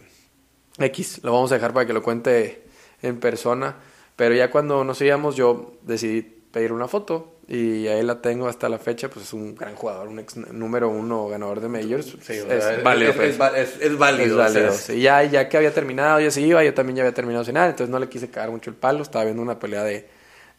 X, 0.79 1.21
lo 1.23 1.33
vamos 1.33 1.51
a 1.51 1.55
dejar 1.55 1.73
para 1.73 1.85
que 1.85 1.93
lo 1.93 2.01
cuente 2.01 2.63
en 3.01 3.19
persona. 3.19 3.75
Pero 4.15 4.33
ya 4.35 4.49
cuando 4.49 4.83
nos 4.83 5.01
íbamos, 5.01 5.35
yo 5.35 5.73
decidí 5.83 6.21
pedir 6.21 6.71
una 6.71 6.87
foto 6.87 7.35
y 7.53 7.87
ahí 7.87 8.01
la 8.03 8.21
tengo 8.21 8.47
hasta 8.47 8.69
la 8.69 8.77
fecha. 8.77 9.09
Pues 9.09 9.25
es 9.25 9.33
un 9.33 9.55
gran 9.55 9.75
jugador, 9.75 10.07
un 10.07 10.19
ex 10.19 10.37
número 10.37 10.89
uno 10.89 11.27
ganador 11.27 11.59
de 11.59 11.67
Majors. 11.67 12.15
Sí, 12.21 12.39
o 12.39 12.51
es, 12.51 12.63
sea, 12.63 12.79
válido. 12.81 13.11
es, 13.11 13.17
pues. 13.17 13.39
es 13.57 13.69
es- 13.75 13.81
es 13.81 13.97
válido. 13.97 14.25
Es 14.25 14.31
o 14.31 14.35
sea, 14.35 14.43
válido, 14.61 14.73
es- 14.73 14.79
sí. 14.79 15.01
Ya, 15.01 15.23
ya 15.23 15.49
que 15.49 15.57
había 15.57 15.73
terminado, 15.73 16.19
ya 16.21 16.31
se 16.31 16.41
iba, 16.41 16.63
yo 16.63 16.73
también 16.73 16.95
ya 16.97 17.03
había 17.03 17.13
terminado 17.13 17.43
de 17.43 17.47
cenar, 17.47 17.69
entonces 17.69 17.89
no 17.91 17.99
le 17.99 18.07
quise 18.07 18.29
cagar 18.29 18.51
mucho 18.51 18.69
el 18.69 18.75
palo, 18.77 19.01
estaba 19.03 19.25
viendo 19.25 19.41
una 19.43 19.59
pelea 19.59 19.83
de, 19.83 20.07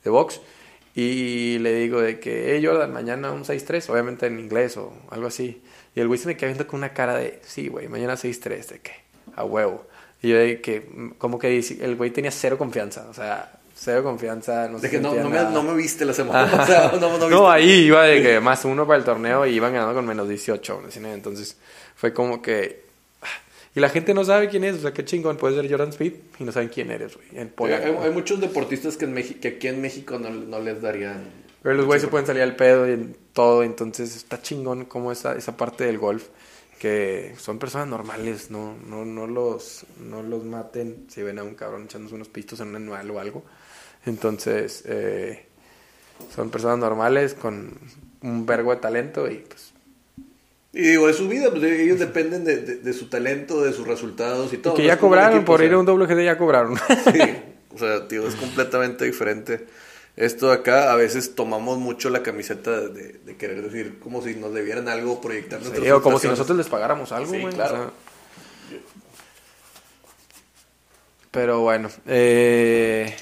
de 0.05 0.11
box 0.11 0.40
y 0.94 1.59
le 1.61 1.72
digo 1.74 2.00
de 2.02 2.20
que, 2.20 2.52
hey 2.55 2.62
Jordan, 2.64 2.92
mañana 2.92 3.31
un 3.33 3.44
6-3, 3.44 3.88
obviamente 3.88 4.26
en 4.26 4.38
inglés 4.38 4.76
o 4.76 4.92
algo 5.11 5.26
así. 5.28 5.62
Y 5.94 6.00
el 6.00 6.09
güey 6.09 6.18
se 6.18 6.26
me 6.26 6.37
queda 6.37 6.48
viendo 6.48 6.66
con 6.66 6.78
una 6.78 6.92
cara 6.92 7.16
de, 7.16 7.40
sí, 7.42 7.68
güey, 7.68 7.88
mañana 7.88 8.14
6-3, 8.16 8.66
de 8.68 8.81
que, 8.81 8.92
a 9.35 9.44
huevo. 9.44 9.87
Y 10.20 10.28
yo 10.28 10.37
de 10.37 10.61
que, 10.61 10.87
como 11.18 11.38
que 11.38 11.59
el 11.81 11.96
güey 11.96 12.11
tenía 12.11 12.31
cero 12.31 12.59
confianza, 12.59 13.07
o 13.09 13.14
sea, 13.14 13.61
cero 13.82 14.02
confianza, 14.02 14.68
no 14.68 14.78
de 14.78 14.88
que 14.88 15.00
no, 15.00 15.12
me, 15.12 15.22
nada. 15.24 15.50
no 15.50 15.62
me 15.62 15.74
viste 15.74 16.04
la 16.04 16.12
semana 16.12 16.50
pasada. 16.56 16.92
No, 17.00 17.18
no, 17.18 17.28
No, 17.28 17.28
viste. 17.28 17.50
ahí 17.50 17.70
iba 17.86 18.04
de 18.04 18.22
que 18.22 18.40
más 18.40 18.64
uno 18.64 18.86
para 18.86 18.98
el 18.98 19.04
torneo 19.04 19.44
y 19.46 19.54
iban 19.54 19.72
ganando 19.72 19.94
con 19.94 20.06
menos 20.06 20.28
18. 20.28 20.82
¿sí? 20.88 21.00
Entonces 21.04 21.56
fue 21.96 22.12
como 22.12 22.40
que. 22.40 22.84
ah, 23.22 23.26
Y 23.74 23.80
la 23.80 23.88
gente 23.88 24.14
no 24.14 24.24
sabe 24.24 24.48
quién 24.48 24.64
es, 24.64 24.76
o 24.76 24.80
sea, 24.80 24.92
qué 24.92 25.04
chingón, 25.04 25.36
puede 25.36 25.56
ser 25.56 25.70
Jordan 25.70 25.90
Speed 25.90 26.12
y 26.38 26.44
no 26.44 26.52
saben 26.52 26.68
quién 26.68 26.90
eres, 26.90 27.16
güey. 27.16 27.26
En 27.32 27.52
Hay, 28.02 28.10
muchos 28.10 28.40
deportistas 28.40 28.96
que, 28.96 29.04
en 29.04 29.14
México, 29.14 29.40
que 29.42 29.48
aquí 29.48 29.68
en 29.68 29.80
México 29.80 30.18
no, 30.18 30.30
no 30.30 30.60
les 30.60 30.80
darían. 30.80 31.42
Pero 31.62 31.76
los 31.76 31.86
güeyes 31.86 32.02
se 32.02 32.08
pueden 32.08 32.26
salir 32.26 32.42
al 32.42 32.56
pedo 32.56 32.88
y 32.88 32.92
en 32.92 33.16
todo, 33.32 33.62
entonces 33.62 34.16
está 34.16 34.42
chingón 34.42 34.84
como 34.84 35.12
esa, 35.12 35.36
esa 35.36 35.56
parte 35.56 35.84
del 35.84 35.98
golf, 35.98 36.24
que 36.80 37.34
son 37.38 37.60
personas 37.60 37.86
normales, 37.86 38.50
no, 38.50 38.74
no, 38.84 39.04
no, 39.04 39.28
los, 39.28 39.86
no 40.00 40.22
los 40.22 40.44
maten 40.44 41.06
si 41.08 41.22
ven 41.22 41.38
a 41.38 41.44
un 41.44 41.54
cabrón 41.54 41.84
echándose 41.84 42.16
unos 42.16 42.28
pistos 42.28 42.58
en 42.60 42.68
un 42.68 42.76
animal 42.76 43.08
o 43.12 43.20
algo. 43.20 43.44
Entonces, 44.06 44.82
eh, 44.86 45.46
son 46.34 46.50
personas 46.50 46.78
normales 46.78 47.34
con 47.34 47.78
un 48.22 48.46
vergo 48.46 48.74
de 48.74 48.80
talento 48.80 49.28
y 49.30 49.36
pues 49.38 49.72
Y 50.72 50.80
digo, 50.82 51.08
es 51.08 51.16
su 51.16 51.28
vida, 51.28 51.50
pues 51.50 51.62
ellos 51.64 51.98
dependen 51.98 52.44
de, 52.44 52.56
de- 52.58 52.76
de 52.76 52.92
su 52.92 53.08
talento, 53.08 53.62
de 53.62 53.72
sus 53.72 53.86
resultados 53.86 54.52
y 54.52 54.56
todo. 54.58 54.74
que 54.74 54.82
no 54.82 54.88
ya 54.88 54.98
cobraron, 54.98 55.38
equipo, 55.38 55.52
por 55.52 55.60
o 55.60 55.64
ir 55.64 55.72
a 55.72 55.78
un 55.78 55.86
WGD 55.86 56.24
ya 56.24 56.38
cobraron. 56.38 56.76
Sí, 57.12 57.20
o 57.74 57.78
sea, 57.78 58.06
tío, 58.08 58.26
es 58.26 58.34
completamente 58.36 59.04
diferente. 59.04 59.66
Esto 60.16 60.48
de 60.48 60.54
acá, 60.54 60.92
a 60.92 60.96
veces 60.96 61.34
tomamos 61.34 61.78
mucho 61.78 62.10
la 62.10 62.22
camiseta 62.22 62.80
de, 62.88 63.14
de 63.24 63.36
querer 63.36 63.62
decir 63.62 63.98
como 63.98 64.20
si 64.22 64.34
nos 64.34 64.52
debieran 64.52 64.88
algo, 64.88 65.20
proyectar 65.22 65.60
nuestras 65.60 65.90
o 65.90 66.02
como 66.02 66.18
si 66.18 66.28
nosotros 66.28 66.56
les 66.58 66.68
pagáramos 66.68 67.12
algo, 67.12 67.32
Sí, 67.32 67.42
o 67.44 67.48
claro. 67.50 67.76
sea. 67.76 67.90
Pero 71.30 71.60
bueno, 71.60 71.88
eh, 72.06 73.16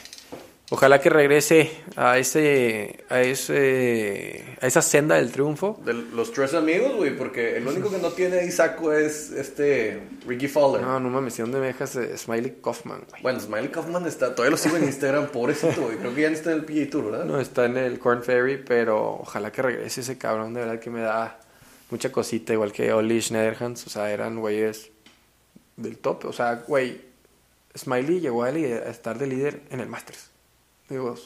ojalá 0.70 1.00
que 1.00 1.10
regrese 1.10 1.70
a 1.96 2.18
ese, 2.18 3.04
a 3.08 3.20
ese, 3.20 4.56
a 4.60 4.66
esa 4.66 4.82
senda 4.82 5.16
del 5.16 5.30
triunfo. 5.30 5.80
De 5.84 5.92
los 5.92 6.32
tres 6.32 6.54
amigos, 6.54 6.96
güey, 6.96 7.16
porque 7.16 7.56
el 7.56 7.66
único 7.66 7.90
que 7.90 7.98
no 7.98 8.10
tiene 8.10 8.40
ahí 8.40 8.50
saco 8.50 8.92
es 8.92 9.30
este 9.32 10.00
Ricky 10.26 10.48
Fowler. 10.48 10.82
No, 10.82 10.98
no 10.98 11.10
mames, 11.10 11.36
¿de 11.36 11.42
dónde 11.42 11.60
me 11.60 11.66
dejas 11.66 11.96
eh, 11.96 12.16
Smiley 12.16 12.58
Kaufman, 12.62 13.02
güey? 13.08 13.22
Bueno, 13.22 13.40
Smiley 13.40 13.68
Kaufman 13.68 14.06
está, 14.06 14.34
todavía 14.34 14.52
lo 14.52 14.56
sigo 14.56 14.76
en 14.76 14.84
Instagram, 14.84 15.28
pobrecito, 15.28 15.82
güey. 15.82 15.98
Creo 15.98 16.14
que 16.14 16.22
ya 16.22 16.30
no 16.30 16.36
está 16.36 16.52
en 16.52 16.58
el 16.58 16.64
PGA 16.64 16.90
Tour, 16.90 17.10
¿verdad? 17.10 17.24
No 17.24 17.40
está 17.40 17.64
en 17.66 17.76
el 17.76 17.98
Corn 17.98 18.22
Ferry, 18.22 18.58
pero 18.58 19.20
ojalá 19.20 19.52
que 19.52 19.62
regrese 19.62 20.00
ese 20.00 20.18
cabrón, 20.18 20.54
de 20.54 20.60
verdad 20.60 20.80
que 20.80 20.90
me 20.90 21.00
da 21.00 21.40
mucha 21.90 22.12
cosita, 22.12 22.52
igual 22.52 22.72
que 22.72 22.92
Oli 22.92 23.20
Schneiderhans, 23.20 23.86
o 23.86 23.90
sea, 23.90 24.10
eran 24.10 24.38
güeyes 24.38 24.90
del 25.76 25.98
top, 25.98 26.26
o 26.26 26.32
sea, 26.32 26.64
güey, 26.66 27.00
Smiley 27.76 28.20
llegó 28.20 28.44
a 28.44 28.50
estar 28.50 29.18
de 29.18 29.26
líder 29.26 29.62
en 29.70 29.80
el 29.80 29.88
Masters, 29.88 30.29
digo, 30.94 31.16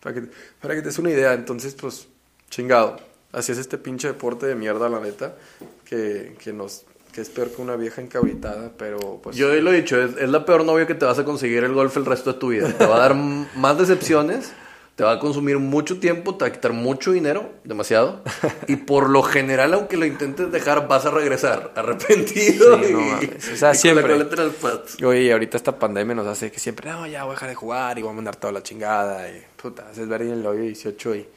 para 0.00 0.14
que, 0.14 0.28
para 0.60 0.74
que 0.74 0.80
te 0.80 0.88
des 0.88 0.98
una 0.98 1.10
idea, 1.10 1.32
entonces, 1.34 1.74
pues, 1.74 2.08
chingado, 2.50 2.96
así 3.32 3.52
es 3.52 3.58
este 3.58 3.78
pinche 3.78 4.08
deporte 4.08 4.46
de 4.46 4.54
mierda, 4.54 4.88
la 4.88 5.00
neta, 5.00 5.36
que, 5.84 6.36
que 6.42 6.52
nos, 6.52 6.84
que 7.12 7.20
es 7.20 7.28
peor 7.28 7.50
que 7.50 7.62
una 7.62 7.76
vieja 7.76 8.00
encabritada, 8.02 8.72
pero, 8.76 9.20
pues... 9.22 9.36
Yo 9.36 9.52
lo 9.54 9.72
he 9.72 9.76
dicho, 9.76 10.00
es, 10.00 10.16
es 10.16 10.28
la 10.28 10.44
peor 10.44 10.64
novia 10.64 10.86
que 10.86 10.94
te 10.94 11.04
vas 11.04 11.18
a 11.18 11.24
conseguir 11.24 11.64
el 11.64 11.72
golf 11.72 11.96
el 11.96 12.06
resto 12.06 12.32
de 12.32 12.38
tu 12.38 12.48
vida. 12.48 12.72
Te 12.72 12.86
va 12.86 12.96
a 12.96 13.00
dar 13.00 13.14
más 13.56 13.78
decepciones, 13.78 14.52
te 14.96 15.04
va 15.04 15.12
a 15.12 15.18
consumir 15.18 15.58
mucho 15.58 16.00
tiempo, 16.00 16.34
te 16.36 16.44
va 16.46 16.48
a 16.48 16.52
quitar 16.52 16.72
mucho 16.72 17.12
dinero, 17.12 17.50
demasiado. 17.64 18.22
Y 18.66 18.76
por 18.76 19.10
lo 19.10 19.22
general, 19.22 19.74
aunque 19.74 19.96
lo 19.98 20.06
intentes 20.06 20.50
dejar, 20.50 20.88
vas 20.88 21.04
a 21.06 21.10
regresar 21.10 21.72
arrepentido. 21.76 22.78
Sí, 22.82 22.92
no 22.92 23.00
y, 23.00 23.04
mames, 23.04 23.48
o 23.52 23.56
sea, 23.56 23.72
y 23.72 23.76
siempre. 23.76 24.18
la. 24.18 25.06
Oye, 25.06 25.32
ahorita 25.32 25.56
esta 25.58 25.78
pandemia 25.78 26.14
nos 26.14 26.26
hace 26.26 26.50
que 26.50 26.58
siempre, 26.58 26.90
no, 26.90 27.06
ya 27.06 27.24
voy 27.24 27.32
a 27.32 27.34
dejar 27.34 27.48
de 27.50 27.54
jugar 27.54 27.98
y 27.98 28.02
voy 28.02 28.10
a 28.12 28.14
mandar 28.14 28.36
toda 28.36 28.52
la 28.52 28.62
chingada. 28.62 29.28
Y 29.28 29.42
puta, 29.60 29.86
haces 29.90 30.08
ver 30.08 30.22
en 30.22 30.30
el 30.32 30.46
hoyo 30.46 30.62
18 30.62 31.14
y. 31.14 31.28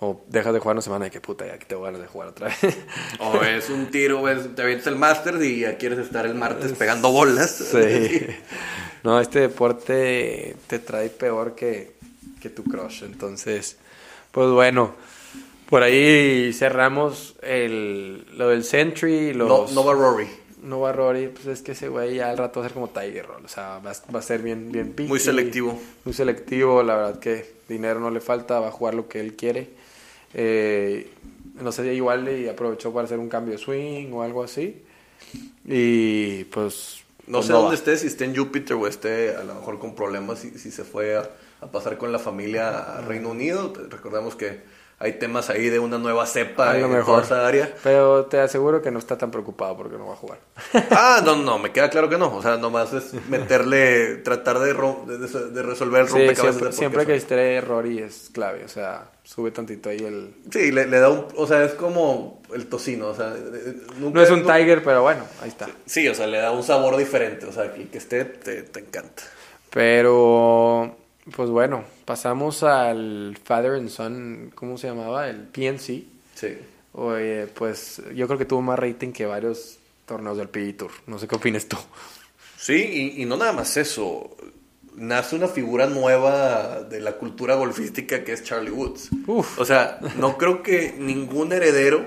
O 0.00 0.24
dejas 0.28 0.52
de 0.52 0.58
jugar 0.58 0.74
una 0.74 0.82
semana 0.82 1.06
y 1.06 1.10
que 1.10 1.20
puta, 1.20 1.46
ya 1.46 1.56
que 1.56 1.66
te 1.66 1.74
voy 1.76 1.84
a 1.84 1.86
ganas 1.92 2.00
de 2.02 2.08
jugar 2.08 2.28
otra 2.28 2.48
vez. 2.48 2.76
O 3.20 3.42
es 3.44 3.70
un 3.70 3.90
tiro, 3.90 4.28
es- 4.28 4.54
te 4.54 4.62
avientas 4.62 4.86
el 4.88 4.96
Masters 4.96 5.42
y 5.44 5.60
ya 5.60 5.76
quieres 5.78 5.98
estar 6.00 6.26
el 6.26 6.34
martes 6.34 6.72
pegando 6.72 7.10
bolas. 7.12 7.50
sí. 7.50 8.26
No, 9.04 9.20
este 9.20 9.40
deporte 9.40 10.56
te 10.66 10.78
trae 10.78 11.10
peor 11.10 11.54
que, 11.54 11.92
que 12.44 12.50
tu 12.50 12.62
crush. 12.64 13.02
Entonces, 13.02 13.76
pues 14.30 14.48
bueno. 14.50 14.94
Por 15.68 15.82
ahí 15.82 16.52
cerramos 16.52 17.34
el, 17.42 18.26
lo 18.36 18.50
del 18.50 18.64
Sentry. 18.64 19.32
No, 19.34 19.46
Los, 19.48 19.72
no 19.72 19.82
va 19.82 19.94
Rory. 19.94 20.28
no 20.62 20.78
va 20.80 20.92
Rory, 20.92 21.28
pues 21.28 21.46
es 21.46 21.62
que 21.62 21.72
ese 21.72 21.88
güey 21.88 22.16
ya 22.16 22.28
al 22.30 22.36
rato 22.36 22.60
va 22.60 22.66
a 22.66 22.68
ser 22.68 22.74
como 22.74 22.90
Tiger 22.90 23.26
Roll. 23.26 23.44
O 23.44 23.48
sea, 23.48 23.78
va, 23.78 23.90
a- 23.92 24.12
va 24.12 24.18
a 24.18 24.22
ser 24.22 24.42
bien, 24.42 24.70
bien 24.70 24.92
picky. 24.92 25.08
Muy 25.08 25.18
selectivo. 25.18 25.80
Muy 26.04 26.12
selectivo, 26.12 26.82
la 26.82 26.96
verdad 26.96 27.18
que 27.18 27.54
dinero 27.66 27.98
no 27.98 28.10
le 28.10 28.20
falta, 28.20 28.60
va 28.60 28.68
a 28.68 28.70
jugar 28.72 28.92
lo 28.94 29.08
que 29.08 29.20
él 29.20 29.34
quiere. 29.36 29.70
Eh, 30.34 31.08
no 31.62 31.72
sé, 31.72 31.92
igual 31.94 32.26
le 32.26 32.50
aprovechó 32.50 32.92
para 32.92 33.06
hacer 33.06 33.18
un 33.18 33.30
cambio 33.30 33.52
de 33.52 33.58
swing 33.58 34.12
o 34.12 34.22
algo 34.22 34.44
así. 34.44 34.82
Y 35.64 36.44
pues. 36.44 36.98
No 37.26 37.38
pues 37.38 37.46
sé 37.46 37.52
dónde 37.54 37.74
esté, 37.76 37.96
si 37.96 38.06
esté 38.08 38.26
en 38.26 38.36
Júpiter 38.36 38.76
o 38.76 38.86
esté 38.86 39.34
a 39.34 39.42
lo 39.44 39.54
mejor 39.54 39.78
con 39.78 39.94
problemas, 39.94 40.40
si, 40.40 40.50
si 40.58 40.70
se 40.70 40.84
fue 40.84 41.16
a, 41.16 41.28
a 41.64 41.70
pasar 41.72 41.98
con 41.98 42.12
la 42.12 42.18
familia 42.18 42.96
a 42.98 43.00
Reino 43.02 43.30
Unido. 43.30 43.72
Recordemos 43.90 44.34
que 44.36 44.62
hay 45.00 45.14
temas 45.14 45.50
ahí 45.50 45.68
de 45.70 45.80
una 45.80 45.98
nueva 45.98 46.24
cepa 46.24 46.70
A 46.70 46.74
lo 46.78 46.86
en 46.86 46.92
mejor. 46.92 47.22
toda 47.22 47.22
esa 47.24 47.46
área. 47.46 47.74
Pero 47.82 48.26
te 48.26 48.38
aseguro 48.40 48.80
que 48.80 48.90
no 48.92 48.98
está 49.00 49.18
tan 49.18 49.30
preocupado 49.30 49.76
porque 49.76 49.96
no 49.98 50.06
va 50.06 50.12
a 50.14 50.16
jugar. 50.16 50.38
Ah, 50.90 51.20
no, 51.24 51.36
no, 51.36 51.58
me 51.58 51.72
queda 51.72 51.90
claro 51.90 52.08
que 52.08 52.16
no. 52.16 52.34
O 52.34 52.40
sea, 52.42 52.56
nomás 52.56 52.92
es 52.92 53.12
meterle, 53.28 54.16
tratar 54.18 54.58
de, 54.60 54.72
resolver 54.72 56.02
el 56.02 56.08
Sí, 56.08 56.12
rompecabezas. 56.14 56.36
siempre, 56.54 56.66
de 56.68 56.72
siempre 56.72 57.06
que 57.06 57.14
esté 57.16 57.60
Rory 57.60 57.98
es 57.98 58.30
clave. 58.32 58.64
O 58.64 58.68
sea, 58.68 59.10
sube 59.24 59.50
tantito 59.50 59.88
ahí 59.90 59.98
el. 59.98 60.34
Sí, 60.50 60.70
le, 60.70 60.86
le 60.86 61.00
da 61.00 61.10
un... 61.10 61.26
O 61.36 61.46
sea, 61.46 61.64
es 61.64 61.72
como 61.72 62.40
el 62.54 62.66
tocino. 62.66 63.08
O 63.08 63.14
sea, 63.14 63.30
de- 63.30 63.50
de- 63.50 63.72
nunca... 63.98 64.18
No 64.20 64.22
es 64.22 64.30
un 64.30 64.42
Tiger, 64.42 64.82
pero 64.84 65.02
bueno, 65.02 65.24
ahí 65.42 65.48
está. 65.48 65.68
Sí, 65.86 66.08
o 66.08 66.14
sea, 66.14 66.26
le 66.28 66.38
da 66.38 66.52
un 66.52 66.62
sabor 66.62 66.96
diferente. 66.96 67.46
O 67.46 67.52
sea, 67.52 67.72
que, 67.74 67.88
que 67.88 67.98
esté, 67.98 68.24
te, 68.24 68.62
te 68.62 68.80
encanta. 68.80 69.22
Pero, 69.70 70.96
pues 71.34 71.50
bueno, 71.50 71.84
pasamos 72.04 72.62
al 72.62 73.38
Father 73.42 73.72
and 73.72 73.88
Son, 73.88 74.52
¿cómo 74.54 74.76
se 74.78 74.88
llamaba? 74.88 75.28
El 75.28 75.42
PNC. 75.42 76.04
Sí. 76.34 76.58
Oye, 76.92 77.46
pues 77.46 78.02
yo 78.14 78.26
creo 78.26 78.38
que 78.38 78.44
tuvo 78.44 78.62
más 78.62 78.78
rating 78.78 79.12
que 79.12 79.26
varios 79.26 79.78
torneos 80.06 80.36
del 80.36 80.48
PGA 80.48 80.76
Tour. 80.76 80.90
No 81.06 81.18
sé 81.18 81.26
qué 81.26 81.34
opinas 81.36 81.66
tú. 81.66 81.76
Sí, 82.56 83.12
y, 83.16 83.22
y 83.22 83.24
no 83.26 83.36
nada 83.36 83.52
más 83.52 83.76
eso. 83.76 84.36
nace 84.96 85.34
una 85.36 85.48
figura 85.48 85.86
nueva 85.86 86.82
de 86.82 87.00
la 87.00 87.12
cultura 87.12 87.56
golfística 87.56 88.22
que 88.24 88.32
es 88.32 88.44
Charlie 88.44 88.70
Woods. 88.70 89.10
Uf. 89.26 89.58
O 89.58 89.64
sea, 89.64 89.98
no 90.16 90.38
creo 90.38 90.62
que 90.62 90.94
ningún 90.98 91.52
heredero, 91.52 92.04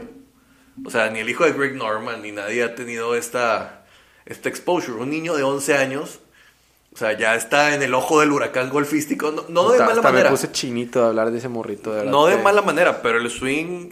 o 0.86 0.89
sea, 0.89 1.09
ni 1.09 1.20
el 1.20 1.30
hijo 1.30 1.43
de 1.43 1.51
Greg 1.53 1.76
Norman, 1.76 2.22
ni 2.22 2.32
nadie 2.32 2.63
ha 2.63 2.76
tenido 2.76 3.15
esta, 3.15 3.86
esta 4.26 4.47
exposure. 4.49 5.01
Un 5.01 5.09
niño 5.09 5.36
de 5.36 5.43
11 5.43 5.76
años, 5.76 6.20
o 6.98 7.00
sea, 7.00 7.16
ya 7.16 7.36
está 7.36 7.76
en 7.76 7.84
el 7.84 7.93
ojo 7.93 8.22
del 8.22 8.32
huracán 8.32 8.72
golfístico, 8.72 9.30
no, 9.32 9.45
no 9.50 9.70
de 9.72 9.78
mala 9.78 9.91
hasta 9.93 10.02
manera. 10.02 10.32
me 10.32 10.36
puse 10.36 10.52
chinito 10.52 11.00
de 11.00 11.06
hablar 11.06 11.30
de 11.30 11.38
ese 11.38 11.48
morrito. 11.48 11.93
De 11.93 12.06
No 12.06 12.26
de 12.26 12.38
mala 12.38 12.64
manera, 12.64 13.04
pero 13.04 13.20
el 13.20 13.30
swing. 13.30 13.91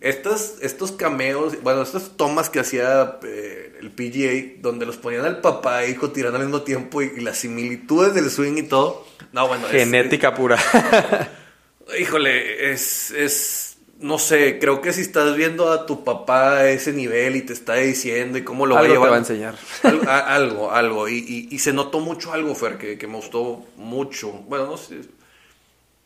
Estas, 0.00 0.56
estos 0.62 0.90
cameos, 0.92 1.62
bueno, 1.62 1.82
estas 1.82 2.16
tomas 2.16 2.50
que 2.50 2.58
hacía 2.58 3.18
eh, 3.22 3.76
el 3.80 3.90
PGA, 3.92 4.60
donde 4.60 4.86
los 4.86 4.96
ponían 4.96 5.24
al 5.24 5.40
papá 5.40 5.84
e 5.84 5.90
hijo 5.90 6.10
tirando 6.10 6.38
al 6.38 6.44
mismo 6.44 6.62
tiempo 6.62 7.00
y, 7.00 7.12
y 7.18 7.20
las 7.20 7.36
similitudes 7.38 8.12
del 8.14 8.28
swing 8.28 8.56
y 8.56 8.62
todo. 8.64 9.06
No, 9.32 9.46
bueno, 9.46 9.66
es- 9.66 9.72
Genética 9.72 10.34
pura. 10.34 10.58
híjole, 12.00 12.72
es, 12.72 13.10
es. 13.12 13.69
No 14.00 14.18
sé, 14.18 14.58
creo 14.58 14.80
que 14.80 14.92
si 14.94 15.02
estás 15.02 15.36
viendo 15.36 15.70
a 15.70 15.84
tu 15.84 16.04
papá 16.04 16.56
a 16.58 16.70
ese 16.70 16.92
nivel 16.92 17.36
y 17.36 17.42
te 17.42 17.52
está 17.52 17.74
diciendo 17.74 18.38
y 18.38 18.44
cómo 18.44 18.64
lo 18.64 18.74
va 18.74 18.80
Algo 18.80 18.92
te 18.92 18.94
llevando. 18.94 19.10
va 19.10 19.16
a 19.16 19.18
enseñar. 19.18 19.54
Al- 19.82 20.08
a- 20.08 20.34
algo, 20.34 20.72
algo. 20.72 21.08
Y, 21.08 21.18
y- 21.18 21.48
y 21.54 21.58
se 21.58 21.72
notó 21.74 22.00
mucho 22.00 22.32
algo, 22.32 22.54
Fer, 22.54 22.78
que, 22.78 22.96
que 22.96 23.06
me 23.06 23.16
gustó 23.16 23.62
mucho. 23.76 24.30
Bueno, 24.48 24.66
no 24.66 24.76
sé. 24.78 25.00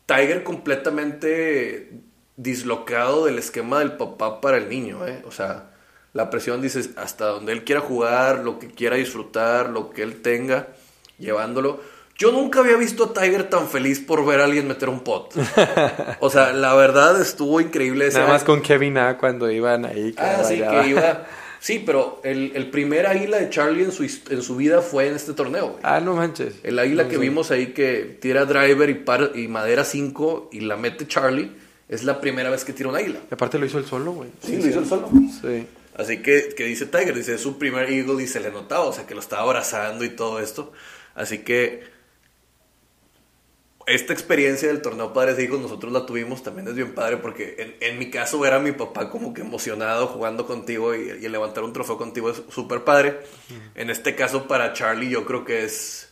Tiger 0.05 0.43
completamente 0.43 1.93
dislocado 2.37 3.25
del 3.25 3.39
esquema 3.39 3.79
del 3.79 3.93
papá 3.93 4.41
para 4.41 4.57
el 4.57 4.67
niño, 4.69 5.07
¿eh? 5.07 5.23
O 5.25 5.31
sea, 5.31 5.71
la 6.13 6.29
presión, 6.29 6.61
dices, 6.61 6.89
hasta 6.97 7.25
donde 7.27 7.53
él 7.53 7.63
quiera 7.63 7.81
jugar, 7.81 8.39
lo 8.43 8.59
que 8.59 8.67
quiera 8.67 8.97
disfrutar, 8.97 9.69
lo 9.69 9.89
que 9.91 10.03
él 10.03 10.21
tenga, 10.21 10.67
llevándolo. 11.17 11.79
Yo 12.17 12.31
nunca 12.31 12.59
había 12.61 12.77
visto 12.77 13.03
a 13.05 13.13
Tiger 13.13 13.49
tan 13.49 13.67
feliz 13.67 13.99
por 13.99 14.25
ver 14.25 14.39
a 14.39 14.45
alguien 14.45 14.67
meter 14.67 14.87
un 14.89 15.01
pot. 15.01 15.33
O 16.21 16.29
sea, 16.29 16.53
la 16.53 16.73
verdad 16.73 17.19
estuvo 17.21 17.59
increíble 17.59 18.07
ese 18.07 18.19
Nada 18.19 18.29
más 18.31 18.43
con 18.45 18.61
Kevin 18.61 18.97
A 18.97 19.17
cuando 19.17 19.51
iban 19.51 19.83
ahí. 19.85 20.13
que 20.13 20.21
Ah, 20.21 20.43
sí, 20.45 20.55
que 20.61 20.87
iba. 20.89 21.25
Sí, 21.59 21.83
pero 21.85 22.21
el, 22.23 22.51
el 22.55 22.69
primer 22.69 23.05
águila 23.07 23.37
de 23.37 23.49
Charlie 23.49 23.83
en 23.83 23.91
su, 23.91 24.03
en 24.03 24.41
su 24.41 24.55
vida 24.55 24.81
fue 24.81 25.07
en 25.07 25.15
este 25.15 25.33
torneo. 25.33 25.69
güey. 25.69 25.79
Ah, 25.83 25.99
no 25.99 26.13
manches. 26.15 26.53
El 26.63 26.77
águila 26.79 27.03
No 27.03 27.09
que 27.09 27.17
vimos 27.17 27.51
ahí 27.51 27.67
que 27.73 28.17
tira 28.21 28.45
driver 28.45 28.89
y, 28.89 28.93
par- 28.93 29.31
y 29.35 29.47
madera 29.47 29.83
5 29.83 30.49
y 30.53 30.59
la 30.61 30.77
mete 30.77 31.07
Charlie, 31.07 31.51
es 31.89 32.03
la 32.03 32.21
primera 32.21 32.49
vez 32.49 32.63
que 32.63 32.71
tira 32.71 32.87
un 32.89 32.95
águila. 32.95 33.19
Y 33.29 33.33
aparte 33.33 33.57
lo 33.59 33.65
hizo 33.65 33.77
él 33.79 33.85
solo, 33.85 34.11
güey. 34.13 34.29
Sí, 34.41 34.57
lo 34.57 34.67
hizo 34.67 34.79
él 34.79 34.85
solo. 34.85 35.09
Sí. 35.41 35.65
Así 35.97 36.21
que, 36.21 36.49
que 36.55 36.63
dice 36.65 36.85
Tiger, 36.85 37.13
dice, 37.15 37.33
es 37.35 37.41
su 37.41 37.57
primer 37.57 37.89
eagle 37.91 38.23
y 38.23 38.27
se 38.27 38.39
le 38.39 38.51
notaba, 38.51 38.85
o 38.85 38.93
sea, 38.93 39.05
que 39.07 39.15
lo 39.15 39.19
estaba 39.21 39.41
abrazando 39.41 40.05
y 40.05 40.09
todo 40.09 40.39
esto. 40.39 40.71
Así 41.15 41.39
que 41.39 41.94
esta 43.87 44.13
experiencia 44.13 44.67
del 44.67 44.81
torneo 44.81 45.13
Padres 45.13 45.37
e 45.37 45.43
Hijos 45.43 45.59
nosotros 45.59 45.93
la 45.93 46.05
tuvimos 46.05 46.41
también 46.43 46.67
es 46.67 46.73
bien 46.75 46.95
padre 46.95 47.17
porque 47.17 47.55
en, 47.59 47.75
en 47.81 47.99
mi 47.99 48.09
caso 48.09 48.39
ver 48.39 48.53
a 48.53 48.59
mi 48.59 48.71
papá 48.71 49.09
como 49.11 49.33
que 49.33 49.41
emocionado 49.41 50.07
jugando 50.07 50.47
contigo 50.47 50.95
y, 50.95 51.09
y 51.11 51.27
levantar 51.29 51.63
un 51.63 51.71
trofeo 51.73 51.97
contigo 51.97 52.29
es 52.31 52.41
súper 52.49 52.83
padre. 52.83 53.19
En 53.75 53.89
este 53.89 54.15
caso 54.15 54.47
para 54.47 54.73
Charlie 54.73 55.09
yo 55.09 55.25
creo 55.25 55.45
que 55.45 55.63
es 55.65 56.09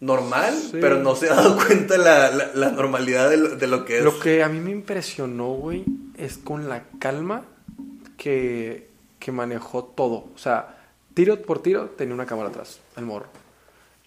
normal, 0.00 0.54
Sí. 0.54 0.78
pero 0.80 0.96
no 0.98 1.14
se 1.14 1.28
ha 1.30 1.34
dado 1.34 1.56
cuenta 1.66 1.98
la, 1.98 2.30
la, 2.30 2.50
la 2.54 2.70
normalidad 2.70 3.28
de 3.30 3.36
lo, 3.36 3.56
de 3.56 3.66
lo 3.66 3.84
que 3.84 3.98
es. 3.98 4.04
Lo 4.04 4.18
que 4.18 4.42
a 4.42 4.48
mí 4.48 4.58
me 4.60 4.70
impresionó, 4.70 5.48
güey, 5.52 5.84
es 6.16 6.38
con 6.38 6.68
la 6.68 6.84
calma 6.98 7.44
que, 8.16 8.88
que 9.18 9.30
manejó 9.32 9.84
todo. 9.84 10.28
O 10.34 10.38
sea, 10.38 10.78
tiro 11.14 11.40
por 11.42 11.62
tiro 11.62 11.90
tenía 11.90 12.14
una 12.14 12.26
cámara 12.26 12.48
atrás, 12.48 12.80
el 12.96 13.04
morro. 13.04 13.26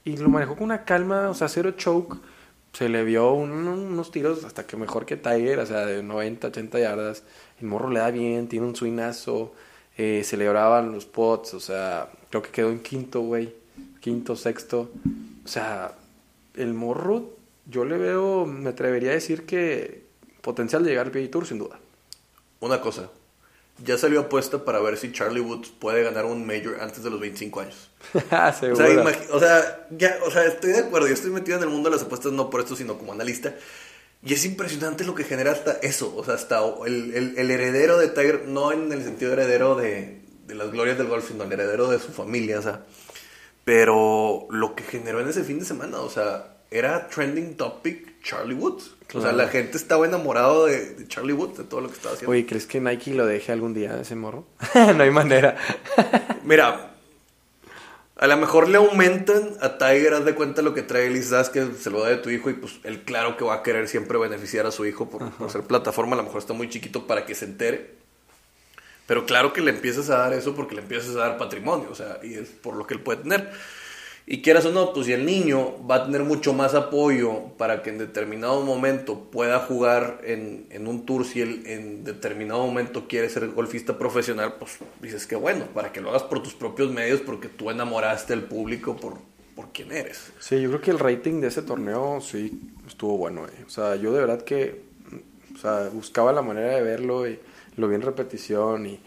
Y 0.05 0.17
lo 0.17 0.29
manejó 0.29 0.55
con 0.55 0.63
una 0.65 0.83
calma, 0.85 1.29
o 1.29 1.33
sea, 1.33 1.47
cero 1.47 1.71
choke. 1.71 2.17
Se 2.73 2.89
le 2.89 3.03
vio 3.03 3.33
un- 3.33 3.67
unos 3.67 4.11
tiros 4.11 4.43
hasta 4.43 4.65
que 4.65 4.75
mejor 4.77 5.05
que 5.05 5.15
Tiger, 5.15 5.59
o 5.59 5.65
sea, 5.65 5.85
de 5.85 6.01
90, 6.03 6.47
80 6.47 6.79
yardas. 6.79 7.23
El 7.61 7.67
morro 7.67 7.89
le 7.89 7.99
da 7.99 8.11
bien, 8.11 8.47
tiene 8.47 8.65
un 8.65 8.75
swingazo. 8.75 9.53
Eh, 9.97 10.23
celebraban 10.25 10.91
los 10.91 11.05
pots, 11.05 11.53
o 11.53 11.59
sea, 11.59 12.09
creo 12.31 12.41
que 12.41 12.49
quedó 12.49 12.69
en 12.71 12.79
quinto, 12.81 13.21
güey. 13.21 13.53
Quinto, 14.01 14.35
sexto. 14.35 14.89
O 15.45 15.47
sea, 15.47 15.93
el 16.55 16.73
morro, 16.73 17.29
yo 17.67 17.85
le 17.85 17.97
veo, 17.97 18.45
me 18.47 18.69
atrevería 18.71 19.11
a 19.11 19.13
decir 19.13 19.45
que 19.45 20.03
potencial 20.41 20.83
de 20.83 20.89
llegar 20.89 21.05
al 21.05 21.11
PGA 21.11 21.29
Tour, 21.31 21.45
sin 21.45 21.59
duda. 21.59 21.79
Una 22.59 22.81
cosa, 22.81 23.09
ya 23.83 23.97
salió 23.97 24.21
apuesta 24.21 24.63
para 24.65 24.79
ver 24.79 24.97
si 24.97 25.11
Charlie 25.11 25.41
Woods 25.41 25.69
puede 25.69 26.03
ganar 26.03 26.25
un 26.25 26.45
Major 26.45 26.77
antes 26.81 27.03
de 27.03 27.09
los 27.09 27.19
25 27.19 27.59
años. 27.61 27.89
Ah. 28.31 28.53
O 28.71 28.75
sea, 28.75 28.85
o 29.31 29.39
sea, 29.39 29.87
ya, 29.91 30.17
o 30.25 30.31
sea, 30.31 30.45
estoy 30.45 30.71
de 30.71 30.79
acuerdo, 30.79 31.07
yo 31.07 31.13
estoy 31.13 31.31
metido 31.31 31.57
en 31.57 31.63
el 31.63 31.69
mundo 31.69 31.89
de 31.89 31.95
las 31.95 32.05
apuestas 32.05 32.31
no 32.31 32.49
por 32.49 32.61
esto, 32.61 32.75
sino 32.75 32.97
como 32.97 33.11
analista. 33.13 33.53
Y 34.25 34.33
es 34.33 34.45
impresionante 34.45 35.03
lo 35.03 35.15
que 35.15 35.23
genera 35.25 35.51
hasta 35.51 35.73
eso, 35.81 36.15
o 36.15 36.23
sea, 36.23 36.35
hasta 36.35 36.59
el, 36.85 37.13
el- 37.13 37.37
el 37.37 37.51
heredero 37.51 37.97
de 37.97 38.07
Tiger, 38.09 38.45
no 38.47 38.71
en 38.71 38.91
el 38.91 39.03
sentido 39.03 39.33
heredero 39.33 39.75
de, 39.75 40.21
de 40.47 40.55
las 40.55 40.71
glorias 40.71 40.97
del 40.97 41.07
golf, 41.07 41.27
sino 41.27 41.43
el 41.43 41.51
heredero 41.51 41.89
de 41.89 41.99
su 41.99 42.11
familia, 42.13 42.59
o 42.59 42.61
sea. 42.61 42.85
Pero 43.65 44.47
lo 44.49 44.75
que 44.75 44.83
generó 44.83 45.21
en 45.21 45.29
ese 45.29 45.43
fin 45.43 45.59
de 45.59 45.65
semana, 45.65 45.99
o 45.99 46.09
sea, 46.09 46.52
era 46.73 47.07
trending 47.07 47.55
topic 47.55 48.21
Charlie 48.23 48.55
Woods. 48.55 48.91
O 49.13 49.21
sea, 49.21 49.31
la 49.31 49.47
gente 49.47 49.77
estaba 49.77 50.07
enamorado 50.07 50.65
de, 50.65 50.95
de 50.95 51.07
Charlie 51.07 51.33
Woods, 51.33 51.59
de 51.59 51.63
todo 51.65 51.81
lo 51.81 51.87
que 51.89 51.93
estaba 51.93 52.15
haciendo. 52.15 52.31
Oye, 52.31 52.47
¿crees 52.47 52.65
que 52.65 52.81
Nike 52.81 53.13
lo 53.13 53.27
deje 53.27 53.51
algún 53.51 53.75
día 53.75 53.99
ese 53.99 54.15
morro? 54.15 54.47
no 54.95 55.03
hay 55.03 55.11
manera. 55.11 55.55
Mira, 56.43 56.95
a 58.15 58.27
lo 58.27 58.37
mejor 58.37 58.69
le 58.69 58.77
aumentan 58.77 59.51
a 59.61 59.77
Tiger, 59.77 60.15
haz 60.15 60.25
de 60.25 60.33
cuenta 60.33 60.63
lo 60.63 60.73
que 60.73 60.81
trae 60.81 61.11
Liz 61.11 61.31
que 61.53 61.73
se 61.77 61.89
lo 61.91 62.01
da 62.01 62.09
de 62.09 62.17
tu 62.17 62.31
hijo 62.31 62.49
y 62.49 62.53
pues 62.53 62.79
él 62.83 63.03
claro 63.03 63.37
que 63.37 63.43
va 63.43 63.55
a 63.55 63.63
querer 63.63 63.87
siempre 63.87 64.17
beneficiar 64.17 64.65
a 64.65 64.71
su 64.71 64.85
hijo 64.85 65.09
por, 65.09 65.29
por 65.31 65.51
ser 65.51 65.61
plataforma, 65.63 66.13
a 66.13 66.17
lo 66.17 66.23
mejor 66.23 66.39
está 66.39 66.53
muy 66.53 66.69
chiquito 66.69 67.05
para 67.05 67.25
que 67.25 67.35
se 67.35 67.45
entere. 67.45 67.95
Pero 69.05 69.25
claro 69.25 69.51
que 69.53 69.61
le 69.61 69.71
empiezas 69.71 70.09
a 70.09 70.17
dar 70.17 70.33
eso 70.33 70.55
porque 70.55 70.75
le 70.75 70.81
empiezas 70.81 71.15
a 71.15 71.19
dar 71.19 71.37
patrimonio, 71.37 71.89
o 71.91 71.95
sea, 71.95 72.19
y 72.23 72.35
es 72.35 72.49
por 72.49 72.75
lo 72.75 72.87
que 72.87 72.93
él 72.93 73.01
puede 73.01 73.21
tener. 73.21 73.51
Y 74.25 74.41
quieras 74.41 74.65
o 74.65 74.71
no, 74.71 74.93
pues 74.93 75.07
si 75.07 75.13
el 75.13 75.25
niño 75.25 75.85
va 75.85 75.95
a 75.95 76.05
tener 76.05 76.23
mucho 76.23 76.53
más 76.53 76.75
apoyo 76.75 77.49
para 77.57 77.81
que 77.83 77.89
en 77.89 77.97
determinado 77.97 78.61
momento 78.61 79.29
pueda 79.29 79.59
jugar 79.59 80.21
en, 80.23 80.65
en 80.69 80.87
un 80.87 81.05
tour, 81.05 81.25
si 81.25 81.41
él 81.41 81.63
en 81.65 82.05
determinado 82.05 82.65
momento 82.65 83.07
quiere 83.09 83.29
ser 83.29 83.49
golfista 83.49 83.97
profesional, 83.97 84.55
pues 84.59 84.77
dices 85.01 85.27
que 85.27 85.35
bueno, 85.35 85.65
para 85.73 85.91
que 85.91 85.99
lo 85.99 86.09
hagas 86.09 86.23
por 86.23 86.41
tus 86.41 86.53
propios 86.53 86.89
medios, 86.91 87.19
porque 87.19 87.49
tú 87.49 87.69
enamoraste 87.69 88.31
al 88.31 88.43
público 88.43 88.95
por, 88.95 89.17
por 89.57 89.73
quien 89.73 89.91
eres. 89.91 90.31
Sí, 90.39 90.61
yo 90.61 90.69
creo 90.69 90.81
que 90.81 90.91
el 90.91 90.99
rating 90.99 91.41
de 91.41 91.47
ese 91.47 91.61
torneo 91.61 92.21
sí 92.21 92.61
estuvo 92.87 93.17
bueno. 93.17 93.45
eh. 93.45 93.63
O 93.67 93.69
sea, 93.69 93.97
yo 93.97 94.13
de 94.13 94.21
verdad 94.21 94.41
que 94.43 94.83
o 95.53 95.57
sea, 95.57 95.89
buscaba 95.91 96.31
la 96.33 96.41
manera 96.41 96.75
de 96.75 96.81
verlo 96.81 97.27
y 97.27 97.39
lo 97.77 97.87
vi 97.87 97.95
en 97.95 98.01
repetición 98.01 98.85
y 98.85 98.99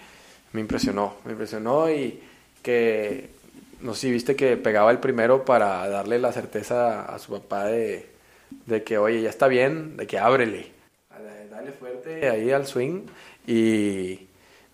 me 0.53 0.61
impresionó. 0.61 1.17
Me 1.25 1.33
impresionó 1.33 1.91
y 1.91 2.21
que, 2.63 3.31
no 3.87 3.95
sé 3.95 4.01
si 4.01 4.11
viste 4.11 4.35
que 4.35 4.57
pegaba 4.57 4.91
el 4.91 4.99
primero 4.99 5.45
para 5.45 5.89
darle 5.89 6.19
la 6.19 6.33
certeza 6.33 7.03
a 7.03 7.19
su 7.21 7.33
papá 7.33 7.67
de, 7.67 8.11
de 8.67 8.83
que, 8.83 8.99
oye, 8.99 9.23
ya 9.23 9.31
está 9.31 9.47
bien, 9.47 9.97
de 9.97 10.09
que 10.09 10.19
ábrele. 10.19 10.73
Dale 11.49 11.71
fuerte 11.71 12.29
ahí 12.29 12.51
al 12.51 12.67
swing 12.67 13.07
y 13.47 14.27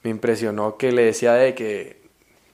me 0.03 0.11
impresionó 0.11 0.79
que 0.79 0.93
le 0.93 1.05
decía 1.05 1.35
de 1.35 1.55
que 1.55 2.01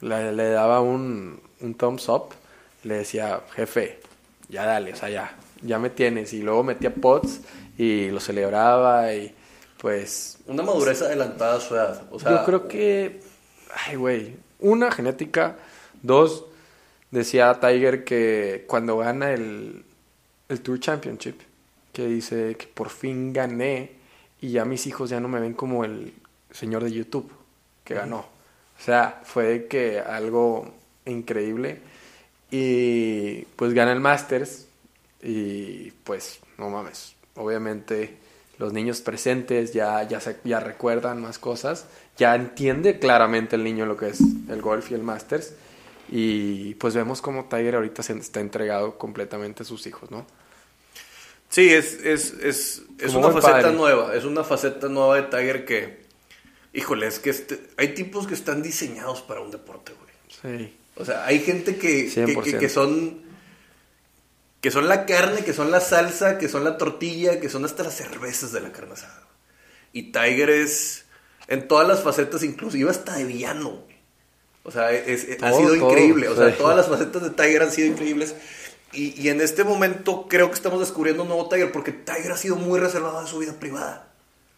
le, 0.00 0.32
le 0.32 0.50
daba 0.50 0.80
un, 0.80 1.40
un 1.60 1.74
thumbs 1.74 2.08
up, 2.08 2.34
le 2.82 2.96
decía, 2.96 3.40
jefe, 3.54 4.00
ya 4.48 4.66
dale, 4.66 4.92
o 4.92 4.96
sea, 4.96 5.08
ya, 5.10 5.36
ya 5.62 5.78
me 5.78 5.90
tienes. 5.90 6.32
Y 6.32 6.42
luego 6.42 6.64
metía 6.64 6.92
pots 6.92 7.40
y 7.78 8.10
lo 8.10 8.18
celebraba 8.18 9.14
y 9.14 9.32
pues 9.80 10.38
Una 10.46 10.64
madurez 10.64 11.02
adelantada 11.02 11.56
a 11.56 11.60
su 11.60 11.74
edad. 11.76 12.02
O 12.10 12.18
sea, 12.18 12.32
yo 12.32 12.44
creo 12.44 12.66
que, 12.66 13.20
ay, 13.86 13.94
güey, 13.94 14.36
una 14.58 14.90
genética, 14.90 15.56
dos, 16.02 16.47
decía 17.10 17.58
Tiger 17.60 18.04
que 18.04 18.64
cuando 18.66 18.98
gana 18.98 19.32
el, 19.32 19.84
el 20.48 20.60
Tour 20.60 20.80
Championship, 20.80 21.40
que 21.92 22.06
dice 22.06 22.56
que 22.56 22.66
por 22.66 22.90
fin 22.90 23.32
gané 23.32 23.92
y 24.40 24.50
ya 24.50 24.64
mis 24.64 24.86
hijos 24.86 25.10
ya 25.10 25.20
no 25.20 25.28
me 25.28 25.40
ven 25.40 25.54
como 25.54 25.84
el 25.84 26.12
señor 26.50 26.84
de 26.84 26.92
YouTube 26.92 27.30
que 27.84 27.94
ganó. 27.94 28.18
O 28.18 28.82
sea, 28.82 29.20
fue 29.24 29.66
que 29.68 29.98
algo 29.98 30.72
increíble 31.04 31.80
y 32.50 33.42
pues 33.56 33.74
gana 33.74 33.92
el 33.92 34.00
Masters 34.00 34.66
y 35.22 35.90
pues 36.04 36.40
no 36.56 36.70
mames, 36.70 37.14
obviamente 37.34 38.16
los 38.58 38.72
niños 38.72 39.00
presentes 39.00 39.72
ya, 39.72 40.02
ya, 40.02 40.20
se, 40.20 40.36
ya 40.44 40.60
recuerdan 40.60 41.20
más 41.20 41.38
cosas, 41.38 41.86
ya 42.16 42.34
entiende 42.34 42.98
claramente 42.98 43.56
el 43.56 43.64
niño 43.64 43.86
lo 43.86 43.96
que 43.96 44.08
es 44.08 44.20
el 44.48 44.60
golf 44.60 44.90
y 44.90 44.94
el 44.94 45.02
Masters. 45.02 45.54
Y 46.10 46.74
pues 46.76 46.94
vemos 46.94 47.20
como 47.20 47.46
Tiger 47.48 47.74
ahorita 47.76 48.02
se 48.02 48.14
está 48.14 48.40
entregado 48.40 48.96
completamente 48.98 49.62
a 49.62 49.66
sus 49.66 49.86
hijos, 49.86 50.10
¿no? 50.10 50.26
Sí, 51.50 51.72
es, 51.72 51.94
es, 52.04 52.34
es, 52.42 52.82
es 52.98 53.14
una 53.14 53.30
faceta 53.30 53.52
padre. 53.62 53.72
nueva. 53.72 54.14
Es 54.14 54.24
una 54.24 54.44
faceta 54.44 54.88
nueva 54.88 55.16
de 55.16 55.22
Tiger 55.22 55.64
que, 55.64 56.02
híjole, 56.72 57.06
es 57.06 57.18
que 57.18 57.30
este- 57.30 57.60
hay 57.76 57.94
tipos 57.94 58.26
que 58.26 58.34
están 58.34 58.62
diseñados 58.62 59.22
para 59.22 59.40
un 59.40 59.50
deporte, 59.50 59.92
güey. 59.92 60.58
Sí. 60.58 60.76
O 60.96 61.04
sea, 61.04 61.24
hay 61.26 61.40
gente 61.40 61.76
que, 61.76 62.08
que, 62.12 62.24
que- 62.26 62.34
100%. 62.34 62.58
que 62.58 62.68
son 62.68 63.28
que 64.60 64.72
son 64.72 64.88
la 64.88 65.06
carne, 65.06 65.44
que 65.44 65.52
son 65.52 65.70
la 65.70 65.80
salsa, 65.80 66.36
que 66.36 66.48
son 66.48 66.64
la 66.64 66.76
tortilla, 66.78 67.38
que 67.38 67.48
son 67.48 67.64
hasta 67.64 67.84
las 67.84 67.94
cervezas 67.94 68.50
de 68.50 68.60
la 68.60 68.72
carne 68.72 68.94
asada. 68.94 69.28
Y 69.92 70.10
Tiger 70.10 70.50
es 70.50 71.04
en 71.46 71.68
todas 71.68 71.86
las 71.86 72.02
facetas, 72.02 72.42
inclusive 72.42 72.90
hasta 72.90 73.14
de 73.16 73.24
villano. 73.24 73.84
O 74.64 74.70
sea, 74.70 74.92
es, 74.92 75.26
ha 75.42 75.52
sido 75.52 75.74
increíble. 75.74 76.28
O 76.28 76.36
sea, 76.36 76.54
todas 76.58 76.76
las 76.76 76.88
facetas 76.88 77.22
de 77.22 77.30
Tiger 77.30 77.62
han 77.62 77.72
sido 77.72 77.88
increíbles. 77.88 78.34
Y, 78.92 79.20
y, 79.20 79.28
en 79.28 79.40
este 79.40 79.64
momento 79.64 80.26
creo 80.28 80.48
que 80.48 80.54
estamos 80.54 80.80
descubriendo 80.80 81.22
un 81.22 81.28
nuevo 81.28 81.48
Tiger 81.48 81.72
porque 81.72 81.92
Tiger 81.92 82.32
ha 82.32 82.36
sido 82.36 82.56
muy 82.56 82.80
reservado 82.80 83.20
en 83.20 83.26
su 83.26 83.38
vida 83.38 83.52
privada. 83.58 84.08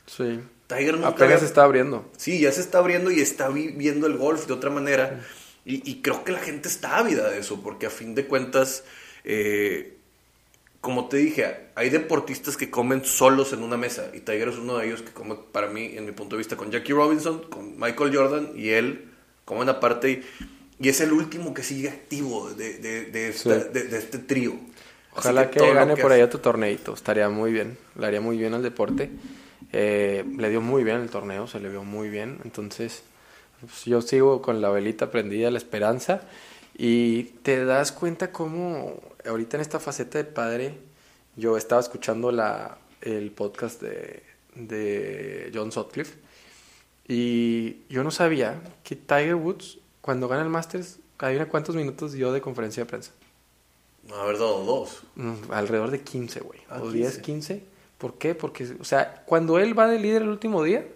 Sí. 0.07 0.41
Tiger 0.69 0.95
nunca 0.95 1.09
Apenas 1.09 1.41
se 1.41 1.47
está 1.47 1.65
abriendo. 1.65 2.09
Sí, 2.17 2.41
ya 2.41 2.53
se 2.53 2.61
está 2.61 2.79
abriendo 2.79 3.11
y 3.11 3.21
está 3.21 3.49
viviendo 3.49 4.07
el 4.07 4.17
golf 4.17 4.47
de 4.47 4.53
otra 4.53 4.71
manera. 4.71 5.21
Y, 5.65 5.89
y, 5.89 6.01
creo 6.01 6.25
que 6.25 6.33
la 6.33 6.39
gente 6.39 6.69
está 6.69 6.99
ávida 6.99 7.29
de 7.29 7.39
eso 7.39 7.61
porque 7.63 7.87
a 7.87 7.91
fin 7.91 8.15
de 8.15 8.27
cuentas, 8.27 8.85
eh, 9.25 9.99
como 10.81 11.09
te 11.09 11.19
dije, 11.19 11.69
hay 11.75 11.91
deportistas 11.91 12.57
que 12.57 12.71
comen 12.71 13.05
solos 13.05 13.53
en 13.53 13.63
una 13.63 13.77
mesa 13.77 14.11
y 14.15 14.21
Tiger 14.21 14.49
es 14.49 14.57
uno 14.57 14.79
de 14.79 14.87
ellos 14.87 15.03
que 15.03 15.13
come, 15.13 15.37
para 15.53 15.69
mí, 15.69 15.93
en 15.95 16.07
mi 16.07 16.13
punto 16.13 16.37
de 16.37 16.39
vista, 16.39 16.57
con 16.57 16.71
Jackie 16.71 16.93
Robinson, 16.93 17.43
con 17.51 17.79
Michael 17.79 18.17
Jordan 18.17 18.53
y 18.55 18.71
él 18.71 19.10
comen 19.51 19.69
aparte 19.69 20.11
y, 20.11 20.23
y 20.79 20.89
es 20.89 21.01
el 21.01 21.13
último 21.13 21.53
que 21.53 21.65
sigue 21.65 21.89
activo 21.89 22.51
de, 22.51 22.79
de, 22.79 23.07
de, 23.07 23.29
esta, 23.31 23.61
sí. 23.61 23.69
de 23.73 23.99
este 23.99 24.19
trío. 24.19 24.55
Ojalá 25.13 25.51
que, 25.51 25.59
que 25.59 25.75
gane 25.75 25.97
que 25.97 26.03
por 26.03 26.13
ahí 26.13 26.23
otro 26.23 26.41
torneito, 26.41 26.95
estaría 26.95 27.29
muy 27.29 27.53
bien, 27.53 27.77
le 27.99 28.07
haría 28.07 28.21
muy 28.21 28.39
bien 28.39 28.55
al 28.55 28.63
deporte. 28.63 29.11
Eh, 29.73 30.25
le 30.39 30.51
dio 30.51 30.61
muy 30.61 30.85
bien 30.85 30.99
el 30.99 31.11
torneo, 31.11 31.49
se 31.49 31.59
le 31.59 31.69
vio 31.69 31.83
muy 31.83 32.09
bien, 32.09 32.39
entonces 32.45 33.03
pues, 33.61 33.85
yo 33.85 34.01
sigo 34.03 34.41
con 34.41 34.61
la 34.61 34.71
velita 34.71 35.11
prendida, 35.11 35.51
la 35.51 35.59
esperanza, 35.59 36.23
y 36.77 37.25
te 37.43 37.65
das 37.65 37.93
cuenta 37.93 38.33
cómo 38.33 39.01
ahorita 39.25 39.57
en 39.57 39.61
esta 39.61 39.79
faceta 39.79 40.19
de 40.19 40.25
padre, 40.25 40.75
yo 41.37 41.57
estaba 41.57 41.81
escuchando 41.81 42.33
la, 42.33 42.79
el 43.01 43.31
podcast 43.33 43.83
de, 43.83 44.23
de 44.55 45.51
John 45.53 45.73
Sutcliffe 45.73 46.15
y 47.13 47.83
yo 47.89 48.05
no 48.05 48.13
sabía 48.13 48.61
que 48.85 48.95
Tiger 48.95 49.35
Woods, 49.35 49.79
cuando 50.01 50.29
gana 50.29 50.43
el 50.43 50.49
Masters, 50.49 51.01
adivina 51.19 51.49
cuántos 51.49 51.75
minutos 51.75 52.13
dio 52.13 52.33
de 52.33 52.41
conferencia 52.41 52.85
de 52.85 52.89
prensa. 52.89 53.11
Haber 54.15 54.39
dado 54.39 54.65
dos. 54.65 55.03
Mm, 55.17 55.51
alrededor 55.51 55.91
de 55.91 56.03
15, 56.03 56.39
güey. 56.39 56.61
Ah, 56.69 56.81
o 56.81 56.93
10, 56.93 57.19
15. 57.19 57.65
¿Por 57.99 58.15
qué? 58.15 58.37
Porque, 58.37 58.77
o 58.81 58.85
sea, 58.85 59.25
cuando 59.27 59.59
él 59.59 59.77
va 59.77 59.89
de 59.89 59.99
líder 59.99 60.23
el 60.23 60.29
último 60.29 60.63
día, 60.63 60.87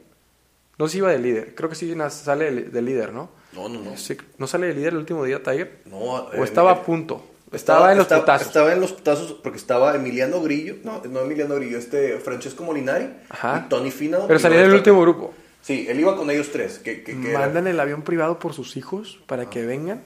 no 0.78 0.86
se 0.86 0.98
iba 0.98 1.10
de 1.10 1.18
líder. 1.18 1.56
Creo 1.56 1.68
que 1.68 1.74
sí 1.74 1.92
sale 2.10 2.52
de 2.52 2.82
líder, 2.82 3.12
¿no? 3.12 3.30
No, 3.52 3.68
no, 3.68 3.80
no. 3.80 3.94
¿No 4.38 4.46
sale 4.46 4.68
de 4.68 4.74
líder 4.74 4.92
el 4.92 4.98
último 4.98 5.24
día, 5.24 5.42
Tiger? 5.42 5.80
No. 5.86 5.96
¿O 5.96 6.44
estaba 6.44 6.70
a 6.70 6.82
punto? 6.84 7.24
Estaba, 7.50 7.78
estaba, 7.78 7.92
en 7.92 7.98
los 7.98 8.04
estaba, 8.04 8.20
putazos. 8.22 8.46
Estaba 8.46 8.72
en 8.72 8.80
los 8.80 8.92
putazos 8.92 9.32
porque 9.32 9.58
estaba 9.58 9.96
Emiliano 9.96 10.40
Grillo. 10.40 10.76
No, 10.84 11.02
no 11.10 11.20
Emiliano 11.22 11.56
Grillo, 11.56 11.78
este 11.78 12.18
Francesco 12.18 12.62
Molinari 12.62 13.10
Ajá. 13.28 13.64
y 13.66 13.68
Tony 13.68 13.90
Finau. 13.90 14.28
Pero 14.28 14.38
salía 14.38 14.60
en 14.60 14.66
el 14.66 14.74
último 14.74 15.00
grupo. 15.00 15.34
Sí, 15.64 15.86
él 15.88 15.98
iba 15.98 16.14
con 16.14 16.30
ellos 16.30 16.50
tres. 16.52 16.78
Que, 16.78 17.02
que, 17.02 17.18
que 17.18 17.32
Mandan 17.32 17.66
era... 17.66 17.70
el 17.70 17.80
avión 17.80 18.02
privado 18.02 18.38
por 18.38 18.52
sus 18.52 18.76
hijos 18.76 19.18
para 19.26 19.44
ah. 19.44 19.50
que 19.50 19.64
vengan. 19.64 20.02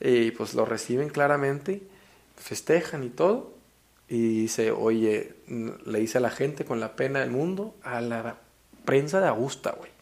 Y 0.00 0.32
pues 0.32 0.54
lo 0.54 0.64
reciben 0.64 1.08
claramente. 1.08 1.82
Festejan 2.36 3.04
y 3.04 3.08
todo. 3.08 3.54
Y 4.08 4.40
dice, 4.40 4.72
oye, 4.72 5.34
le 5.46 6.00
dice 6.00 6.18
a 6.18 6.20
la 6.20 6.30
gente 6.30 6.64
con 6.64 6.80
la 6.80 6.96
pena 6.96 7.20
del 7.20 7.30
mundo, 7.30 7.76
a 7.84 8.00
la 8.00 8.38
prensa 8.84 9.20
de 9.20 9.28
Augusta, 9.28 9.70
güey. 9.78 9.92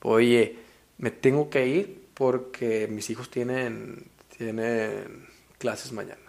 Oye, 0.00 0.56
me 0.96 1.10
tengo 1.10 1.50
que 1.50 1.66
ir 1.66 2.06
porque 2.14 2.88
mis 2.88 3.10
hijos 3.10 3.30
tienen, 3.30 4.06
tienen 4.38 5.28
clases 5.58 5.92
mañana. 5.92 6.23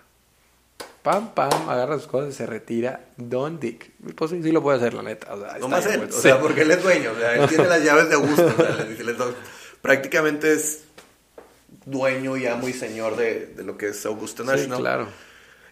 Pam, 1.05 1.35
pam, 1.35 1.69
agarra 1.69 1.99
sus 1.99 2.07
cosas 2.07 2.33
y 2.33 2.35
se 2.35 2.47
retira 2.47 3.05
Don 3.15 3.59
Dick. 3.59 3.91
Pues 4.15 4.31
sí, 4.31 4.41
sí 4.41 4.51
lo 4.51 4.63
puede 4.63 4.77
hacer, 4.77 4.95
la 4.95 5.03
neta. 5.03 5.35
O 5.35 5.39
sea, 5.39 5.57
no 5.59 5.67
más 5.67 5.85
él, 5.85 6.09
o 6.09 6.11
sea, 6.11 6.41
porque 6.41 6.63
él 6.63 6.71
es 6.71 6.81
dueño, 6.81 7.11
o 7.15 7.19
sea, 7.19 7.35
él 7.35 7.47
tiene 7.47 7.67
las 7.67 7.83
llaves 7.83 8.09
de 8.09 8.15
Augusta. 8.15 8.45
o 8.45 8.55
sea, 8.55 8.75
le, 8.83 8.97
le, 8.97 9.03
le, 9.03 9.15
prácticamente 9.83 10.51
es 10.51 10.85
dueño 11.85 12.37
y 12.37 12.47
amo 12.47 12.67
y 12.67 12.73
señor 12.73 13.17
de, 13.17 13.45
de 13.55 13.63
lo 13.63 13.77
que 13.77 13.89
es 13.89 14.05
Augusta 14.07 14.43
National. 14.43 14.77
Sí, 14.77 14.81
claro. 14.81 15.07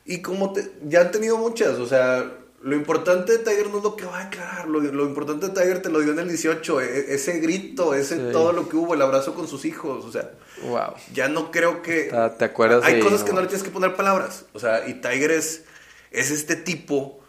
Y 0.05 0.21
como 0.21 0.53
te, 0.53 0.71
ya 0.83 1.01
han 1.01 1.11
tenido 1.11 1.37
muchas, 1.39 1.79
o 1.79 1.87
sea, 1.87 2.31
lo 2.63 2.75
importante 2.75 3.33
de 3.33 3.39
Tiger 3.39 3.69
no 3.69 3.79
es 3.79 3.83
lo 3.83 3.95
que 3.95 4.05
va 4.05 4.21
a 4.21 4.23
declarar, 4.25 4.67
lo, 4.67 4.79
lo 4.79 5.05
importante 5.05 5.47
de 5.47 5.53
Tiger 5.53 5.81
te 5.81 5.89
lo 5.89 5.99
dio 5.99 6.13
en 6.13 6.19
el 6.19 6.29
18, 6.29 6.81
e, 6.81 7.13
ese 7.13 7.39
grito, 7.39 7.93
ese 7.93 8.15
sí. 8.15 8.21
todo 8.31 8.53
lo 8.53 8.69
que 8.69 8.77
hubo, 8.77 8.93
el 8.93 9.01
abrazo 9.01 9.33
con 9.33 9.47
sus 9.47 9.65
hijos, 9.65 10.05
o 10.05 10.11
sea, 10.11 10.31
wow. 10.63 10.93
ya 11.13 11.27
no 11.27 11.51
creo 11.51 11.81
que... 11.81 12.09
¿Te 12.39 12.45
acuerdas? 12.45 12.85
Hay 12.85 12.95
de, 12.95 12.99
cosas 13.01 13.23
que 13.23 13.33
no 13.33 13.41
le 13.41 13.47
tienes 13.47 13.63
que 13.63 13.69
poner 13.69 13.95
palabras, 13.95 14.45
o 14.53 14.59
sea, 14.59 14.87
y 14.87 14.95
Tiger 14.95 15.31
es, 15.31 15.65
es 16.11 16.31
este 16.31 16.55
tipo 16.55 17.19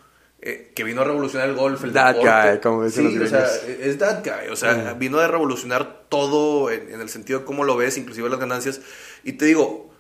eh, 0.41 0.73
que 0.75 0.85
vino 0.85 1.01
a 1.01 1.05
revolucionar 1.05 1.49
el 1.49 1.57
golf, 1.57 1.83
el 1.83 1.93
that 1.93 2.15
deporte. 2.15 2.51
guy, 2.51 2.61
como 2.61 2.85
dicen 2.85 3.11
sí, 3.11 3.17
los 3.17 3.33
o 3.33 3.37
sea, 3.37 3.47
es 3.81 3.99
that 3.99 4.25
guy, 4.25 4.53
o 4.53 4.57
sea, 4.57 4.95
mm. 4.95 4.99
vino 5.01 5.19
a 5.19 5.27
revolucionar 5.27 6.05
todo 6.09 6.71
en, 6.71 6.93
en 6.93 7.01
el 7.01 7.09
sentido 7.09 7.41
de 7.41 7.45
cómo 7.45 7.65
lo 7.65 7.77
ves, 7.77 7.99
inclusive 7.99 8.29
las 8.31 8.39
ganancias, 8.39 8.81
y 9.25 9.33
te 9.33 9.47
digo 9.47 9.94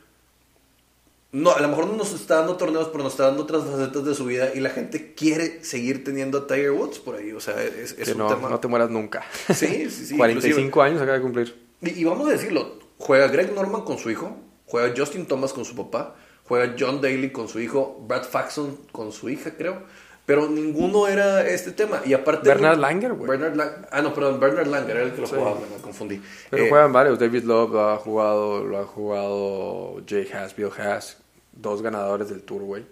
no, 1.35 1.51
a 1.51 1.61
lo 1.61 1.66
mejor 1.66 1.89
no 1.89 1.97
nos 1.97 2.14
está 2.14 2.37
dando 2.37 2.57
torneos, 2.57 2.89
pero 2.93 3.03
nos 3.03 3.14
está 3.14 3.24
dando 3.24 3.43
otras 3.43 3.64
facetas 3.64 4.05
de 4.05 4.14
su 4.14 4.24
vida 4.24 4.53
y 4.55 4.61
la 4.61 4.70
gente 4.70 5.14
quiere 5.14 5.64
seguir 5.64 6.05
teniendo 6.05 6.39
a 6.39 6.47
Tiger 6.47 6.70
Woods 6.70 7.01
por 7.01 7.16
ahí. 7.16 7.32
O 7.32 7.41
sea, 7.41 7.61
es, 7.61 7.91
es 7.99 8.05
que 8.05 8.12
un 8.12 8.18
no, 8.18 8.28
tema. 8.28 8.49
no 8.49 8.61
te 8.61 8.68
mueras 8.68 8.89
nunca. 8.89 9.24
Sí, 9.53 9.91
sí, 9.91 10.07
sí. 10.07 10.16
45 10.16 10.61
inclusive. 10.61 10.82
años 10.85 11.03
acaba 11.03 11.16
de 11.18 11.22
cumplir. 11.22 11.57
Y, 11.80 11.91
y, 12.01 12.05
vamos 12.05 12.28
a 12.28 12.30
decirlo: 12.30 12.78
juega 12.99 13.26
Greg 13.26 13.53
Norman 13.53 13.82
con 13.82 13.99
su 13.99 14.12
hijo, 14.12 14.37
juega 14.66 14.95
Justin 14.97 15.26
Thomas 15.26 15.53
con 15.53 15.64
su 15.64 15.74
papá, 15.74 16.14
juega 16.45 16.76
John 16.78 17.01
Daly 17.01 17.32
con 17.32 17.49
su 17.49 17.59
hijo, 17.59 18.01
Brad 18.07 18.22
Faxon 18.22 18.78
con 18.93 19.11
su 19.11 19.28
hija, 19.28 19.57
creo. 19.57 19.82
Pero 20.26 20.49
ninguno 20.49 21.09
era 21.09 21.45
este 21.45 21.72
tema. 21.72 22.01
Y 22.07 22.14
aparte. 22.14 22.49
Bernard 22.49 22.78
Langer, 22.78 23.12
güey. 23.12 23.28
Bernard 23.28 23.57
Lang 23.57 23.87
ah, 23.91 24.03
no, 24.03 24.14
perdón, 24.14 24.39
Bernard 24.39 24.68
Langer 24.68 24.97
era 24.99 25.07
el 25.07 25.12
que 25.12 25.20
lo 25.20 25.26
sí. 25.26 25.35
jugaba, 25.35 25.57
me 25.57 25.82
confundí. 25.82 26.22
Pero 26.49 26.64
eh, 26.64 26.68
juegan 26.68 26.93
varios. 26.93 27.18
David 27.18 27.43
Love 27.43 27.72
lo 27.72 27.91
ha 27.91 27.97
jugado, 27.97 28.64
lo 28.64 28.78
ha 28.78 28.85
jugado 28.85 30.01
Jay 30.09 30.30
Haas, 30.32 30.55
Bill 30.55 30.70
Haas 30.78 31.23
dos 31.57 31.82
ganadores 31.82 32.28
del 32.28 32.42
Tour, 32.42 32.62
güey. 32.62 32.84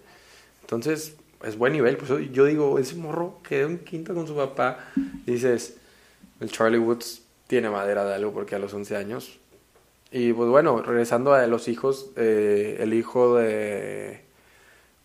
Entonces, 0.62 1.16
es 1.44 1.56
buen 1.56 1.72
nivel. 1.72 1.96
Pues 1.96 2.10
yo 2.32 2.44
digo, 2.44 2.78
ese 2.78 2.94
morro 2.94 3.40
quedó 3.42 3.68
en 3.68 3.78
quinta 3.78 4.14
con 4.14 4.26
su 4.26 4.34
papá. 4.34 4.78
Dices, 5.26 5.76
el 6.40 6.50
Charlie 6.50 6.78
Woods 6.78 7.22
tiene 7.46 7.70
madera 7.70 8.04
de 8.04 8.14
algo 8.14 8.32
porque 8.32 8.54
a 8.54 8.58
los 8.58 8.72
11 8.72 8.96
años. 8.96 9.38
Y 10.10 10.32
pues 10.32 10.48
bueno, 10.50 10.82
regresando 10.82 11.32
a 11.32 11.46
los 11.46 11.68
hijos, 11.68 12.10
eh, 12.16 12.76
el 12.80 12.92
hijo 12.94 13.36
de, 13.36 14.20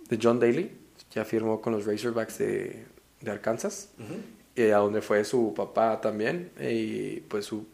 de 0.09 0.19
John 0.21 0.39
Daly 0.39 0.71
ya 1.11 1.23
firmó 1.23 1.61
con 1.61 1.73
los 1.73 1.85
Razorbacks 1.85 2.37
de, 2.39 2.85
de 3.21 3.31
Arkansas, 3.31 3.89
uh 3.97 4.01
-huh. 4.01 4.63
eh, 4.63 4.73
a 4.73 4.77
donde 4.77 5.01
fue 5.01 5.23
su 5.23 5.53
papá 5.55 6.01
también. 6.01 6.51
Y 6.59 7.21
pues 7.21 7.45
su 7.45 7.65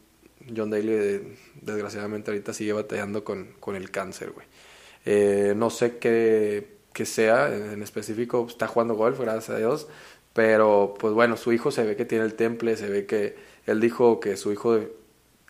John 0.56 0.70
Daly, 0.70 1.36
desgraciadamente, 1.62 2.32
ahorita 2.32 2.54
sigue 2.54 2.74
batallando 2.74 3.24
con, 3.24 3.54
con 3.60 3.76
el 3.76 3.90
cáncer, 3.90 4.32
güey. 4.32 4.46
Eh, 5.06 5.54
no 5.56 5.70
sé 5.70 5.98
qué, 5.98 6.78
qué, 6.94 7.06
sea 7.06 7.54
en 7.54 7.82
específico, 7.84 8.46
está 8.48 8.68
jugando 8.68 8.96
golf, 8.96 9.20
gracias 9.20 9.50
a 9.50 9.58
Dios. 9.58 9.88
Pero, 10.34 10.96
pues 11.00 11.14
bueno, 11.14 11.38
su 11.38 11.54
hijo 11.54 11.72
se 11.72 11.84
ve 11.84 11.96
que 11.96 12.06
tiene 12.06 12.26
el 12.26 12.34
temple, 12.34 12.76
se 12.76 12.90
ve 12.90 13.06
que 13.06 13.36
él 13.66 13.80
dijo 13.80 14.20
que 14.20 14.36
su 14.38 14.52
hijo 14.52 14.80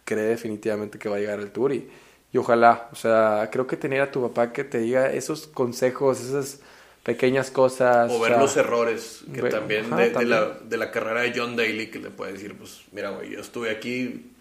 cree 0.03 0.25
definitivamente 0.25 0.99
que 0.99 1.09
va 1.09 1.15
a 1.15 1.19
llegar 1.19 1.39
al 1.39 1.51
tour 1.51 1.71
y, 1.71 1.89
y 2.33 2.37
ojalá, 2.37 2.89
o 2.91 2.95
sea, 2.95 3.49
creo 3.51 3.67
que 3.67 3.77
tener 3.77 4.01
a 4.01 4.11
tu 4.11 4.21
papá 4.21 4.51
que 4.51 4.63
te 4.63 4.79
diga 4.79 5.11
esos 5.11 5.47
consejos, 5.47 6.19
esas 6.19 6.59
pequeñas 7.03 7.51
cosas. 7.51 8.11
O 8.11 8.19
ver 8.19 8.31
o 8.31 8.35
sea, 8.35 8.43
los 8.43 8.57
errores, 8.57 9.23
que 9.33 9.41
ve, 9.41 9.49
también, 9.49 9.85
ajá, 9.85 9.97
de, 9.97 10.09
también. 10.09 10.29
De, 10.29 10.35
la, 10.35 10.59
de 10.59 10.77
la 10.77 10.91
carrera 10.91 11.21
de 11.21 11.33
John 11.35 11.55
Daly, 11.55 11.91
que 11.91 11.99
le 11.99 12.09
puede 12.09 12.33
decir, 12.33 12.57
pues, 12.57 12.81
mira, 12.91 13.11
güey, 13.11 13.31
yo 13.31 13.39
estuve 13.39 13.69
aquí, 13.69 14.32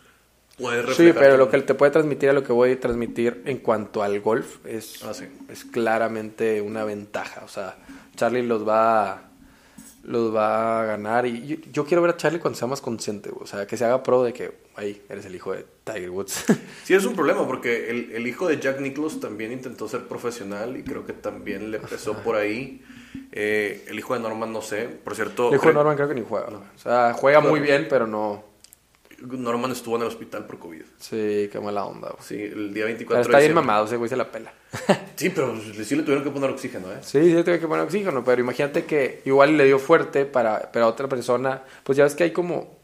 Sí, 0.97 1.13
pero 1.15 1.37
lo 1.37 1.49
que 1.49 1.61
te 1.63 1.75
puede 1.75 1.91
transmitir 1.91 2.31
a 2.31 2.33
lo 2.33 2.43
que 2.43 2.53
voy 2.53 2.73
a 2.73 2.81
transmitir 2.81 3.43
en 3.47 3.59
cuanto 3.59 4.03
al 4.03 4.21
golf 4.21 4.65
es, 4.67 5.03
ah, 5.03 5.15
sí. 5.15 5.25
es 5.49 5.65
claramente 5.65 6.61
una 6.61 6.85
ventaja. 6.85 7.43
O 7.45 7.49
sea, 7.49 7.77
Charlie 8.17 8.43
los 8.43 8.67
va, 8.67 9.23
los 10.05 10.35
va 10.35 10.83
a 10.83 10.85
ganar. 10.85 11.27
Y 11.27 11.47
yo, 11.47 11.57
yo, 11.73 11.85
quiero 11.85 12.03
ver 12.03 12.13
a 12.13 12.17
Charlie 12.17 12.39
cuando 12.39 12.59
sea 12.59 12.69
más 12.69 12.81
consciente. 12.81 13.31
O 13.35 13.47
sea, 13.47 13.67
que 13.67 13.77
se 13.77 13.85
haga 13.85 14.03
pro 14.03 14.23
de 14.23 14.33
que, 14.33 14.53
ahí, 14.77 15.03
eres 15.09 15.25
el 15.25 15.35
hijo 15.35 15.53
de 15.53 15.65
Tiger 15.85 16.11
Woods. 16.11 16.45
Sí, 16.85 16.95
es 16.95 17.05
un 17.05 17.15
problema 17.15 17.47
porque 17.47 17.91
el, 17.91 18.13
el 18.13 18.27
hijo 18.27 18.47
de 18.47 18.59
Jack 18.61 18.81
Nicklaus 18.81 19.21
también 19.21 19.53
intentó 19.53 19.89
ser 19.89 20.07
profesional 20.07 20.77
y 20.77 20.83
creo 20.83 21.07
que 21.07 21.13
también 21.13 21.71
le 21.71 21.79
empezó 21.79 22.15
por 22.19 22.37
ahí. 22.37 22.85
Eh, 23.31 23.85
el 23.89 23.99
hijo 23.99 24.15
de 24.15 24.21
Norman, 24.21 24.53
no 24.53 24.61
sé. 24.63 24.89
Por 24.89 25.15
cierto. 25.15 25.49
El 25.49 25.57
hijo 25.57 25.69
de 25.69 25.75
Norman 25.75 25.97
creo 25.97 26.09
que 26.09 26.15
ni 26.15 26.23
juega. 26.23 26.51
No. 26.51 26.59
O 26.59 26.79
sea, 26.79 27.15
juega 27.15 27.41
muy 27.41 27.61
bien, 27.61 27.87
pero 27.89 28.07
no. 28.07 28.52
Norman 29.21 29.71
estuvo 29.73 29.97
en 29.97 30.03
el 30.03 30.09
hospital 30.09 30.47
por 30.47 30.59
COVID. 30.59 30.83
Sí, 30.99 31.49
qué 31.51 31.61
mala 31.61 31.85
onda. 31.85 32.09
Güey. 32.11 32.23
Sí, 32.23 32.43
el 32.43 32.73
día 32.73 32.85
24 32.87 33.23
pero 33.23 33.37
está 33.37 33.41
bien 33.41 33.55
mamado, 33.55 33.87
ese 33.87 33.97
güey 33.97 34.09
se 34.09 34.17
la 34.17 34.31
pela. 34.31 34.53
sí, 35.17 35.31
pero 35.31 35.55
sí 35.61 35.97
le 35.97 36.03
tuvieron 36.03 36.25
que 36.25 36.31
poner 36.31 36.51
oxígeno, 36.51 36.93
¿eh? 36.93 36.99
Sí, 37.03 37.21
sí 37.21 37.33
le 37.33 37.43
tuvieron 37.43 37.61
que 37.61 37.69
poner 37.69 37.85
oxígeno, 37.85 38.25
pero 38.25 38.41
imagínate 38.41 38.85
que 38.85 39.23
igual 39.25 39.57
le 39.57 39.65
dio 39.65 39.79
fuerte 39.79 40.25
para, 40.25 40.73
para 40.73 40.87
otra 40.87 41.09
persona. 41.09 41.63
Pues 41.85 41.97
ya 41.99 42.05
ves 42.05 42.15
que 42.15 42.25
hay 42.25 42.33
como. 42.33 42.81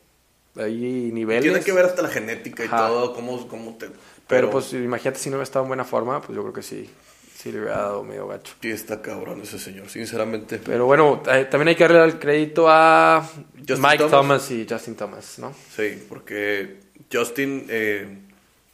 Hay 0.56 1.10
niveles. 1.12 1.42
Tiene 1.42 1.60
que 1.60 1.72
ver 1.72 1.84
hasta 1.84 2.02
la 2.02 2.08
genética 2.08 2.64
y 2.64 2.66
Ajá. 2.66 2.88
todo, 2.88 3.14
cómo, 3.14 3.46
cómo 3.46 3.76
te. 3.76 3.86
Pero, 3.86 3.98
pero, 4.26 4.50
pues 4.50 4.72
imagínate 4.72 5.18
si 5.18 5.30
no 5.30 5.36
hubiera 5.36 5.44
estado 5.44 5.64
en 5.64 5.68
buena 5.68 5.84
forma, 5.84 6.20
pues 6.20 6.34
yo 6.34 6.42
creo 6.42 6.52
que 6.52 6.62
sí. 6.62 6.90
Sí 7.38 7.52
le 7.52 7.60
hubiera 7.60 7.76
dado 7.78 8.02
medio 8.02 8.26
gacho. 8.26 8.54
Sí, 8.60 8.70
está 8.70 9.00
cabrón 9.00 9.40
ese 9.42 9.60
señor, 9.60 9.88
sinceramente. 9.88 10.58
Pero 10.58 10.86
bueno, 10.86 11.22
eh, 11.30 11.46
también 11.48 11.68
hay 11.68 11.76
que 11.76 11.84
darle 11.84 12.04
el 12.04 12.18
crédito 12.18 12.68
a 12.68 13.24
Justin 13.56 13.80
Mike 13.80 13.98
Thomas. 13.98 14.10
Thomas. 14.10 14.50
y 14.50 14.66
Justin 14.68 14.96
Thomas, 14.96 15.38
¿no? 15.38 15.54
Sí, 15.76 16.04
porque 16.08 16.80
Justin 17.12 17.66
eh, 17.68 18.08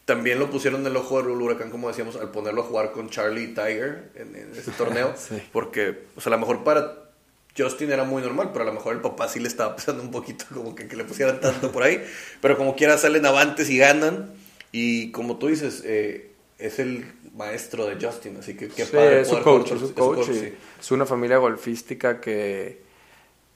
también 0.06 0.38
lo 0.38 0.50
pusieron 0.50 0.80
en 0.80 0.86
el 0.86 0.96
ojo 0.96 1.22
del 1.22 1.32
huracán, 1.32 1.70
como 1.70 1.88
decíamos, 1.88 2.16
al 2.16 2.30
ponerlo 2.30 2.62
a 2.62 2.64
jugar 2.64 2.92
con 2.92 3.10
Charlie 3.10 3.48
Tiger 3.48 4.10
en, 4.14 4.34
en 4.34 4.52
ese 4.52 4.70
torneo. 4.78 5.12
Sí. 5.14 5.42
Porque, 5.52 6.04
o 6.16 6.22
sea, 6.22 6.32
a 6.32 6.36
lo 6.36 6.40
mejor 6.40 6.64
para 6.64 7.10
Justin 7.56 7.92
era 7.92 8.04
muy 8.04 8.22
normal, 8.22 8.48
pero 8.50 8.62
a 8.62 8.66
lo 8.66 8.72
mejor 8.72 8.94
el 8.94 9.02
papá 9.02 9.28
sí 9.28 9.40
le 9.40 9.48
estaba 9.48 9.76
pesando 9.76 10.02
un 10.02 10.10
poquito, 10.10 10.46
como 10.54 10.74
que, 10.74 10.88
que 10.88 10.96
le 10.96 11.04
pusieran 11.04 11.38
tanto 11.38 11.70
por 11.70 11.82
ahí. 11.82 12.02
Pero 12.40 12.56
como 12.56 12.76
quiera 12.76 12.96
salen 12.96 13.26
avantes 13.26 13.68
y 13.68 13.76
ganan. 13.76 14.32
Y 14.72 15.12
como 15.12 15.36
tú 15.36 15.48
dices, 15.48 15.82
eh, 15.84 16.30
es 16.58 16.78
el 16.78 17.04
maestro 17.34 17.86
de 17.86 18.04
Justin, 18.04 18.36
así 18.38 18.56
que 18.56 18.68
qué 18.68 18.84
Sí, 18.84 18.96
padre 18.96 19.20
es 19.20 19.28
su 19.28 19.42
coach, 19.42 19.72
es 19.72 19.80
su 19.80 19.86
es 19.86 19.92
coach. 19.92 20.26
sí. 20.26 20.54
Es 20.80 20.90
una 20.92 21.06
familia 21.06 21.38
golfística 21.38 22.20
que, 22.20 22.82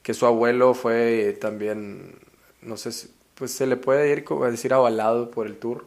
que 0.02 0.14
su 0.14 0.26
abuelo 0.26 0.74
fue 0.74 1.36
también, 1.40 2.16
no 2.62 2.76
sé, 2.76 2.92
si- 2.92 3.10
pues 3.34 3.52
se 3.52 3.66
le 3.66 3.76
puede 3.76 4.10
ir 4.12 4.24
como 4.24 4.44
a 4.44 4.50
decir 4.50 4.74
avalado 4.74 5.30
por 5.30 5.46
el 5.46 5.58
tour. 5.58 5.86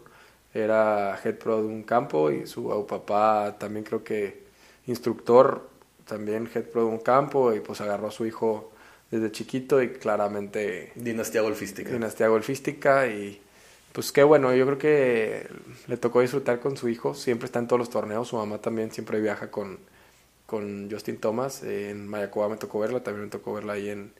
Era 0.53 1.19
head 1.23 1.35
pro 1.37 1.57
de 1.61 1.67
un 1.67 1.83
campo 1.83 2.31
y 2.31 2.47
su 2.47 2.85
papá 2.87 3.57
también 3.59 3.85
creo 3.85 4.03
que 4.03 4.43
instructor, 4.87 5.69
también 6.05 6.49
head 6.53 6.65
pro 6.65 6.81
de 6.85 6.87
un 6.89 6.99
campo 6.99 7.53
y 7.53 7.59
pues 7.61 7.81
agarró 7.81 8.07
a 8.07 8.11
su 8.11 8.25
hijo 8.25 8.71
desde 9.11 9.31
chiquito 9.31 9.81
y 9.81 9.91
claramente 9.93 10.93
Dinastía 10.95 11.41
golfística. 11.41 11.91
dinastía 11.91 12.27
golfística 12.27 13.07
y 13.07 13.41
pues 13.93 14.11
qué 14.11 14.23
bueno, 14.23 14.53
yo 14.55 14.65
creo 14.65 14.77
que 14.77 15.47
le 15.87 15.97
tocó 15.97 16.21
disfrutar 16.21 16.59
con 16.59 16.77
su 16.77 16.89
hijo, 16.89 17.13
siempre 17.13 17.45
está 17.45 17.59
en 17.59 17.67
todos 17.67 17.79
los 17.79 17.89
torneos, 17.89 18.29
su 18.29 18.37
mamá 18.37 18.59
también 18.59 18.91
siempre 18.91 19.19
viaja 19.21 19.51
con, 19.51 19.79
con 20.45 20.89
Justin 20.91 21.17
Thomas, 21.17 21.63
eh, 21.63 21.91
en 21.91 22.07
Mayacoba 22.07 22.49
me 22.49 22.57
tocó 22.57 22.79
verla, 22.79 23.03
también 23.03 23.25
me 23.25 23.31
tocó 23.31 23.53
verla 23.53 23.73
ahí 23.73 23.89
en, 23.89 24.13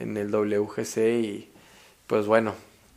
en 0.00 0.16
el 0.16 0.30
WGC 0.30 0.96
y 1.22 1.50
pues 2.06 2.26
bueno, 2.26 2.54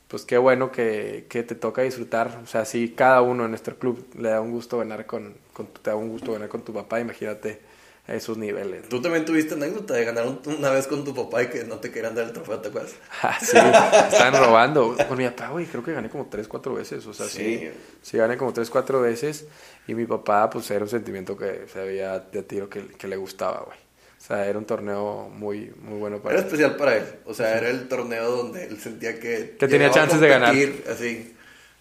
pues 0.07 0.23
qué 0.25 0.37
bueno 0.37 0.71
que, 0.71 1.27
que 1.29 1.43
te 1.43 1.55
toca 1.55 1.83
disfrutar, 1.83 2.41
o 2.43 2.47
sea, 2.47 2.65
si 2.65 2.89
cada 2.91 3.21
uno 3.21 3.45
en 3.45 3.51
nuestro 3.51 3.77
club 3.77 4.05
le 4.17 4.29
da 4.29 4.41
un 4.41 4.51
gusto 4.51 4.79
ganar 4.79 5.05
con, 5.05 5.35
con 5.53 5.67
te 5.67 5.91
da 5.91 5.95
un 5.95 6.09
gusto 6.09 6.33
ganar 6.33 6.49
con 6.49 6.63
tu 6.63 6.73
papá, 6.73 6.99
imagínate 6.99 7.68
a 8.09 8.15
esos 8.15 8.37
niveles. 8.37 8.89
Tú 8.89 9.01
también 9.01 9.23
tuviste 9.23 9.53
anécdota 9.53 9.93
de 9.93 10.03
ganar 10.03 10.25
un- 10.25 10.39
una 10.57 10.71
vez 10.71 10.87
con 10.87 11.03
tu 11.05 11.13
papá 11.13 11.43
y 11.43 11.47
que 11.47 11.63
no 11.63 11.75
te 11.77 11.91
querían 11.91 12.15
dar 12.15 12.25
el 12.25 12.33
trofeo, 12.33 12.59
¿te 12.59 12.69
acuerdas? 12.69 12.93
Ah, 13.21 13.37
sí, 13.39 13.55
estaban 14.11 14.43
robando. 14.43 14.95
Con 15.07 15.17
mi 15.17 15.25
papá, 15.25 15.49
güey, 15.49 15.65
creo 15.67 15.83
que 15.83 15.93
gané 15.93 16.09
como 16.09 16.25
3, 16.27 16.47
4 16.47 16.73
veces. 16.73 17.05
O 17.05 17.13
sea, 17.13 17.27
sí. 17.27 17.59
Sí. 17.59 17.69
Sí, 18.01 18.17
gané 18.17 18.35
como 18.37 18.51
3, 18.51 18.69
4 18.69 18.99
veces. 19.01 19.45
Y 19.87 19.93
mi 19.93 20.05
papá, 20.05 20.49
pues 20.49 20.69
era 20.71 20.83
un 20.83 20.89
sentimiento 20.89 21.37
que 21.37 21.65
se 21.71 21.79
veía 21.79 22.19
de 22.19 22.43
tiro 22.43 22.69
que, 22.69 22.87
que 22.87 23.07
le 23.07 23.15
gustaba, 23.15 23.61
güey. 23.65 23.77
O 23.77 24.21
sea, 24.21 24.45
era 24.47 24.57
un 24.59 24.65
torneo 24.65 25.29
muy, 25.29 25.71
muy 25.81 25.97
bueno 25.99 26.19
para 26.21 26.33
Era 26.35 26.41
él. 26.41 26.45
especial 26.47 26.75
para 26.75 26.97
él. 26.97 27.03
O 27.25 27.33
sea, 27.33 27.57
era 27.57 27.69
el 27.69 27.87
torneo 27.87 28.29
donde 28.31 28.65
él 28.65 28.79
sentía 28.79 29.19
que... 29.19 29.55
Que 29.57 29.67
tenía 29.67 29.87
llegaba 29.87 29.91
a 29.91 29.93
chances 29.93 30.19
de 30.19 30.27
ganar. 30.27 30.49
competir, 30.49 30.83
Así. 30.89 31.35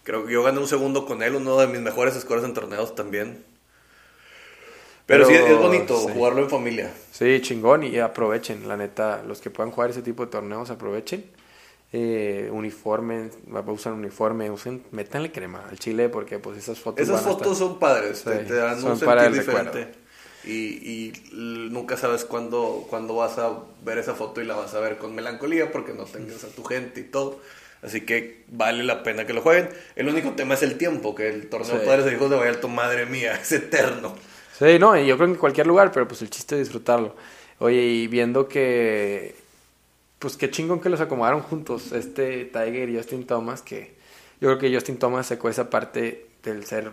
Creo 0.04 0.24
que 0.24 0.32
yo 0.32 0.42
gané 0.42 0.58
un 0.58 0.68
segundo 0.68 1.04
con 1.04 1.22
él, 1.22 1.34
uno 1.34 1.58
de 1.58 1.66
mis 1.66 1.80
mejores 1.80 2.14
scores 2.14 2.44
en 2.44 2.54
torneos 2.54 2.94
también. 2.94 3.44
Pero, 5.08 5.26
sí, 5.26 5.32
es 5.34 5.56
bonito 5.58 5.98
sí. 5.98 6.08
jugarlo 6.12 6.42
en 6.42 6.50
familia. 6.50 6.92
Sí, 7.10 7.40
chingón. 7.40 7.82
Y 7.82 7.98
aprovechen, 7.98 8.68
la 8.68 8.76
neta. 8.76 9.22
Los 9.26 9.40
que 9.40 9.50
puedan 9.50 9.72
jugar 9.72 9.90
ese 9.90 10.02
tipo 10.02 10.24
de 10.24 10.30
torneos, 10.30 10.70
aprovechen. 10.70 11.24
Eh, 11.92 12.50
uniforme, 12.52 13.30
usan 13.66 13.94
uniforme, 13.94 14.50
usen, 14.50 14.82
métanle 14.90 15.32
crema 15.32 15.64
al 15.70 15.78
chile 15.78 16.10
porque 16.10 16.38
pues 16.38 16.58
esas 16.58 16.78
fotos 16.78 17.00
Esas 17.02 17.14
van 17.14 17.24
a 17.24 17.30
estar- 17.30 17.38
fotos 17.44 17.56
son 17.58 17.78
padres, 17.78 18.22
te, 18.22 18.40
Sí, 18.40 18.44
te 18.46 18.54
dan 18.54 18.78
son 18.78 18.92
un 18.92 19.00
para 19.00 19.22
sentir 19.24 19.46
recuerdo. 19.46 19.70
diferente. 19.70 19.98
Y, 20.44 20.52
y 20.52 21.12
nunca 21.70 21.96
sabes 21.96 22.26
cuándo, 22.26 22.86
cuándo 22.90 23.14
vas 23.16 23.38
a 23.38 23.52
ver 23.84 23.96
esa 23.96 24.14
foto 24.14 24.42
y 24.42 24.44
la 24.44 24.54
vas 24.54 24.74
a 24.74 24.80
ver 24.80 24.98
con 24.98 25.14
melancolía 25.14 25.72
porque 25.72 25.94
no 25.94 26.04
tengas 26.04 26.44
a 26.44 26.48
tu 26.48 26.62
gente 26.62 27.00
y 27.00 27.04
todo. 27.04 27.40
Así 27.80 28.02
que 28.02 28.44
vale 28.48 28.84
la 28.84 29.02
pena 29.02 29.24
que 29.26 29.32
lo 29.32 29.40
jueguen. 29.40 29.70
El 29.96 30.08
único 30.10 30.32
tema 30.32 30.54
es 30.54 30.62
el 30.62 30.76
tiempo, 30.76 31.14
que 31.14 31.28
el 31.30 31.48
torneo 31.48 31.70
Sí. 31.72 31.78
de 31.78 31.86
padres 31.86 32.06
e 32.06 32.14
hijos 32.14 32.28
de 32.28 32.36
Vallarta, 32.36 32.66
madre 32.66 33.06
mía, 33.06 33.32
es 33.40 33.50
eterno. 33.52 34.14
Sí, 34.58 34.78
no, 34.78 34.96
yo 34.98 35.16
creo 35.16 35.28
que 35.28 35.34
en 35.34 35.38
cualquier 35.38 35.66
lugar, 35.66 35.92
pero 35.92 36.08
pues 36.08 36.22
el 36.22 36.30
chiste 36.30 36.56
es 36.56 36.62
disfrutarlo. 36.62 37.14
Oye, 37.58 37.82
y 37.82 38.06
viendo 38.08 38.48
que, 38.48 39.34
pues 40.18 40.36
qué 40.36 40.50
chingón 40.50 40.80
que 40.80 40.88
los 40.88 41.00
acomodaron 41.00 41.42
juntos, 41.42 41.92
este 41.92 42.44
Tiger 42.44 42.88
y 42.88 42.96
Justin 42.96 43.26
Thomas, 43.26 43.62
que 43.62 43.94
yo 44.40 44.48
creo 44.48 44.58
que 44.58 44.74
Justin 44.74 44.98
Thomas 44.98 45.26
sacó 45.26 45.48
esa 45.48 45.70
parte 45.70 46.26
del 46.42 46.64
ser 46.64 46.90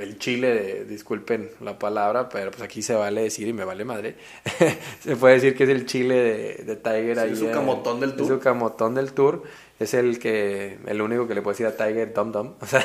el 0.00 0.18
chile, 0.18 0.48
de, 0.54 0.84
disculpen 0.84 1.50
la 1.60 1.78
palabra, 1.78 2.28
pero 2.28 2.50
pues 2.50 2.62
aquí 2.62 2.82
se 2.82 2.94
vale 2.94 3.22
decir 3.22 3.46
y 3.48 3.52
me 3.52 3.64
vale 3.64 3.84
madre. 3.84 4.16
se 5.00 5.16
puede 5.16 5.34
decir 5.34 5.54
que 5.54 5.64
es 5.64 5.70
el 5.70 5.86
chile 5.86 6.14
de, 6.14 6.54
de 6.64 6.76
Tiger 6.76 7.16
Sí, 7.16 7.22
ahí. 7.22 7.32
es 7.32 7.38
su 7.38 7.50
camotón 7.50 8.00
del 8.00 8.10
es 8.10 8.16
tour. 8.16 8.28
su 8.28 8.38
camotón 8.40 8.94
del 8.94 9.12
tour. 9.12 9.42
Es 9.80 9.94
el 9.94 10.18
que, 10.18 10.78
el 10.86 11.00
único 11.00 11.26
que 11.26 11.34
le 11.34 11.40
puede 11.40 11.54
decir 11.54 11.66
a 11.66 11.74
Tiger 11.74 12.12
Dum 12.12 12.30
Dum. 12.30 12.54
O 12.60 12.66
sea, 12.66 12.84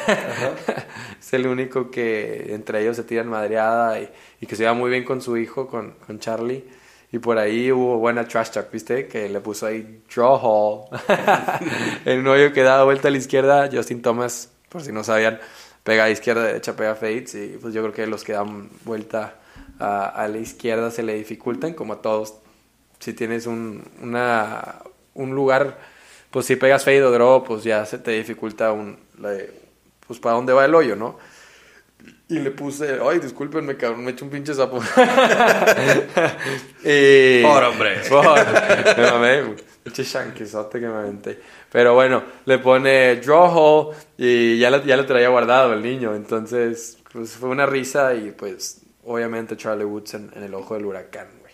es 1.20 1.34
el 1.34 1.46
único 1.46 1.91
que 1.91 2.54
entre 2.56 2.82
ellos 2.82 2.96
se 2.96 3.04
tiran 3.04 3.28
madreada 3.28 4.00
y, 4.00 4.10
y 4.39 4.48
que 4.48 4.56
se 4.56 4.64
lleva 4.64 4.74
muy 4.74 4.89
bien 4.89 5.04
con 5.04 5.22
su 5.22 5.36
hijo, 5.36 5.68
con, 5.68 5.96
con 6.08 6.20
Charlie. 6.20 6.64
Y 7.12 7.20
por 7.20 7.38
ahí 7.38 7.70
hubo 7.70 7.98
buena 7.98 8.26
trash 8.26 8.52
talk, 8.52 8.72
¿viste? 8.72 9.08
Que 9.08 9.28
le 9.28 9.41
puso 9.41 9.66
ahí 9.66 10.04
draw 10.14 10.39
hole. 10.41 10.86
el 12.06 12.24
novio 12.24 12.54
que 12.54 12.64
daba 12.64 12.86
vuelta 12.86 13.10
a 13.10 13.12
la 13.12 13.18
izquierda, 13.18 13.70
Justin 13.72 14.02
Thomas, 14.02 14.52
por 14.70 14.82
si 14.82 14.93
no 14.93 15.04
sabían, 15.04 15.39
pega 15.84 16.06
a 16.06 16.10
izquierda, 16.10 16.43
derecha, 16.43 16.78
pega 16.78 16.96
fades. 16.96 17.36
Y 17.36 17.58
pues 17.62 17.74
yo 17.74 17.82
creo 17.82 17.93
que 17.93 18.08
los 18.08 18.24
que 18.24 18.32
dan 18.32 18.70
vuelta 18.86 19.36
a, 19.80 20.08
a 20.08 20.28
la 20.30 20.38
izquierda 20.38 20.91
se 20.91 21.04
le 21.04 21.16
dificultan, 21.16 21.74
como 21.74 21.93
a 21.93 22.02
todos. 22.02 22.36
Si 23.00 23.14
tienes 23.14 23.48
un, 23.48 23.84
una, 24.02 24.82
un 25.14 25.36
lugar, 25.36 25.78
pues 26.36 26.47
si 26.47 26.57
pegas 26.57 26.83
fade 26.83 27.01
o 27.01 27.11
draw, 27.11 27.45
pues 27.45 27.63
ya 27.63 27.86
se 27.86 27.97
te 27.97 28.11
dificulta 28.11 28.73
un, 28.73 28.99
de- 29.19 29.53
pues 30.05 30.19
para 30.19 30.36
dónde 30.36 30.51
va 30.51 30.65
el 30.65 30.75
hoyo, 30.75 30.97
¿no? 30.97 31.17
Y 32.27 32.39
le 32.39 32.51
puse, 32.51 32.99
ay, 33.01 33.19
discúlpenme, 33.19 33.77
cabrón, 33.77 34.03
me 34.03 34.11
eché 34.11 34.25
un 34.25 34.29
pinche 34.31 34.53
sapo. 34.53 34.81
y... 36.83 37.41
Por, 37.41 37.63
hombre. 37.63 38.01
Por, 38.09 38.25
me 38.97 39.11
mamé, 39.11 39.55
pinche 39.81 40.03
shanquizote 40.03 40.81
que 40.81 40.88
me 40.88 40.95
aventé. 40.95 41.39
Pero 41.71 41.93
bueno, 41.93 42.21
le 42.43 42.59
pone 42.59 43.15
draw 43.15 43.45
hole 43.57 43.95
y 44.17 44.59
ya 44.59 44.69
lo, 44.71 44.83
ya 44.83 44.97
lo 44.97 45.05
traía 45.05 45.29
guardado 45.29 45.71
el 45.71 45.81
niño. 45.81 46.15
Entonces, 46.15 46.97
pues 47.13 47.31
fue 47.38 47.47
una 47.47 47.65
risa 47.65 48.13
y 48.13 48.31
pues, 48.31 48.81
obviamente 49.05 49.55
Charlie 49.55 49.86
Woods 49.86 50.15
en, 50.15 50.31
en 50.36 50.43
el 50.43 50.53
ojo 50.53 50.73
del 50.73 50.86
huracán. 50.86 51.45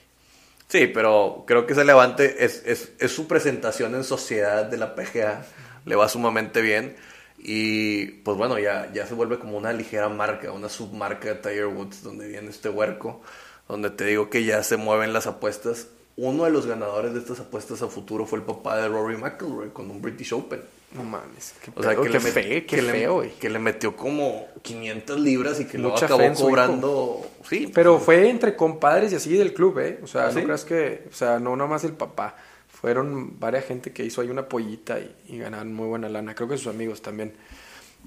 Sí, 0.72 0.88
pero 0.88 1.44
creo 1.46 1.66
que 1.66 1.74
ese 1.74 1.84
levante 1.84 2.46
es, 2.46 2.64
es, 2.66 2.94
es 2.98 3.12
su 3.12 3.28
presentación 3.28 3.94
en 3.94 4.06
sociedad 4.06 4.64
de 4.64 4.78
la 4.78 4.96
PGA. 4.96 5.46
Le 5.84 5.96
va 5.98 6.08
sumamente 6.08 6.62
bien. 6.62 6.96
Y 7.38 8.06
pues 8.24 8.38
bueno, 8.38 8.58
ya, 8.58 8.90
ya 8.94 9.06
se 9.06 9.14
vuelve 9.14 9.38
como 9.38 9.58
una 9.58 9.74
ligera 9.74 10.08
marca, 10.08 10.54
una 10.54 10.70
submarca 10.70 11.28
de 11.28 11.36
Tiger 11.36 11.66
Woods, 11.68 12.04
donde 12.04 12.26
viene 12.30 12.50
este 12.50 12.70
huerco, 12.70 13.22
donde 13.68 13.90
te 13.90 14.06
digo 14.06 14.30
que 14.30 14.46
ya 14.46 14.64
se 14.64 14.78
mueven 14.78 15.12
las 15.12 15.28
apuestas. 15.28 15.88
Uno 16.18 16.44
de 16.44 16.52
los 16.52 16.66
ganadores 16.68 17.14
de 17.14 17.20
estas 17.20 17.40
apuestas 17.40 17.82
a 17.82 17.88
futuro 17.88 18.26
fue 18.26 18.40
el 18.40 18.46
papá 18.46 18.78
de 18.78 18.88
Rory 18.88 19.18
McIlroy 19.18 19.70
con 19.70 19.90
un 19.90 20.02
British 20.02 20.34
Open. 20.34 20.62
No 20.94 21.04
mames, 21.06 21.54
qué, 21.64 21.72
O 21.74 21.82
sea, 21.82 21.92
pedo, 21.92 22.02
que, 22.04 22.10
qué 22.10 22.14
le, 22.20 22.20
met- 22.26 22.32
fe- 22.34 22.66
qué 22.66 22.66
que 22.66 22.82
le- 22.82 22.92
feo, 22.92 23.14
güey. 23.16 23.30
que 23.40 23.50
le 23.50 23.60
metió 23.60 23.96
como 23.96 24.46
500 24.62 25.20
libras 25.22 25.60
y 25.62 25.66
que 25.66 25.78
fe 25.78 25.94
acabó 25.96 26.34
cobrando. 26.34 27.22
Sí, 27.48 27.72
Pero 27.74 27.98
fue 28.00 28.30
entre 28.30 28.58
compadres 28.58 29.14
y 29.14 29.16
así 29.16 29.34
del 29.38 29.54
club, 29.54 29.80
¿eh? 29.80 30.00
O 30.04 30.08
sea, 30.08 30.24
¿Ah, 30.24 30.32
no 30.32 30.40
sí? 30.40 30.44
creas 30.44 30.66
que, 30.66 31.06
o 31.10 31.16
sea, 31.16 31.40
no 31.40 31.56
nomás 31.56 31.86
el 31.86 31.94
papá. 31.94 32.36
Fueron 32.68 33.40
varias 33.40 33.66
gente 33.66 33.94
que 33.94 34.04
hizo 34.04 34.20
ahí 34.22 34.30
una 34.30 34.50
pollita 34.50 35.00
y, 35.00 35.16
y 35.30 35.38
ganaron 35.38 35.72
muy 35.74 35.88
buena 35.88 36.10
lana. 36.10 36.36
Creo 36.36 36.50
que 36.50 36.58
sus 36.58 36.68
amigos 36.68 37.02
también. 37.02 37.34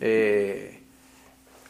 Eh, 0.00 0.80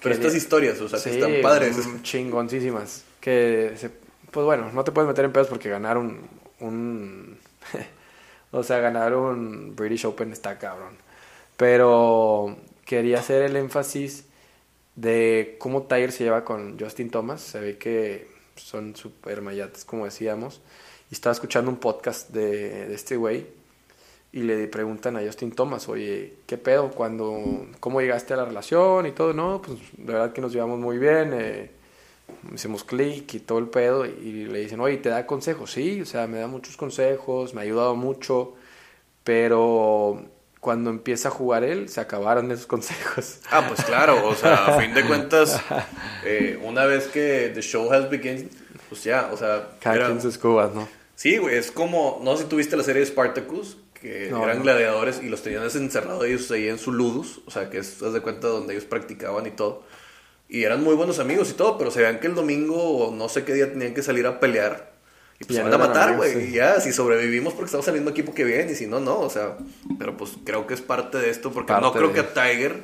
pero 0.02 0.14
estas 0.16 0.34
historias, 0.34 0.80
o 0.80 0.88
sea, 0.88 1.00
que 1.00 1.10
están 1.10 1.32
padres. 1.42 1.76
mm, 1.86 2.02
Chingoncísimas. 2.02 3.04
Que, 3.20 3.74
se- 3.76 3.90
pues 4.34 4.44
bueno, 4.44 4.70
no 4.72 4.82
te 4.82 4.92
puedes 4.92 5.08
meter 5.08 5.24
en 5.24 5.32
pedos 5.32 5.46
porque 5.46 5.70
ganaron 5.70 6.28
un... 6.58 7.38
o 8.50 8.62
sea, 8.64 8.80
ganar 8.80 9.14
un 9.14 9.76
British 9.76 10.04
Open 10.04 10.32
está 10.32 10.58
cabrón. 10.58 10.96
Pero 11.56 12.56
quería 12.84 13.20
hacer 13.20 13.42
el 13.42 13.54
énfasis 13.56 14.26
de 14.96 15.56
cómo 15.60 15.84
Tiger 15.84 16.10
se 16.10 16.24
lleva 16.24 16.44
con 16.44 16.78
Justin 16.78 17.10
Thomas. 17.10 17.40
Se 17.40 17.60
ve 17.60 17.78
que 17.78 18.28
son 18.56 18.96
super 18.96 19.40
mayates, 19.40 19.84
como 19.84 20.04
decíamos. 20.04 20.60
Y 21.10 21.14
estaba 21.14 21.32
escuchando 21.32 21.70
un 21.70 21.76
podcast 21.76 22.30
de, 22.30 22.88
de 22.88 22.94
este 22.94 23.16
güey 23.16 23.46
y 24.34 24.42
le 24.42 24.66
preguntan 24.66 25.16
a 25.16 25.20
Justin 25.20 25.52
Thomas, 25.52 25.88
oye, 25.88 26.38
¿qué 26.44 26.58
pedo? 26.58 26.90
Cuando, 26.90 27.68
¿Cómo 27.78 28.00
llegaste 28.00 28.34
a 28.34 28.36
la 28.38 28.44
relación 28.44 29.06
y 29.06 29.12
todo? 29.12 29.32
No, 29.32 29.62
pues 29.62 29.78
la 30.04 30.14
verdad 30.14 30.32
que 30.32 30.40
nos 30.40 30.52
llevamos 30.52 30.80
muy 30.80 30.98
bien, 30.98 31.32
eh, 31.32 31.70
hicimos 32.54 32.84
clic 32.84 33.34
y 33.34 33.40
todo 33.40 33.58
el 33.58 33.68
pedo. 33.68 34.06
Y 34.06 34.46
le 34.46 34.60
dicen, 34.60 34.80
oye, 34.80 34.96
¿te 34.98 35.08
da 35.08 35.26
consejos? 35.26 35.70
Sí, 35.72 36.00
o 36.00 36.06
sea, 36.06 36.26
me 36.26 36.38
da 36.38 36.46
muchos 36.46 36.76
consejos, 36.76 37.54
me 37.54 37.60
ha 37.60 37.64
ayudado 37.64 37.94
mucho, 37.96 38.54
pero 39.24 40.22
cuando 40.60 40.90
empieza 40.90 41.28
a 41.28 41.30
jugar 41.30 41.64
él, 41.64 41.88
se 41.88 42.00
acabaron 42.00 42.50
esos 42.50 42.66
consejos. 42.74 43.38
Ah, 43.50 43.64
pues 43.68 43.82
claro, 43.84 44.26
o 44.28 44.34
sea, 44.34 44.66
a 44.66 44.80
fin 44.80 44.94
de 44.94 45.04
cuentas, 45.04 45.60
eh, 46.24 46.58
una 46.62 46.84
vez 46.86 47.08
que 47.08 47.50
the 47.54 47.60
show 47.62 47.92
has 47.92 48.08
begun, 48.08 48.48
pues 48.88 49.04
ya, 49.04 49.30
o 49.32 49.36
sea... 49.36 49.68
Cada 49.80 49.96
era- 49.96 50.06
quien 50.06 50.20
sus 50.22 50.38
cubas, 50.38 50.74
¿no? 50.74 50.88
Sí, 51.16 51.36
güey, 51.38 51.56
es 51.56 51.70
como, 51.70 52.20
no 52.24 52.36
sé 52.36 52.42
si 52.44 52.48
tuviste 52.48 52.76
la 52.76 52.82
serie 52.82 53.00
de 53.00 53.06
Spartacus, 53.06 53.76
que 53.94 54.28
No, 54.30 54.42
eran 54.44 54.58
no. 54.58 54.64
gladiadores 54.64 55.22
y 55.22 55.28
los 55.28 55.42
tenían 55.42 55.62
encerrados 55.62 56.24
ellos 56.24 56.50
ahí 56.50 56.68
en 56.68 56.78
su 56.78 56.92
ludus, 56.92 57.40
o 57.46 57.50
sea, 57.50 57.70
que 57.70 57.78
es, 57.78 58.02
haz 58.02 58.12
de 58.12 58.20
cuenta, 58.20 58.48
donde 58.48 58.74
ellos 58.74 58.84
practicaban 58.84 59.46
y 59.46 59.50
todo. 59.52 59.82
Y 60.48 60.64
eran 60.64 60.82
muy 60.84 60.94
buenos 60.94 61.18
amigos 61.18 61.50
y 61.50 61.54
todo, 61.54 61.78
pero 61.78 61.90
se 61.90 62.00
veían 62.00 62.20
que 62.20 62.26
el 62.26 62.34
domingo 62.34 62.76
o 62.76 63.14
no 63.14 63.28
sé 63.28 63.44
qué 63.44 63.54
día 63.54 63.72
tenían 63.72 63.94
que 63.94 64.02
salir 64.02 64.26
a 64.26 64.40
pelear. 64.40 64.92
Y 65.40 65.44
pues 65.44 65.56
Ya 65.56 65.64
se 65.64 65.70
van 65.70 65.74
a 65.74 65.86
matar, 65.86 66.16
güey. 66.16 66.32
sí. 66.32 66.38
Y 66.50 66.52
ya, 66.52 66.80
si 66.80 66.92
sobrevivimos 66.92 67.54
porque 67.54 67.66
estamos 67.66 67.88
en 67.88 67.94
el 67.94 68.00
mismo 68.00 68.10
equipo 68.10 68.34
que 68.34 68.44
bien, 68.44 68.70
y 68.70 68.74
si 68.74 68.86
no, 68.86 69.00
no, 69.00 69.18
o 69.20 69.30
sea. 69.30 69.56
Pero 69.98 70.16
pues 70.16 70.32
creo 70.44 70.66
que 70.66 70.74
es 70.74 70.80
parte 70.80 71.18
de 71.18 71.30
esto, 71.30 71.50
porque 71.50 71.72
no 71.72 71.92
creo 71.92 72.08
de- 72.08 72.14
que 72.14 72.20
a 72.20 72.32
Tiger 72.34 72.76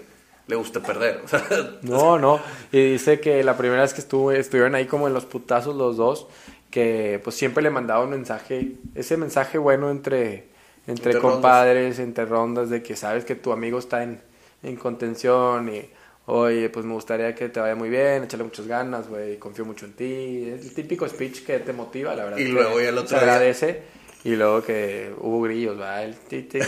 le 0.48 0.56
guste 0.56 0.80
perder. 0.80 1.20
O 1.24 1.28
sea, 1.28 1.44
No, 1.82 2.18
no. 2.18 2.40
Y 2.72 2.92
dice 2.92 3.20
que 3.20 3.44
la 3.44 3.56
primera 3.56 3.82
vez 3.82 3.94
que 3.94 4.00
estuvo, 4.00 4.32
estuvieron 4.32 4.74
ahí 4.74 4.86
como 4.86 5.06
en 5.06 5.14
los 5.14 5.24
putazos 5.26 5.76
los 5.76 5.96
dos, 5.96 6.26
que 6.70 7.20
pues 7.22 7.36
siempre 7.36 7.62
le 7.62 7.70
mandaba 7.70 8.02
un 8.02 8.10
mensaje, 8.10 8.72
ese 8.96 9.16
mensaje 9.16 9.58
bueno 9.58 9.90
entre, 9.90 10.48
entre, 10.88 11.12
Entre 11.12 11.18
compadres, 11.20 11.98
entre 12.00 12.24
rondas, 12.24 12.68
de 12.70 12.82
que 12.82 12.96
sabes 12.96 13.24
que 13.24 13.36
tu 13.36 13.52
amigo 13.52 13.78
está 13.78 14.02
en, 14.02 14.20
en 14.64 14.74
contención 14.76 15.68
y, 15.72 15.88
oye, 16.26 16.68
pues 16.70 16.84
me 16.86 16.92
gustaría 16.94 17.34
que 17.34 17.48
te 17.48 17.58
vaya 17.60 17.74
muy 17.74 17.88
bien, 17.88 18.24
échale 18.24 18.44
muchas 18.44 18.66
ganas, 18.66 19.08
güey, 19.08 19.38
confío 19.38 19.64
mucho 19.64 19.86
en 19.86 19.92
ti. 19.94 20.50
Es 20.54 20.64
el 20.66 20.74
típico 20.74 21.08
speech 21.08 21.44
que 21.44 21.58
te 21.60 21.72
motiva, 21.72 22.14
la 22.14 22.24
verdad. 22.24 22.38
Y 22.38 22.44
luego 22.48 22.80
ya 22.80 22.88
el 22.90 22.98
otro 22.98 23.18
día- 23.18 23.26
agradece. 23.32 23.82
Y 24.22 24.36
luego 24.36 24.62
que 24.62 25.14
hubo 25.18 25.40
grillos, 25.40 25.80
¿va? 25.80 26.02
El 26.02 26.14
ti, 26.14 26.42
ti, 26.42 26.58
ti. 26.58 26.66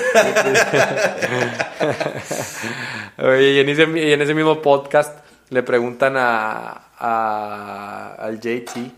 Oye, 3.18 3.52
y 3.52 3.58
en, 3.60 3.68
ese, 3.68 3.82
y 3.84 4.12
en 4.12 4.22
ese 4.22 4.34
mismo 4.34 4.60
podcast 4.62 5.18
le 5.50 5.62
preguntan 5.62 6.14
a, 6.16 6.88
a- 6.98 8.14
al 8.18 8.40
JT, 8.40 8.90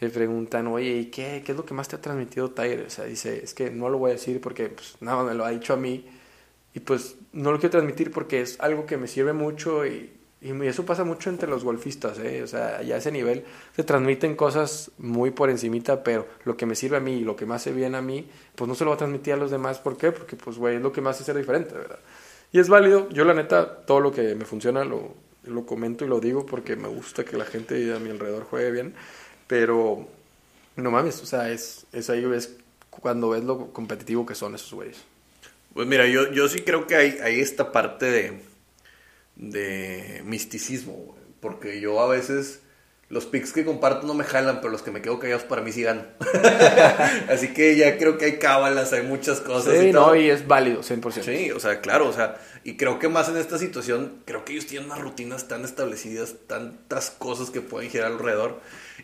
le 0.00 0.08
preguntan, 0.10 0.66
oye, 0.68 0.90
¿y 0.92 1.04
qué, 1.06 1.42
qué 1.44 1.52
es 1.52 1.58
lo 1.58 1.64
que 1.64 1.74
más 1.74 1.86
te 1.88 1.96
ha 1.96 2.00
transmitido 2.00 2.50
Tiger? 2.50 2.84
O 2.86 2.90
sea, 2.90 3.04
dice, 3.04 3.42
es 3.44 3.54
que 3.54 3.70
no 3.70 3.88
lo 3.88 3.98
voy 3.98 4.10
a 4.10 4.14
decir 4.14 4.40
porque 4.40 4.68
pues, 4.70 4.96
nada, 5.00 5.22
me 5.22 5.34
lo 5.34 5.44
ha 5.44 5.50
dicho 5.50 5.72
a 5.74 5.76
mí. 5.76 6.04
Y 6.74 6.80
pues 6.80 7.16
no 7.32 7.52
lo 7.52 7.58
quiero 7.58 7.72
transmitir 7.72 8.10
porque 8.12 8.40
es 8.40 8.60
algo 8.60 8.86
que 8.86 8.96
me 8.96 9.08
sirve 9.08 9.32
mucho 9.32 9.84
y, 9.86 10.12
y 10.40 10.52
eso 10.66 10.86
pasa 10.86 11.04
mucho 11.04 11.28
entre 11.28 11.48
los 11.48 11.64
golfistas, 11.64 12.18
¿eh? 12.18 12.42
O 12.42 12.46
sea, 12.46 12.80
ya 12.82 12.94
a 12.94 12.98
ese 12.98 13.12
nivel 13.12 13.44
se 13.76 13.84
transmiten 13.84 14.36
cosas 14.36 14.90
muy 14.98 15.32
por 15.32 15.50
encimita, 15.50 16.02
pero 16.02 16.26
lo 16.44 16.56
que 16.56 16.64
me 16.64 16.74
sirve 16.74 16.96
a 16.96 17.00
mí 17.00 17.18
y 17.18 17.24
lo 17.24 17.36
que 17.36 17.44
me 17.44 17.54
hace 17.54 17.72
bien 17.72 17.94
a 17.94 18.00
mí, 18.00 18.26
pues 18.54 18.66
no 18.66 18.74
se 18.74 18.84
lo 18.84 18.90
va 18.90 18.94
a 18.94 18.98
transmitir 18.98 19.34
a 19.34 19.36
los 19.36 19.50
demás. 19.50 19.80
¿Por 19.80 19.98
qué? 19.98 20.12
Porque, 20.12 20.36
pues, 20.36 20.56
güey, 20.56 20.76
es 20.76 20.82
lo 20.82 20.92
que 20.92 21.02
me 21.02 21.10
hace 21.10 21.24
ser 21.24 21.36
diferente, 21.36 21.74
¿verdad? 21.74 21.98
Y 22.52 22.58
es 22.58 22.68
válido. 22.68 23.08
Yo, 23.10 23.24
la 23.24 23.34
neta, 23.34 23.84
todo 23.84 24.00
lo 24.00 24.12
que 24.12 24.34
me 24.34 24.46
funciona 24.46 24.84
lo, 24.84 25.14
lo 25.44 25.66
comento 25.66 26.04
y 26.04 26.08
lo 26.08 26.20
digo 26.20 26.46
porque 26.46 26.74
me 26.74 26.88
gusta 26.88 27.24
que 27.24 27.36
la 27.36 27.44
gente 27.44 27.94
a 27.94 27.98
mi 27.98 28.10
alrededor 28.10 28.44
juegue 28.44 28.70
bien. 28.70 28.94
Pero, 29.46 30.06
no 30.76 30.90
mames, 30.90 31.20
o 31.20 31.26
sea, 31.26 31.50
es, 31.50 31.86
es 31.92 32.08
ahí 32.08 32.24
ves 32.24 32.56
cuando 32.88 33.30
ves 33.30 33.44
lo 33.44 33.72
competitivo 33.72 34.24
que 34.24 34.34
son 34.34 34.54
esos 34.54 34.72
güeyes. 34.72 35.04
Pues 35.74 35.86
mira, 35.86 36.06
yo, 36.06 36.30
yo 36.32 36.48
sí 36.48 36.60
creo 36.60 36.86
que 36.86 36.96
hay, 36.96 37.18
hay 37.22 37.40
esta 37.40 37.72
parte 37.72 38.06
de, 38.06 38.40
de 39.36 40.22
misticismo, 40.24 40.92
güey. 40.92 41.20
porque 41.40 41.80
yo 41.80 42.00
a 42.00 42.08
veces 42.08 42.60
los 43.10 43.26
pics 43.26 43.52
que 43.52 43.64
comparto 43.64 44.06
no 44.06 44.14
me 44.14 44.22
jalan, 44.22 44.60
pero 44.60 44.70
los 44.70 44.82
que 44.82 44.92
me 44.92 45.02
quedo 45.02 45.18
callados 45.18 45.42
para 45.42 45.62
mí 45.62 45.72
sí 45.72 45.82
ganan. 45.82 46.08
Así 47.28 47.48
que 47.48 47.76
ya 47.76 47.98
creo 47.98 48.16
que 48.18 48.26
hay 48.26 48.38
cábalas, 48.38 48.92
hay 48.92 49.02
muchas 49.02 49.40
cosas. 49.40 49.76
Sí, 49.76 49.86
y 49.88 49.92
todo. 49.92 50.08
no, 50.08 50.14
y 50.14 50.30
es 50.30 50.46
válido, 50.46 50.82
100%. 50.82 51.22
Sí, 51.22 51.50
o 51.50 51.58
sea, 51.58 51.80
claro, 51.80 52.08
o 52.08 52.12
sea, 52.12 52.40
y 52.62 52.76
creo 52.76 53.00
que 53.00 53.08
más 53.08 53.28
en 53.28 53.36
esta 53.36 53.58
situación, 53.58 54.22
creo 54.26 54.44
que 54.44 54.52
ellos 54.52 54.66
tienen 54.66 54.88
unas 54.88 55.00
rutinas 55.00 55.48
tan 55.48 55.64
establecidas, 55.64 56.36
tantas 56.46 57.10
cosas 57.10 57.50
que 57.50 57.60
pueden 57.60 57.90
girar 57.90 58.12
alrededor, 58.12 58.60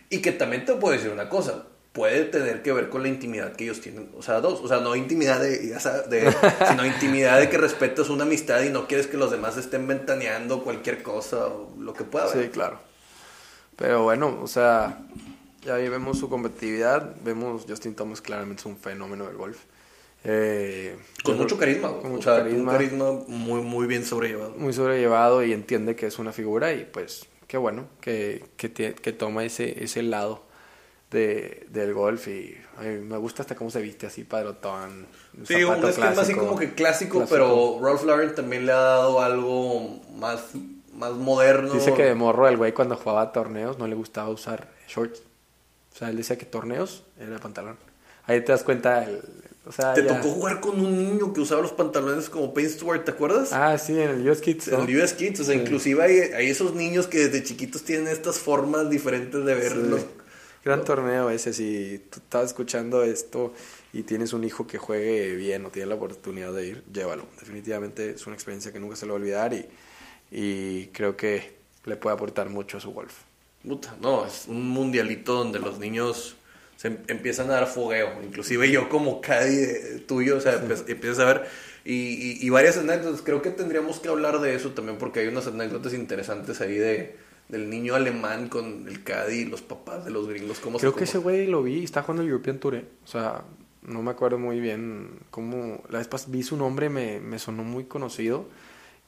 y 0.08 0.18
que 0.18 0.30
también 0.30 0.64
te 0.64 0.74
puedo 0.74 0.94
decir 0.94 1.10
una 1.10 1.28
cosa, 1.28 1.66
puede 1.96 2.24
tener 2.24 2.60
que 2.60 2.74
ver 2.74 2.90
con 2.90 3.02
la 3.02 3.08
intimidad 3.08 3.56
que 3.56 3.64
ellos 3.64 3.80
tienen, 3.80 4.10
o 4.18 4.22
sea, 4.22 4.42
dos, 4.42 4.60
o 4.60 4.68
sea, 4.68 4.80
no 4.80 4.94
intimidad 4.94 5.40
de, 5.40 5.66
ya 5.66 5.80
sabes, 5.80 6.10
de 6.10 6.30
sino 6.68 6.84
intimidad 6.84 7.40
de 7.40 7.48
que 7.48 7.56
respetas 7.56 8.10
una 8.10 8.24
amistad 8.24 8.62
y 8.64 8.68
no 8.68 8.86
quieres 8.86 9.06
que 9.06 9.16
los 9.16 9.30
demás 9.30 9.56
estén 9.56 9.88
ventaneando 9.88 10.62
cualquier 10.62 11.02
cosa 11.02 11.46
o 11.46 11.72
lo 11.80 11.94
que 11.94 12.04
pueda 12.04 12.26
haber. 12.26 12.44
Sí, 12.44 12.50
claro. 12.50 12.78
Pero 13.76 14.02
bueno, 14.02 14.38
o 14.42 14.46
sea, 14.46 14.98
ya 15.64 15.76
ahí 15.76 15.88
vemos 15.88 16.18
su 16.18 16.28
competitividad, 16.28 17.16
vemos 17.24 17.64
Justin 17.66 17.94
Thomas 17.94 18.20
claramente 18.20 18.60
es 18.60 18.66
un 18.66 18.76
fenómeno 18.76 19.26
del 19.26 19.36
golf. 19.38 19.56
Eh, 20.22 20.98
Con 21.24 21.38
mucho 21.38 21.56
carisma. 21.56 21.92
Con 21.96 22.06
o 22.06 22.14
mucho 22.16 22.30
sea, 22.30 22.42
carisma. 22.42 22.58
un 22.60 22.66
carisma 22.66 23.12
muy, 23.26 23.62
muy 23.62 23.86
bien 23.86 24.04
sobrellevado. 24.04 24.50
Muy 24.58 24.74
sobrellevado 24.74 25.42
y 25.42 25.54
entiende 25.54 25.96
que 25.96 26.06
es 26.06 26.18
una 26.18 26.32
figura 26.32 26.74
y 26.74 26.84
pues 26.84 27.24
qué 27.46 27.56
bueno 27.56 27.86
que, 28.02 28.44
que 28.58 29.12
toma 29.14 29.44
ese, 29.44 29.82
ese 29.82 30.02
lado 30.02 30.45
de, 31.10 31.66
del 31.70 31.94
golf 31.94 32.26
y 32.28 32.56
ay, 32.78 32.98
me 32.98 33.16
gusta 33.16 33.42
hasta 33.42 33.54
cómo 33.54 33.70
se 33.70 33.80
viste 33.80 34.06
así 34.06 34.24
padrotón. 34.24 35.06
Sí, 35.46 35.62
un 35.64 35.84
esquema 35.84 36.20
así 36.20 36.34
como 36.34 36.56
que 36.56 36.72
clásico, 36.74 37.18
Clásico. 37.18 37.28
pero 37.28 37.78
Ralph 37.82 38.04
Lauren 38.04 38.34
también 38.34 38.66
le 38.66 38.72
ha 38.72 38.76
dado 38.80 39.20
algo 39.22 40.00
más, 40.16 40.40
más 40.94 41.12
moderno. 41.12 41.74
Dice 41.74 41.94
que 41.94 42.04
de 42.04 42.14
morro 42.14 42.48
el 42.48 42.56
güey 42.56 42.72
cuando 42.72 42.96
jugaba 42.96 43.32
torneos 43.32 43.78
no 43.78 43.86
le 43.86 43.94
gustaba 43.94 44.28
usar 44.30 44.68
shorts. 44.88 45.22
O 45.94 45.98
sea, 45.98 46.10
él 46.10 46.16
decía 46.16 46.36
que 46.36 46.44
torneos 46.46 47.04
era 47.18 47.38
pantalón. 47.38 47.76
Ahí 48.26 48.40
te 48.44 48.50
das 48.52 48.64
cuenta, 48.64 49.04
el, 49.04 49.22
o 49.66 49.72
sea, 49.72 49.94
Te 49.94 50.02
ya- 50.02 50.20
tocó 50.20 50.34
jugar 50.34 50.60
con 50.60 50.80
un 50.80 50.96
niño 50.98 51.32
que 51.32 51.40
usaba 51.40 51.62
los 51.62 51.72
pantalones 51.72 52.28
como 52.28 52.52
Payne 52.52 52.68
Stewart, 52.70 53.04
¿te 53.04 53.12
acuerdas? 53.12 53.52
Ah, 53.52 53.78
sí, 53.78 53.92
en 53.92 54.10
el 54.10 54.28
US 54.28 54.40
Kids, 54.40 54.68
¿no? 54.68 54.82
En 54.82 54.88
el 54.90 55.00
US 55.02 55.12
Kids, 55.14 55.40
o 55.40 55.44
sea, 55.44 55.54
inclusive 55.54 56.02
hay, 56.02 56.18
hay 56.34 56.50
esos 56.50 56.74
niños 56.74 57.06
que 57.06 57.18
desde 57.28 57.44
chiquitos 57.44 57.82
tienen 57.84 58.08
estas 58.08 58.38
formas 58.38 58.90
diferentes 58.90 59.44
de 59.44 59.54
verlos. 59.54 60.00
Sí. 60.00 60.06
Gran 60.66 60.84
torneo 60.84 61.30
ese, 61.30 61.52
si 61.52 62.00
tú 62.10 62.18
estás 62.18 62.46
escuchando 62.46 63.04
esto 63.04 63.54
y 63.92 64.02
tienes 64.02 64.32
un 64.32 64.42
hijo 64.42 64.66
que 64.66 64.78
juegue 64.78 65.36
bien 65.36 65.64
o 65.64 65.70
tiene 65.70 65.86
la 65.90 65.94
oportunidad 65.94 66.52
de 66.52 66.66
ir, 66.66 66.84
llévalo. 66.92 67.24
Definitivamente 67.38 68.10
es 68.10 68.26
una 68.26 68.34
experiencia 68.34 68.72
que 68.72 68.80
nunca 68.80 68.96
se 68.96 69.06
le 69.06 69.12
va 69.12 69.18
a 69.18 69.20
olvidar 69.20 69.54
y, 69.54 69.68
y 70.32 70.86
creo 70.88 71.16
que 71.16 71.54
le 71.84 71.96
puede 71.96 72.14
aportar 72.16 72.48
mucho 72.50 72.78
a 72.78 72.80
su 72.80 72.92
golf. 72.92 73.14
Puta, 73.66 73.96
no, 74.00 74.26
es 74.26 74.46
un 74.48 74.68
mundialito 74.70 75.34
donde 75.34 75.60
los 75.60 75.78
niños 75.78 76.36
se 76.76 76.88
em- 76.88 76.98
empiezan 77.08 77.48
a 77.50 77.54
dar 77.54 77.68
fogueo. 77.68 78.22
Inclusive 78.24 78.70
yo 78.70 78.88
como 78.88 79.20
Caddy 79.20 80.00
tuyo, 80.08 80.38
o 80.38 80.40
sea, 80.40 80.54
empiezas 80.88 81.20
a 81.20 81.26
ver. 81.26 81.46
Y, 81.84 81.92
y- 81.94 82.38
y 82.46 82.50
varias 82.50 82.76
anécdotas. 82.78 83.22
Creo 83.22 83.42
que 83.42 83.50
tendríamos 83.50 84.00
que 84.00 84.08
hablar 84.08 84.40
de 84.40 84.56
eso 84.56 84.70
también 84.72 84.98
porque 84.98 85.20
hay 85.20 85.28
unas 85.28 85.46
anécdotas 85.46 85.94
interesantes 85.94 86.60
ahí 86.60 86.74
de 86.76 87.16
del 87.48 87.70
niño 87.70 87.94
alemán 87.94 88.48
con 88.48 88.86
el 88.88 89.04
Caddy 89.04 89.40
y 89.40 89.44
los 89.44 89.62
papás 89.62 90.04
de 90.04 90.10
los 90.10 90.28
gringos. 90.28 90.58
¿Cómo 90.60 90.78
Creo 90.78 90.92
se 90.92 90.98
que 90.98 91.04
ese 91.04 91.18
güey 91.18 91.46
lo 91.46 91.62
vi, 91.62 91.84
está 91.84 92.02
jugando 92.02 92.22
el 92.22 92.28
European 92.28 92.58
Tour, 92.58 92.74
¿eh? 92.76 92.84
o 93.04 93.06
sea, 93.08 93.42
no 93.82 94.02
me 94.02 94.10
acuerdo 94.10 94.38
muy 94.38 94.58
bien 94.60 95.10
cómo, 95.30 95.82
la 95.90 95.98
vez 95.98 96.10
pas- 96.10 96.26
vi 96.28 96.42
su 96.42 96.56
nombre, 96.56 96.88
me, 96.88 97.20
me 97.20 97.38
sonó 97.38 97.62
muy 97.62 97.84
conocido 97.84 98.46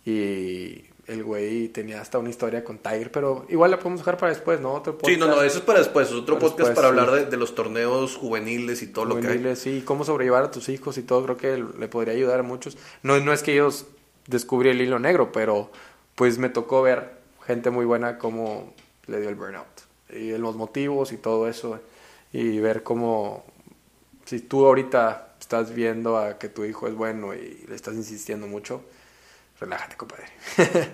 y 0.04 0.84
el 1.06 1.24
güey 1.24 1.68
tenía 1.68 2.00
hasta 2.00 2.18
una 2.18 2.30
historia 2.30 2.62
con 2.64 2.78
Tiger, 2.78 3.10
pero 3.10 3.46
igual 3.48 3.70
la 3.70 3.78
podemos 3.78 4.00
dejar 4.00 4.18
para 4.18 4.32
después, 4.32 4.60
¿no? 4.60 4.74
Otro 4.74 4.98
Sí, 5.04 5.16
no, 5.16 5.26
no, 5.26 5.32
podcast. 5.32 5.46
eso 5.50 5.58
es 5.58 5.64
para 5.64 5.78
después. 5.80 6.08
es 6.08 6.14
Otro 6.14 6.38
Para 6.38 6.48
podcast 6.50 6.68
después, 6.68 6.74
para 6.76 6.88
sí. 6.94 7.00
hablar 7.10 7.24
de, 7.24 7.30
de 7.30 7.36
los 7.36 7.54
torneos 7.54 8.14
juveniles 8.16 8.82
y 8.82 8.86
todo 8.88 9.04
lo 9.06 9.16
que 9.16 9.22
juveniles, 9.22 9.58
sí, 9.58 9.82
cómo 9.84 10.04
sobrellevar 10.04 10.44
a 10.44 10.50
tus 10.50 10.68
hijos 10.68 10.98
y 10.98 11.02
todo, 11.02 11.24
creo 11.24 11.36
que 11.36 11.64
le 11.78 11.88
podría 11.88 12.14
ayudar 12.14 12.40
a 12.40 12.42
muchos. 12.42 12.76
No, 13.02 13.18
no 13.20 13.32
es 13.32 13.42
que 13.42 13.52
ellos 13.54 13.86
descubrí 14.26 14.68
el 14.68 14.80
hilo 14.80 14.98
negro, 14.98 15.32
pero 15.32 15.70
pues 16.14 16.38
me 16.38 16.50
tocó 16.50 16.82
ver 16.82 17.17
gente 17.48 17.70
muy 17.70 17.84
buena 17.84 18.18
cómo 18.18 18.72
le 19.08 19.20
dio 19.20 19.28
el 19.28 19.34
burnout 19.34 19.66
y 20.10 20.30
los 20.38 20.54
motivos 20.54 21.10
y 21.12 21.16
todo 21.16 21.48
eso 21.48 21.80
y 22.32 22.60
ver 22.60 22.82
cómo 22.84 23.44
si 24.26 24.38
tú 24.40 24.64
ahorita 24.66 25.34
estás 25.40 25.74
viendo 25.74 26.16
a 26.18 26.38
que 26.38 26.48
tu 26.48 26.64
hijo 26.64 26.86
es 26.86 26.94
bueno 26.94 27.34
y 27.34 27.64
le 27.68 27.74
estás 27.74 27.94
insistiendo 27.94 28.46
mucho, 28.46 28.82
relájate, 29.60 29.96
compadre. 29.96 30.26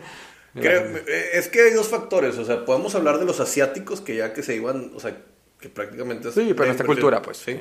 Creo- 0.55 0.97
eh, 1.09 1.31
es 1.35 1.49
que 1.49 1.63
hay 1.63 1.73
dos 1.73 1.89
factores, 1.89 2.39
o 2.39 2.45
sea, 2.45 2.65
podemos 2.65 2.95
hablar 2.95 3.19
de 3.19 3.25
los 3.25 3.41
asiáticos 3.41 4.01
que 4.01 4.15
ya 4.17 4.33
que 4.33 4.43
se 4.45 4.55
iban, 4.55 4.93
o 4.95 5.01
sea, 5.01 5.17
que 5.59 5.69
prácticamente... 5.69 6.29
es 6.29 6.35
Sí, 6.35 6.41
pero 6.55 6.65
inversión, 6.67 6.87
cultura, 6.87 7.21
pues. 7.23 7.39
Sí. 7.39 7.61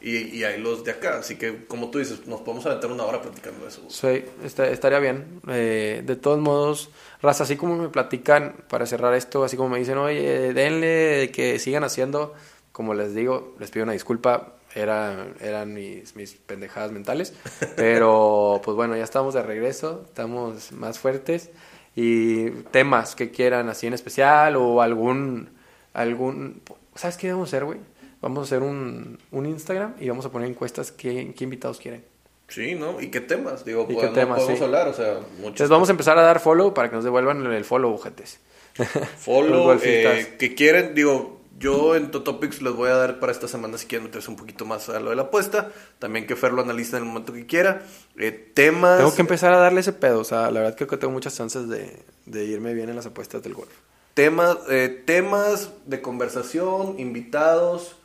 Y, 0.00 0.16
y 0.36 0.44
hay 0.44 0.60
los 0.60 0.84
de 0.84 0.92
acá, 0.92 1.18
así 1.18 1.36
que 1.36 1.64
como 1.66 1.90
tú 1.90 1.98
dices, 1.98 2.26
nos 2.26 2.42
podemos 2.42 2.64
aventar 2.66 2.90
una 2.92 3.04
hora 3.04 3.20
platicando 3.22 3.62
de 3.64 3.68
eso. 3.70 3.84
Sí, 3.90 4.24
está- 4.44 4.68
estaría 4.68 5.00
bien. 5.00 5.40
Eh, 5.48 6.02
de 6.04 6.14
todos 6.16 6.38
modos, 6.38 6.90
Raza, 7.20 7.44
así 7.44 7.56
como 7.56 7.76
me 7.76 7.88
platican, 7.88 8.54
para 8.68 8.86
cerrar 8.86 9.14
esto, 9.14 9.42
así 9.42 9.56
como 9.56 9.70
me 9.70 9.78
dicen, 9.78 9.98
oye, 9.98 10.52
denle, 10.52 11.30
que 11.32 11.58
sigan 11.58 11.82
haciendo, 11.82 12.34
como 12.72 12.94
les 12.94 13.14
digo, 13.14 13.54
les 13.58 13.70
pido 13.70 13.84
una 13.84 13.92
disculpa, 13.92 14.54
era, 14.74 15.26
eran 15.40 15.74
mis, 15.74 16.14
mis 16.14 16.34
pendejadas 16.34 16.92
mentales, 16.92 17.34
pero 17.76 18.60
pues 18.64 18.76
bueno, 18.76 18.96
ya 18.96 19.04
estamos 19.04 19.34
de 19.34 19.42
regreso, 19.42 20.04
estamos 20.06 20.70
más 20.72 20.98
fuertes 20.98 21.50
y 21.96 22.50
temas 22.70 23.16
que 23.16 23.30
quieran 23.30 23.68
así 23.68 23.88
en 23.88 23.94
especial 23.94 24.54
o 24.56 24.80
algún, 24.80 25.50
algún, 25.94 26.62
¿sabes 26.94 27.16
qué 27.16 27.32
vamos 27.32 27.48
a 27.48 27.50
hacer, 27.50 27.64
güey? 27.64 27.80
Vamos 28.20 28.38
a 28.38 28.42
hacer 28.42 28.62
un, 28.62 29.18
un 29.30 29.46
Instagram 29.46 29.94
y 29.98 30.08
vamos 30.08 30.26
a 30.26 30.30
poner 30.30 30.48
encuestas 30.48 30.92
qué, 30.92 31.34
qué 31.36 31.44
invitados 31.44 31.78
quieren. 31.78 32.04
Sí, 32.48 32.74
¿no? 32.74 33.00
¿Y 33.00 33.08
qué 33.08 33.20
temas? 33.20 33.64
Digo, 33.64 33.84
¿Y 33.84 33.88
qué 33.88 33.94
podemos, 33.94 34.14
temas, 34.14 34.38
podemos 34.38 34.58
sí. 34.58 34.64
hablar, 34.64 34.88
o 34.88 34.94
sea, 34.94 35.14
muchos. 35.14 35.38
Entonces 35.38 35.68
vamos 35.68 35.88
a 35.88 35.92
empezar 35.92 36.18
a 36.18 36.22
dar 36.22 36.40
follow 36.40 36.72
para 36.74 36.88
que 36.88 36.96
nos 36.96 37.04
devuelvan 37.04 37.44
el 37.46 37.64
follow, 37.64 37.90
bujetes. 37.90 38.40
Los 38.78 38.88
Follow, 39.18 39.76
eh, 39.82 40.36
que 40.38 40.54
quieren, 40.54 40.94
digo, 40.94 41.40
yo 41.58 41.96
en 41.96 42.10
Totopics 42.10 42.62
les 42.62 42.72
voy 42.72 42.90
a 42.90 42.94
dar 42.94 43.18
para 43.18 43.32
esta 43.32 43.48
semana 43.48 43.76
si 43.76 43.86
quieren 43.86 44.06
meterse 44.06 44.30
un 44.30 44.36
poquito 44.36 44.64
más 44.64 44.88
a 44.88 45.00
lo 45.00 45.10
de 45.10 45.16
la 45.16 45.22
apuesta. 45.22 45.72
También 45.98 46.26
que 46.26 46.36
Fer 46.36 46.52
lo 46.52 46.62
analice 46.62 46.96
en 46.96 47.02
el 47.02 47.08
momento 47.08 47.32
que 47.32 47.46
quiera. 47.46 47.82
Eh, 48.16 48.30
temas. 48.30 48.98
Tengo 48.98 49.14
que 49.14 49.22
empezar 49.22 49.52
a 49.52 49.58
darle 49.58 49.80
ese 49.80 49.92
pedo. 49.92 50.20
O 50.20 50.24
sea, 50.24 50.50
la 50.50 50.60
verdad 50.60 50.76
creo 50.76 50.88
que 50.88 50.96
tengo 50.96 51.12
muchas 51.12 51.36
chances 51.36 51.68
de, 51.68 51.98
de 52.26 52.44
irme 52.44 52.74
bien 52.74 52.88
en 52.88 52.96
las 52.96 53.06
apuestas 53.06 53.42
del 53.42 53.54
golf. 53.54 53.72
Temas, 54.14 54.56
eh, 54.70 55.02
temas 55.04 55.70
de 55.86 56.00
conversación, 56.00 56.98
invitados, 56.98 57.96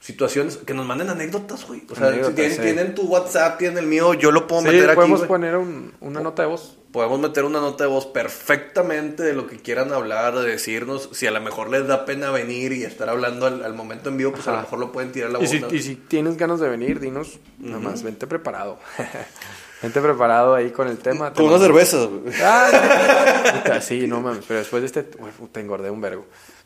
situaciones, 0.00 0.58
que 0.58 0.74
nos 0.74 0.86
manden 0.86 1.10
anécdotas, 1.10 1.66
güey. 1.66 1.82
O 1.90 1.94
sea, 1.94 2.08
Anécdotas, 2.08 2.30
si 2.30 2.34
tienen, 2.36 2.56
sí. 2.56 2.62
tienen 2.62 2.94
tu 2.94 3.02
WhatsApp, 3.02 3.58
tienen 3.58 3.78
el 3.78 3.86
mío, 3.86 4.14
yo 4.14 4.30
lo 4.30 4.46
puedo 4.46 4.62
Sí, 4.62 4.68
meter 4.68 4.90
aquí. 4.90 4.96
podemos 4.96 5.22
poner 5.22 5.56
un- 5.56 5.92
una 6.00 6.20
nota 6.20 6.42
de 6.42 6.48
voz. 6.48 6.76
Podemos 6.92 7.20
meter 7.20 7.44
una 7.44 7.60
nota 7.60 7.84
de 7.84 7.90
voz 7.90 8.06
perfectamente 8.06 9.22
de 9.22 9.34
lo 9.34 9.46
que 9.46 9.56
quieran 9.58 9.92
hablar, 9.92 10.34
de 10.38 10.48
decirnos. 10.48 11.10
Si 11.12 11.26
a 11.26 11.30
lo 11.30 11.40
mejor 11.40 11.68
les 11.68 11.86
da 11.86 12.06
pena 12.06 12.30
venir 12.30 12.72
y 12.72 12.84
estar 12.84 13.08
hablando 13.10 13.46
al, 13.46 13.62
al 13.62 13.74
momento 13.74 14.08
en 14.08 14.16
vivo, 14.16 14.32
pues 14.32 14.46
a 14.48 14.52
lo 14.52 14.60
mejor 14.62 14.78
lo 14.78 14.90
pueden 14.92 15.12
tirar 15.12 15.30
la 15.30 15.38
voz. 15.38 15.52
y 15.52 15.82
si 15.82 15.96
tienes 15.96 16.36
ganas 16.38 16.60
de 16.60 16.68
venir, 16.70 16.98
dinos, 17.00 17.38
nada 17.58 17.78
más, 17.80 18.02
vente 18.02 18.26
preparado. 18.26 18.78
vente 19.82 20.00
preparado 20.00 20.54
ahí 20.54 20.70
con 20.70 20.88
el 20.88 20.96
tema. 20.98 21.32
Con 21.34 21.44
una 21.46 21.58
cerveza. 21.58 22.04
güey. 22.06 22.32
Ah, 22.42 23.80
sí, 23.82 24.06
no 24.06 24.20
mames, 24.22 24.44
pero 24.48 24.60
después 24.60 24.80
de 24.82 24.86
este, 24.86 25.02
te 25.02 25.60
engordé 25.60 25.90
un 25.90 26.00
vergo. 26.00 26.24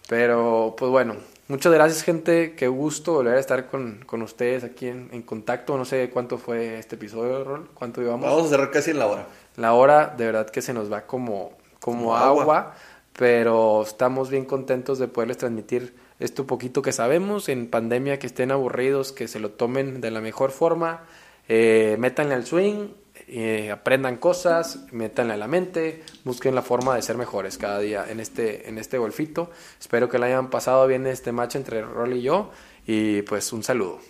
Pero, 0.09 0.74
pues 0.78 0.91
bueno, 0.91 1.16
muchas 1.53 1.72
gracias, 1.72 2.03
gente. 2.03 2.55
Qué 2.55 2.66
gusto 2.66 3.12
volver 3.12 3.36
a 3.36 3.40
estar 3.40 3.68
con, 3.68 4.03
con 4.07 4.22
ustedes 4.22 4.64
aquí 4.64 4.88
en, 4.88 5.11
en 5.12 5.20
contacto. 5.22 5.76
No 5.76 5.84
sé 5.84 6.09
cuánto 6.11 6.38
fue 6.38 6.78
este 6.78 6.96
episodio, 6.96 7.44
Rol, 7.44 7.68
cuánto 7.74 8.00
llevamos. 8.00 8.24
Vamos 8.28 8.46
a 8.46 8.48
cerrar 8.48 8.70
casi 8.70 8.92
en 8.92 8.98
la 8.98 9.07
hora. 9.07 9.26
La 9.57 9.74
hora, 9.74 10.14
de 10.16 10.24
verdad 10.24 10.48
que 10.48 10.62
se 10.62 10.72
nos 10.72 10.90
va 10.90 11.03
como, 11.03 11.53
como, 11.78 11.98
Como 11.98 12.16
agua, 12.16 12.42
agua. 12.42 12.74
pero 13.12 13.82
estamos 13.82 14.30
bien 14.30 14.46
contentos 14.46 14.98
de 14.98 15.09
poderles 15.09 15.36
transmitir 15.36 15.94
esto 16.18 16.46
poquito 16.46 16.80
que 16.80 16.92
sabemos 16.92 17.50
en 17.50 17.68
pandemia, 17.68 18.18
que 18.18 18.26
estén 18.28 18.50
aburridos, 18.50 19.12
que 19.12 19.28
se 19.28 19.38
lo 19.38 19.50
tomen 19.50 20.00
de 20.00 20.11
la 20.11 20.20
mejor 20.20 20.53
forma, 20.53 21.03
eh, 21.48 21.96
métanle 21.98 22.34
al 22.34 22.46
swing, 22.46 22.88
eh, 23.29 23.70
aprendan 23.70 24.16
cosas, 24.16 24.81
métanle 24.93 25.35
a 25.35 25.37
la 25.37 25.49
mente, 25.49 26.03
busquen 26.25 26.55
la 26.55 26.62
forma 26.62 26.97
de 26.97 27.03
ser 27.03 27.16
mejores 27.16 27.59
cada 27.59 27.79
día 27.79 28.05
en 28.09 28.20
este, 28.20 28.68
en 28.68 28.79
este 28.79 28.99
golfito. 28.99 29.51
Espero 29.81 30.09
que 30.09 30.18
le 30.18 30.27
hayan 30.27 30.51
pasado 30.51 30.87
bien 30.87 31.07
este 31.07 31.33
match 31.33 31.57
entre 31.57 31.83
Rolly 31.83 32.18
y 32.18 32.23
yo 32.23 32.51
y 32.87 33.23
pues 33.23 33.53
un 33.53 33.62
saludo. 33.62 34.01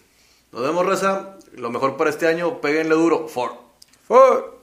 Nos 0.52 0.62
vemos, 0.62 0.86
Reza. 0.86 1.38
Lo 1.54 1.70
mejor 1.70 1.96
para 1.96 2.10
este 2.10 2.26
año, 2.26 2.60
péguenle 2.60 2.94
duro. 2.94 3.26
For. 3.28 3.52
¡Fuck! 4.06 4.61